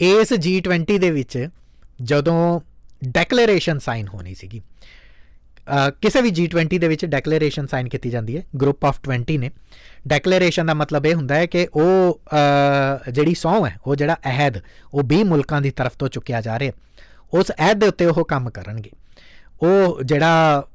[0.00, 1.48] ਇਸ G20 ਦੇ ਵਿੱਚ
[2.02, 2.60] ਜਦੋਂ
[3.08, 4.60] ਡੈਕਲੇਰੇਸ਼ਨ ਸਾਈਨ ਹੋਣੀ ਸੀਗੀ
[6.02, 9.50] ਕਿਸੇ ਵੀ G20 ਦੇ ਵਿੱਚ ਡੈਕਲੇਰੇਸ਼ਨ ਸਾਈਨ ਕੀਤੀ ਜਾਂਦੀ ਹੈ ਗਰੁੱਪ ਆਫ 20 ਨੇ।
[10.08, 12.20] ਡੈਕਲੇਰੇਸ਼ਨ ਦਾ ਮਤਲਬ ਇਹ ਹੁੰਦਾ ਹੈ ਕਿ ਉਹ
[13.10, 14.58] ਜਿਹੜੀ ਸੌਂ ਹੈ, ਉਹ ਜਿਹੜਾ ਅਹਿਦ,
[14.94, 16.72] ਉਹ 20 ਮੁਲਕਾਂ ਦੀ ਤਰਫ ਤੋਂ ਚੁੱਕਿਆ ਜਾ ਰਿਹਾ
[17.32, 18.90] ਉਸ ਅਹਿਦ ਦੇ ਉੱਤੇ ਉਹ ਕੰਮ ਕਰਨਗੇ।
[19.62, 20.66] ਉਹ ਜਿਹੜਾ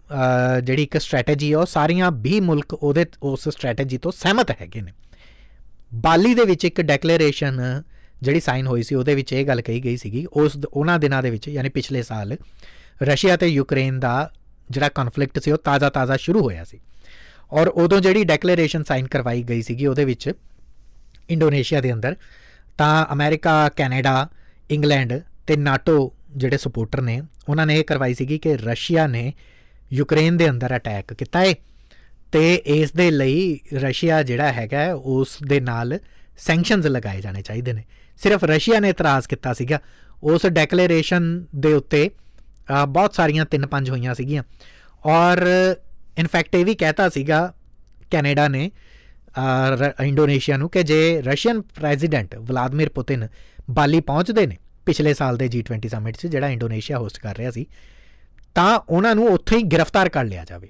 [0.64, 4.92] ਜਿਹੜੀ ਇੱਕ ਸਟ੍ਰੈਟਜੀ ਹੈ, ਉਹ ਸਾਰੀਆਂ 20 ਮੁਲਕ ਉਹਦੇ, ਉਸ ਸਟ੍ਰੈਟਜੀ ਤੋਂ ਸਹਿਮਤ ਹੈਗੇ ਨੇ।
[5.96, 7.62] ਬਾਲੀ ਦੇ ਵਿੱਚ ਇੱਕ ਡੈਕਲੇਰੇਸ਼ਨ
[8.22, 11.30] ਜਿਹੜੀ ਸਾਈਨ ਹੋਈ ਸੀ, ਉਹਦੇ ਵਿੱਚ ਇਹ ਗੱਲ ਕਹੀ ਗਈ ਸੀਗੀ, ਉਸ ਉਹਨਾਂ ਦਿਨਾਂ ਦੇ
[11.30, 12.36] ਵਿੱਚ, ਯਾਨੀ ਪਿਛਲੇ ਸਾਲ,
[13.04, 14.32] ਰਸ਼ੀਆ ਤੇ ਯੂਕਰੇਨ ਦਾ
[14.72, 16.80] ਜਿਹੜਾ ਕਨਫਲਿਕਟ ਸੀ, ਉਹ ਤਾਜ਼ਾ-ਤਾਜ਼ਾ ਸ਼ੁਰੂ ਹੋਇਆ ਸੀ।
[17.52, 20.32] ਔਰ ਉਦੋਂ ਜਿਹੜੀ ਡੈਕਲੇਰੇਸ਼ਨ ਸਾਈਨ ਕਰਵਾਈ ਗਈ ਸੀਗੀ, ਉਹਦੇ ਵਿੱਚ
[21.30, 22.16] ਇੰਡੋਨੇਸ਼ੀਆ ਦੇ ਅੰਦਰ,
[22.78, 24.30] ਤਾਂ ਅਮਰੀਕਾ, ਕੈਨੇਡਾ,
[24.72, 29.34] ਇੰਗਲੈਂਡ ਤੇ ਨਾਟੋ ਜਿਹੜੇ ਸਪੋਰਟਰ ਨੇ, ਉਹਨਾਂ ਨੇ ਇਹ ਕਰਵਾਈ ਸੀਗੀ ਕਿ ਰਸ਼ੀਆ ਨੇ
[29.94, 31.56] ਯੂਕਰੇਨ ਦੇ ਅੰਦਰ ਅਟੈਕ ਕੀਤਾ ਹੈ
[32.32, 36.00] ਤੇ ਇਸ ਦੇ ਲਈ ਰਸ਼ੀਆ ਜਿਹੜਾ ਹੈਗਾ, ਉਸ ਦੇ ਨਾਲ
[36.38, 37.84] ਸੈਂਕਸ਼ਨਸ ਲਗਾਏ ਜਾਣੇ ਚਾਹੀਦੇ ਨੇ।
[38.18, 39.80] ਸਿਰਫ ਰਸ਼ੀਆ ਨੇ ਇਤਰਾਜ਼ ਕੀਤਾ ਸੀਗਾ।
[40.24, 42.10] ਉਸ ਡੈਕਲੇਰੇਸ਼ਨ ਦੇ ਉੱਤੇ
[42.68, 44.44] ਬਹੁਤ ਸਾਰੀਆਂ ਤਿੰਨ ਪੰਜ ਹੋਈਆਂ ਸੀਗੀਆਂ।
[45.06, 45.46] ਔਰ
[46.18, 47.54] ਇਨਫੈਕਟ ਇਹ ਵੀ ਕਹਿਤਾ ਸੀਗਾ
[48.12, 48.70] ਕੈਨੇਡਾ ਨੇ
[50.02, 53.28] ਇੰਡੋਨੇਸ਼ੀਆ ਨੂੰ ਕਿ ਜੇ ਰਸ਼ੀਅਨ ਪ੍ਰੈਜ਼ੀਡੈਂਟ ਵਲਾਦੀਮੀਰ ਪੁਤਿਨ
[53.72, 57.66] ਬਾਲੀ ਪਹੁੰਚਦੇ ਨੇ ਪਿਛਲੇ ਸਾਲ ਦੇ G20 ਸਮਿਟ 'ਚ ਜਿਹੜਾ ਇੰਡੋਨੇਸ਼ੀਆ ਹੋਸਟ ਕਰ ਰਿਹਾ ਸੀ,
[58.56, 60.70] ਤਾਂ ਉਹਨਾਂ ਨੂੰ ਉੱਥੇ ਹੀ ਗ੍ਰਿਫਤਾਰ ਕਰ ਲਿਆ ਜਾਵੇ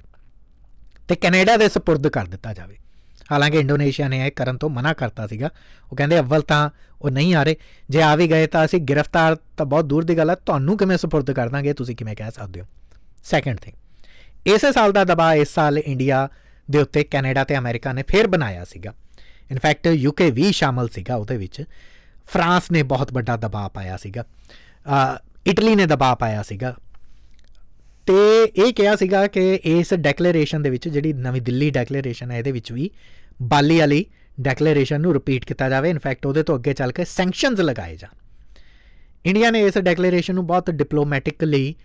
[1.08, 2.78] ਤੇ ਕੈਨੇਡਾ ਦੇ ਸਪੁਰਦ ਕਰ ਦਿੱਤਾ ਜਾਵੇ।
[3.32, 5.50] ਹਾਲਾਂਕਿ ਇੰਡੋਨੇਸ਼ੀਆ ਨੇ ਇਹ ਕਰਨ ਤੋਂ ਮਨਾ ਕਰਤਾ ਸੀਗਾ।
[5.92, 6.70] ਉਹ ਕਹਿੰਦੇ, ਅਵਲ ਤਾਂ
[7.02, 7.56] ਉਹ ਨਹੀਂ ਆ ਰਹੇ
[7.90, 10.98] ਜੇ ਆ ਵੀ ਗਏ ਤਾਂ ਅਸੀਂ ਗ੍ਰਿਫਤਾਰ ਤਾਂ ਬਹੁਤ ਦੂਰ ਦੀ ਗੱਲ ਹੈ ਤੁਹਾਨੂੰ ਕਿਵੇਂ
[10.98, 11.74] ਸਪੁਰਦ ਕਰ ਦਾਂਗੇ?
[11.74, 12.66] ਤੁਸੀਂ ਕਿਵੇਂ ਕਹਿ ਸਕਦੇ ਹੋ?
[13.24, 13.76] ਸੈਕੰਡ ਥਿੰਗ
[14.48, 16.28] ਇਸੇ ਸਾਲ ਦਾ ਦਬਾਅ ਇਸ ਸਾਲ ਇੰਡੀਆ
[16.72, 18.94] ਦੇ ਉੱਤੇ ਕੈਨੇਡਾ ਤੇ ਅਮਰੀਕਾ ਨੇ ਫੇਰ ਬਣਾਇਆ ਸੀਗਾ।
[19.52, 21.64] ਇਨਫੈਕਟ ਯੂਕੇ ਵੀ ਸ਼ਾਮਲ ਸੀਗਾ ਉਹਦੇ ਵਿੱਚ।
[22.28, 24.24] ਫਰਾਂਸ ਨੇ ਬਹੁਤ ਵੱਡਾ ਦਬਾਅ ਪਾਇਆ ਸੀਗਾ।
[25.48, 26.76] ਇਟਲੀ ਨੇ ਦਬਾਅ ਪਾਇਆ ਸੀਗਾ।
[28.06, 32.52] ਤੇ ਇਹ ਕਿਹਾ ਸੀਗਾ ਕਿ ਇਸ ਡੈਕਲੇਰੇਸ਼ਨ ਦੇ ਵਿੱਚ ਜਿਹੜੀ ਨਵੀਂ ਦਿੱਲੀ ਡੈਕਲੇਰੇਸ਼ਨ ਹੈ, ਇਹਦੇ
[32.52, 32.90] ਵਿੱਚ ਵੀ
[33.42, 34.06] ਬਾਲੀ ਵਾਲੀ
[34.42, 38.16] ਡੈਕਲੇਰੇਸ਼ਨ ਨੂੰ ਰਿਪੀਟ ਕੀਤਾ ਜਾਵੇ। ਇਨਫੈਕਟ ਉਹਦੇ ਤੋਂ ਅੱਗੇ ਚੱਲ ਕੇ ਸੈਂਕਸ਼ਨਸ ਲਗਾਏ ਜਾਣ।
[39.26, 41.76] ਇੰਡੀਆ ਨੇ ਇਸ ਡੈਕਲੇਰੇਸ਼ਨ ਨੂੰ ਬਹੁਤ ਡਿਪਲੋਮੈਟਿਕਲੀ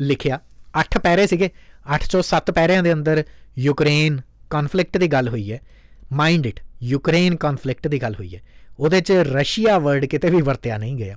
[0.00, 0.40] ਲਿਖਿਆ।
[0.80, 1.50] 8 ਪੈਰੇ ਸੀਗੇ।
[1.94, 3.24] 8 ਚੋਂ 7 ਪੈਰਿਆਂ ਦੇ ਅੰਦਰ
[3.58, 5.60] ਯੂਕਰੇਨ ਕਨਫਲਿਕਟ ਦੀ ਗੱਲ ਹੋਈ ਹੈ।
[6.12, 8.40] ਮਾਈਂਡ ਇਟ ਯੂਕਰੇਨ ਕਨਫਲਿਕਟ ਦੀ ਗੱਲ ਹੋਈ ਹੈ।
[8.80, 11.16] ਉਹਦੇ 'ਚ ਰਸ਼ੀਆ ਵਰਡ ਕਿਤੇ ਵੀ ਵਰਤਿਆ ਨਹੀਂ ਗਿਆ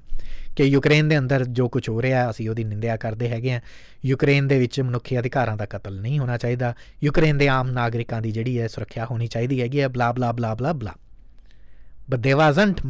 [0.55, 3.61] ਕਿ ਯੂਕਰੇਨ ਦੇ ਅੰਦਰ ਜੋ ਕੁਝ ਹੋ ਰਿਹਾ, ਅਸੀਂ ਉਹਦੀ ਨਿੰਦਿਆ ਕਰਦੇ ਹੈਗੇ ਆ
[4.05, 8.32] ਯੂਕਰੇਨ ਦੇ ਵਿੱਚ ਮਨੁੱਖੀ ਅਧਿਕਾਰਾਂ ਦਾ ਕਤਲ ਨਹੀਂ ਹੋਣਾ ਚਾਹੀਦਾ। ਯੂਕਰੇਨ ਦੇ ਆਮ ਨਾਗਰਿਕਾਂ ਦੀ
[8.32, 10.93] ਜਿਹੜੀ ਹੈ ਸੁਰੱਖਿਆ ਹੋਣੀ ਚਾਹੀਦੀ ਹੈਗੀ ਹੈ, ਬਲਾ ਬਲਾ ਬਲਾ ਬਲਾ ਬਲਾ।
[12.09, 12.82] ਬਟ ਦੇ ਵਾਜ਼ਨਟ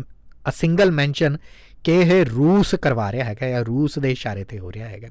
[0.50, 1.38] ਅ ਸਿੰਗਲ ਮੈਂਸ਼ਨ
[1.84, 5.08] ਕਿ ਇਹ ਰੂਸ ਕਰਵਾ ਰਿਹਾ ਹੈਗਾ ਜਾਂ ਰੂਸ ਦੇ ਇਸ਼ਾਰੇ ਤੇ ਹੋ ਰਿਹਾ ਹੈਗਾ।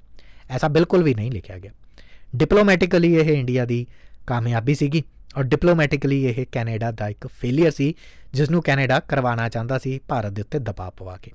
[0.50, 1.70] ਐਸਾ ਬਿਲਕੁਲ ਵੀ ਨਹੀਂ ਲਿਖਿਆ ਗਿਆ।
[2.36, 3.86] ਡਿਪਲੋਮੈਟਿਕਲੀ ਇਹ ਇੰਡੀਆ ਦੀ
[4.26, 5.02] ਕਾਮਯਾਬੀ ਸੀਗੀ।
[5.38, 7.94] ਔਰ ਡਿਪਲੋਮੈਟਿਕਲੀ ਇਹ ਕੈਨੇਡਾ ਦਾ ਇੱਕ ਫੇਲਿਅਰ ਸੀ
[8.32, 11.32] ਜਿਸ ਨੂੰ ਕੈਨੇਡਾ ਕਰਵਾਉਣਾ ਚਾਹੁੰਦਾ ਸੀ ਭਾਰਤ ਦੇ ਉੱਤੇ ਦਬਾਅ ਪਵਾ ਕੇ।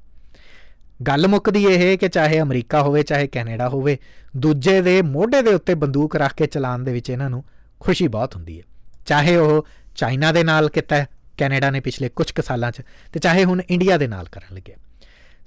[1.08, 3.98] ਗੱਲ ਮੁੱਕਦੀ ਇਹ ਕਿ ਚਾਹੇ ਅਮਰੀਕਾ ਹੋਵੇ, ਚਾਹੇ ਕੈਨੇਡਾ ਹੋਵੇ,
[4.38, 7.43] ਦੂਜੇ ਦੇ ਮੋਢੇ ਦੇ ਉੱਤੇ ਬੰਦੂਕ ਰੱਖ ਕੇ ਚਲਾਉਣ ਦੇ ਵਿੱਚ ਇਹਨਾਂ ਨੂੰ
[7.80, 8.64] ਖੁਸ਼ੀ ਬਹੁਤ ਹੁੰਦੀ ਹੈ।
[9.06, 11.06] ਚਾਹੇ ਉਹ ਚਾਈਨਾ ਦੇ ਨਾਲ ਕਿਤਾ
[11.38, 12.82] ਕੈਨੇਡਾ ਨੇ ਪਿਛਲੇ ਕੁਝ ਕੁ ਸਾਲਾਂ 'ਚ,
[13.14, 14.78] ਤੇ ਚਾਹੇ ਹੁਣ ਇੰਡੀਆ ਦੇ ਨਾਲ ਕਰਨ ਲੱਗਿਆ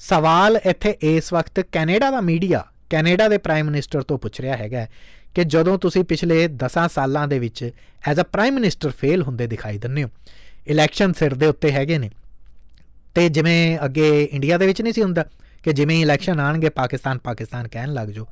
[0.01, 4.86] ਸਵਾਲ ਇੱਥੇ ਇਸ ਵਕਤ ਕੈਨੇਡਾ ਦਾ ਮੀਡੀਆ, ਕੈਨੇਡਾ ਦੇ ਪ੍ਰਾਈਮ ਮਿਨਿਸਟਰ ਤੋਂ ਪੁੱਛ ਰਿਹਾ ਹੈਗਾ
[5.35, 7.70] ਕਿ ਜਦੋਂ ਤੁਸੀਂ ਪਿਛਲੇ 10 ਸਾਲਾਂ ਦੇ ਵਿੱਚ
[8.09, 10.09] as a prime minister fail ਹੁੰਦੇ ਦਿਖਾਈ ਦਿੰਦੇ ਹੋ
[10.66, 12.11] ਇਲੈਕਸ਼ਨ ਸਿਰ ਦੇ ਉੱਤੇ ਹੈਗੇ ਨੇ।
[13.14, 15.24] ਤੇ ਜਿਵੇਂ ਅੱਗੇ ਇੰਡੀਆ ਦੇ ਵਿੱਚ ਨਹੀਂ ਸੀ ਹੁੰਦਾ
[15.62, 18.26] ਕਿ ਜਿਵੇਂ ਹੀ ਇਲੈਕਸ਼ਨ ਆਣਗੇ, ਪਾਕਿਸਤਾਨ ਪਾਕਿਸਤਾਨ ਕਹਿਣ ਲੱਗ ਜੋ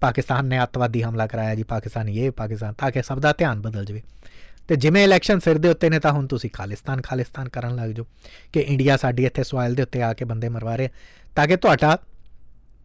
[0.00, 3.84] ਪਾਕਿਸਤਾਨ ਨੇ ਅੱਤਵਾਦੀ ਹਮਲਾ ਕਰਾਇਆ ਜੀ, ਪਾਕਿਸਤਾਨ ਇਹ ਪਾਕਿਸਤਾਨ ਤਾਂ ਕਿ ਸਭ ਦਾ ਧਿਆਨ ਬਦਲ
[3.84, 4.02] ਜਾਵੇ।
[4.68, 8.06] ਤੇ ਜਿਵੇਂ ਇਲੈਕਸ਼ਨ ਸਿਰ ਦੇ ਉੱਤੇ ਨੇ ਤਾਂ ਹੁਣ ਤੁਸੀਂ ਖਾਲਿਸਤਾਨ ਖਾਲਿਸਤਾਨ ਕਰਨ ਲੱਗ ਜੋ
[8.52, 10.88] ਕਿ ਇੰਡੀਆ ਸਾਡੀ ਇੱਥੇ ਸਵਾਇਲ ਦੇ ਉੱਤੇ ਆ ਕੇ ਬੰਦੇ ਮਰਵਾ ਰਿਹਾ
[11.36, 11.98] ਤਾਂ ਕਿ ਤੁਹਾਡਾ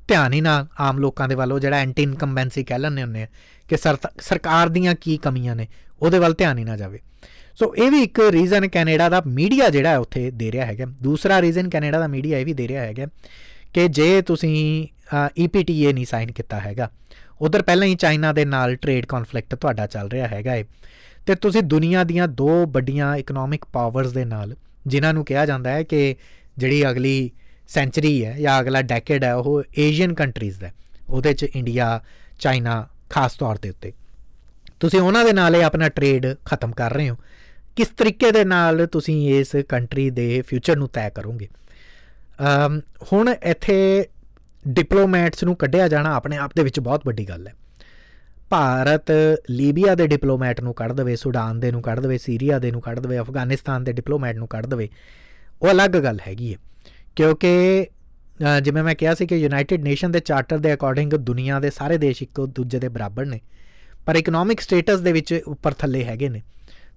[0.07, 3.27] ਧਿਆਨ ਹੀ ਨਾ ਆਮ ਲੋਕਾਂ ਦੇ ਵੱਲੋਂ ਜਿਹੜਾ ਐਂਟੀ ਇਨਕੰਬੈਂਸੀ ਕਹਿ ਲੈਂਦੇ ਹੁੰਦੇ ਆ
[3.69, 5.67] ਕਿ ਸਰਕਾਰ ਦੀਆਂ ਕੀ ਕਮੀਆਂ ਨੇ,
[6.01, 6.99] ਉਹਦੇ ਵੱਲ ਧਿਆਨ ਹੀ ਨਾ ਜਾਵੇ।
[7.55, 11.69] ਸੋ ਇਹ ਵੀ ਇੱਕ ਰੀਜ਼ਨ ਕੈਨੇਡਾ ਦਾ ਮੀਡੀਆ ਜਿਹੜਾ ਉੱਥੇ ਦੇ ਰਿਹਾ ਹੈਗਾ। ਦੂਸਰਾ ਰੀਜ਼ਨ
[11.69, 13.07] ਕੈਨੇਡਾ ਦਾ ਮੀਡੀਆ ਇਹ ਵੀ ਦੇ ਰਿਹਾ ਹੈਗਾ
[13.73, 14.87] ਕਿ ਜੇ ਤੁਸੀਂ
[15.39, 16.89] ਈਪੀਟੀਏ ਨਹੀਂ ਸਾਈਨ ਕੀਤਾ ਹੈਗਾ,
[17.41, 20.63] ਉਧਰ ਪਹਿਲਾਂ ਹੀ ਚਾਈਨਾ ਦੇ ਨਾਲ ਟ੍ਰੇਡ ਕਨਫਲਿਕਟ ਤੁਹਾਡਾ ਚੱਲ ਰਿਹਾ ਹੈਗਾ ਏ।
[21.25, 24.55] ਤੇ ਤੁਸੀਂ ਦੁਨੀਆ ਦੀਆਂ ਦੋ ਵੱਡੀਆਂ ਇਕਨੋਮਿਕ ਪਾਵਰਸ ਦੇ ਨਾਲ,
[24.87, 26.15] ਜਿਨ੍ਹਾਂ ਨੂੰ ਕਿਹਾ ਜਾਂਦਾ ਹੈ ਕਿ
[26.57, 27.31] ਜਿਹੜੀ ਅਗਲੀ
[27.67, 30.71] ਸੈਂਚਰੀ ਹੈ ਜਾਂ ਅਗਲਾ ਡੈਕੇਡ ਹੈ, ਉਹ ਏਸ਼ੀਅਨ ਕੰਟਰੀਜ਼ ਦਾ
[31.09, 31.99] ਉਹਦੇ ਚ ਇੰਡੀਆ
[32.39, 33.91] ਚਾਈਨਾ ਖਾਸ ਤੌਰ ਤੇ ਉੱਤੇ।
[34.79, 37.15] ਤੁਸੀਂ ਉਹਨਾਂ ਦੇ ਨਾਲ ਇਹ ਆਪਣਾ ਟ੍ਰੇਡ ਖਤਮ ਕਰ ਰਹੇ ਹੋ।
[37.75, 41.47] ਕਿਸ ਤਰੀਕੇ ਦੇ ਨਾਲ ਤੁਸੀਂ ਇਸ ਕੰਟਰੀ ਦੇ ਫਿਊਚਰ ਨੂੰ ਤੈਅ ਕਰੋਗੇ?
[43.13, 44.05] ਹੁਣ ਇੱਥੇ
[44.67, 47.53] ਡਿਪਲੋਮੈਟਸ ਨੂੰ ਕੱਢਿਆ ਜਾਣਾ ਆਪਣੇ ਆਪ ਦੇ ਵਿੱਚ ਬਹੁਤ ਵੱਡੀ ਗੱਲ ਹੈ।
[48.49, 49.11] ਭਾਰਤ
[49.49, 52.99] ਲੀਬੀਆ ਦੇ ਡਿਪਲੋਮੈਟ ਨੂੰ ਕੱਢ ਦਵੇ, ਸੁਡਾਨ ਦੇ ਨੂੰ ਕੱਢ ਦਵੇ, ਸੀਰੀਆ ਦੇ ਨੂੰ ਕੱਢ
[52.99, 54.89] ਦਵੇ, ਅਫਗਾਨਿਸਤਾਨ ਦੇ ਡਿਪਲੋਮੈਟ ਨੂੰ ਕੱਢ ਦਵੇ,
[55.61, 56.59] ਉਹ ਅਲੱਗ ਗੱਲ ਹੈਗੀ ਹੈ।
[57.15, 57.85] ਕਿਉਂਕਿ
[58.63, 62.23] ਜਿਵੇਂ ਮੈਂ ਕਿਹਾ ਸੀ ਕਿ ਯੂਨਾਈਟਿਡ ਨੇਸ਼ਨ ਦੇ ਚਾਰਟਰ ਦੇ ਅਕੋਰਡਿੰਗ ਦੁਨੀਆ ਦੇ ਸਾਰੇ ਦੇਸ਼
[62.23, 63.39] ਇੱਕੋ ਦੂਜੇ ਦੇ ਬਰਾਬਰ ਨੇ।
[64.05, 66.41] ਪਰ ਇਕਨੋਮਿਕ ਸਟੇਟਸ ਦੇ ਵਿੱਚ ਉੱਪਰ ਥੱਲੇ ਹੈਗੇ ਨੇ।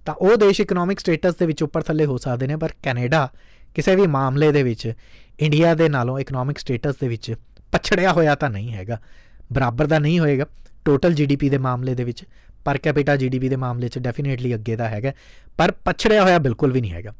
[0.05, 3.29] ਤਾਂ ਉਹ ਦੇਸ਼ ਇਕਨੋਮਿਕ ਸਟੇਟਸ ਦੇ ਵਿੱਚ ਉੱਪਰ ਥੱਲੇ ਹੋ ਸਕਦੇ ਨੇ, ਪਰ ਕੈਨੇਡਾ
[3.75, 4.93] ਕਿਸੇ ਵੀ ਮਾਮਲੇ ਦੇ ਵਿੱਚ,
[5.39, 7.33] ਇੰਡੀਆ ਦੇ ਨਾਲੋਂ ਇਕਨੋਮਿਕ ਸਟੇਟਸ ਦੇ ਵਿੱਚ
[7.71, 8.99] ਪਛੜਿਆ ਹੋਇਆ ਤਾਂ ਨਹੀਂ ਹੈਗਾ।
[9.53, 10.45] ਬਰਾਬਰ ਦਾ ਨਹੀਂ ਹੋਏਗਾ
[10.85, 12.23] ਟੋਟਲ ਜੀਡੀਪੀ ਦੇ ਮਾਮਲੇ ਦੇ ਵਿੱਚ।
[12.65, 15.11] ਪਰ ਕੈਪੀਟਾ ਜੀਡੀਪੀ ਦੇ ਮਾਮਲੇ 'ਚ ਡੈਫੀਨੇਟਲੀ ਅੱਗੇ ਦਾ ਹੈਗਾ।
[15.57, 17.13] ਪਰ ਪਛੜਿਆ ਹੋਇਆ ਬਿਲਕੁਲ ਵੀ ਨਹੀਂ ਹੈਗਾ।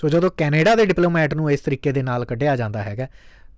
[0.00, 3.06] ਸੋ ਜਦੋਂ ਕੈਨੇਡਾ ਦੇ ਡਿਪਲੋਮੈਟ ਨੂੰ ਇਸ ਤਰੀਕੇ ਦੇ ਨਾਲ ਕੱਢਿਆ ਜਾਂਦਾ ਹੈਗਾ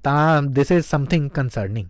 [0.05, 1.89] ਤਾਂ ਥਿਸ ਇਜ਼ ਸਮਥਿੰਗ ਕਨਸਰਨਿੰਗ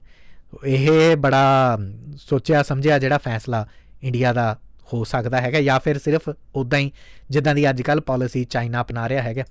[0.66, 1.78] ਇਹ ਬੜਾ
[2.18, 3.66] ਸੋਚਿਆ ਸਮਝਿਆ ਜਿਹੜਾ ਫੈਸਲਾ
[4.02, 4.56] ਇੰਡੀਆ ਦਾ
[4.92, 6.90] ਹੋ ਸਕਦਾ ਹੈਗਾ ਜਾਂ ਫਿਰ ਸਿਰਫ ਉਦਾਂ ਹੀ
[7.30, 9.44] ਜਿੱਦਾਂ ਦੀ ਅੱਜਕੱਲ ਪਾਲਿਸੀ ਚਾਈਨਾ ਅਪਣਾ ਰਿਹਾ ਹੈਗਾ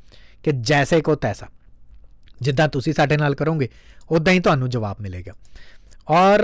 [0.43, 1.47] ਕਿ ਜੈਸੇ ਕੋ ਤੈਸਾ।
[2.41, 3.69] ਜਿੱਦਾਂ ਤੁਸੀਂ ਸਾਡੇ ਨਾਲ ਕਰੋਗੇ
[4.11, 5.33] ਉਦਾਂ ਹੀ ਤੁਹਾਨੂੰ ਜਵਾਬ ਮਿਲੇਗਾ।
[6.09, 6.43] ਔਰ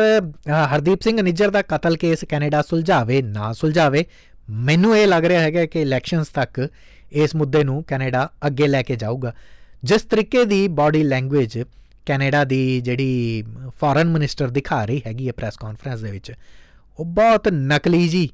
[0.73, 4.05] ਹਰਦੀਪ ਸਿੰਘ ਨਿੱਜਰ ਦਾ ਕਤਲ ਕੇਸ ਕੈਨੇਡਾ ਸੁਲਝਾਵੇ, ਨਾ ਸੁਲਝਾਵੇ,
[4.49, 6.67] ਮੈਨੂੰ ਇਹ ਲੱਗ ਰਿਹਾ ਹੈਗਾ ਕਿ ਇਲੈਕਸ਼ਨਸ ਤੱਕ
[7.11, 9.33] ਇਸ ਮੁੱਦੇ ਨੂੰ ਕੈਨੇਡਾ ਅੱਗੇ ਲੈ ਕੇ ਜਾਊਗਾ।
[9.83, 11.63] ਜਿਸ ਤਰੀਕੇ ਦੀ ਬਾਡੀ ਲੈਂਗੁਏਜ
[12.05, 13.43] ਕੈਨੇਡਾ ਦੀ ਜਿਹੜੀ
[13.79, 16.31] ਫੋਰਨ ਮਿਨਿਸਟਰ ਦਿਖਾ ਰਹੀ ਹੈਗੀ ਹੈ ਪ੍ਰੈਸ ਕਾਨਫਰੰਸ ਦੇ ਵਿੱਚ,
[16.99, 18.29] ਉਹ ਬਹੁਤ ਨਕਲੀ ਜੀ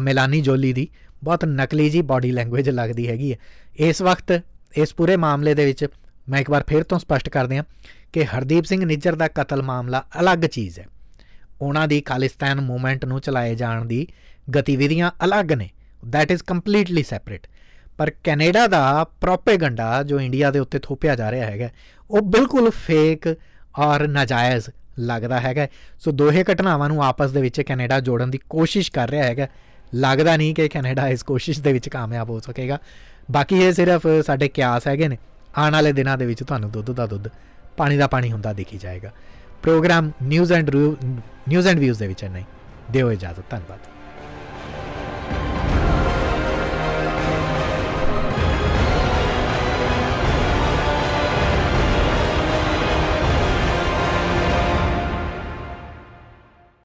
[0.00, 0.88] ਮਿਲਾਨੀ ਜੋਲੀ ਦੀ,
[1.24, 3.38] ਬਹੁਤ ਨਕਲੀ ਜੀ ਬਾਡੀ ਲੈਂਗੁਏਜ ਲੱਗਦੀ ਹੈਗੀ ਹੈ।
[3.78, 4.40] ਇਸ ਵਕਤ,
[4.74, 5.86] ਇਸ ਪੂਰੇ ਮਾਮਲੇ ਦੇ ਵਿੱਚ
[6.28, 7.64] ਮੈਂ ਇੱਕ ਵਾਰ ਫੇਰ ਤੋਂ ਸਪਸ਼ਟ ਕਰ ਦਿਆਂ
[8.12, 10.86] ਕਿ ਹਰਦੀਪ ਸਿੰਘ ਨਿੱਜਰ ਦਾ ਕਤਲ ਮਾਮਲਾ ਅਲੱਗ ਚੀਜ਼ ਹੈ।
[11.60, 14.06] ਉਹਨਾਂ ਦੀ ਖਾਲਿਸਤਾਨ ਮੂਵਮੈਂਟ ਨੂੰ ਚਲਾਏ ਜਾਣ ਦੀ
[14.56, 15.68] ਗਤੀਵਿਧੀਆਂ ਅਲੱਗ ਨੇ
[16.12, 17.46] ਥੈਟ ਇਜ਼ ਕੰਪਲੀਟਲੀ ਸੈਪਰੇਟ
[17.98, 21.68] ਪਰ ਕੈਨੇਡਾ ਦਾ ਪ੍ਰੋਪੇਗੈਂਡਾ ਜੋ ਇੰਡੀਆ ਦੇ ਉੱਤੇ ਥੋਪਿਆ ਜਾ ਰਿਹਾ ਹੈਗਾ
[22.10, 23.34] ਉਹ ਬਿਲਕੁਲ ਫੇਕ
[23.78, 25.66] ਔਰ ਨਾਜਾਇਜ਼ ਲੱਗਦਾ ਹੈਗਾ
[26.00, 29.46] ਸੋ ਦੋਹੇ ਘਟਨਾਵਾਂ ਨੂੰ ਆਪਸ ਦੇ ਵਿੱਚ ਕੈਨੇਡਾ ਜੋੜਨ ਦੀ ਕੋਸ਼ਿਸ਼ ਕਰ ਰਿਹਾ ਹੈਗਾ
[29.94, 32.78] ਲੱਗਦਾ ਨਹੀਂ ਕਿ ਕੈਨੇਡਾ ਇਸ ਕੋਸ਼ਿਸ਼ ਦੇ ਵਿੱਚ ਕਾਮਯਾਬ ਹੋ ਸਕੇਗਾ।
[33.30, 35.18] ਬਾਕੀ ਇਹ ਸਿਰਫ ਸਾਡੇ ਕਿਆਸ ਹੈਗੇ ਨੇ।
[35.58, 37.28] ਆਉਣ ਵਾਲੇ ਦਿਨਾਂ ਦੇ ਵਿੱਚ ਤੁਹਾਨੂੰ ਦੁੱਧ ਦਾ ਦੁੱਧ,
[37.76, 39.12] ਪਾਣੀ ਦਾ ਪਾਣੀ ਹੁੰਦਾ ਦੇਖੀ ਜਾਏਗਾ।
[39.62, 40.70] Programme news and
[41.48, 42.44] news and views ਦੇ ਵਿੱਚ ਨਹੀਂ
[42.90, 43.78] ਦਿਓ ਇਜਾਜ਼ਤ, ਧੰਨਵਾਦ।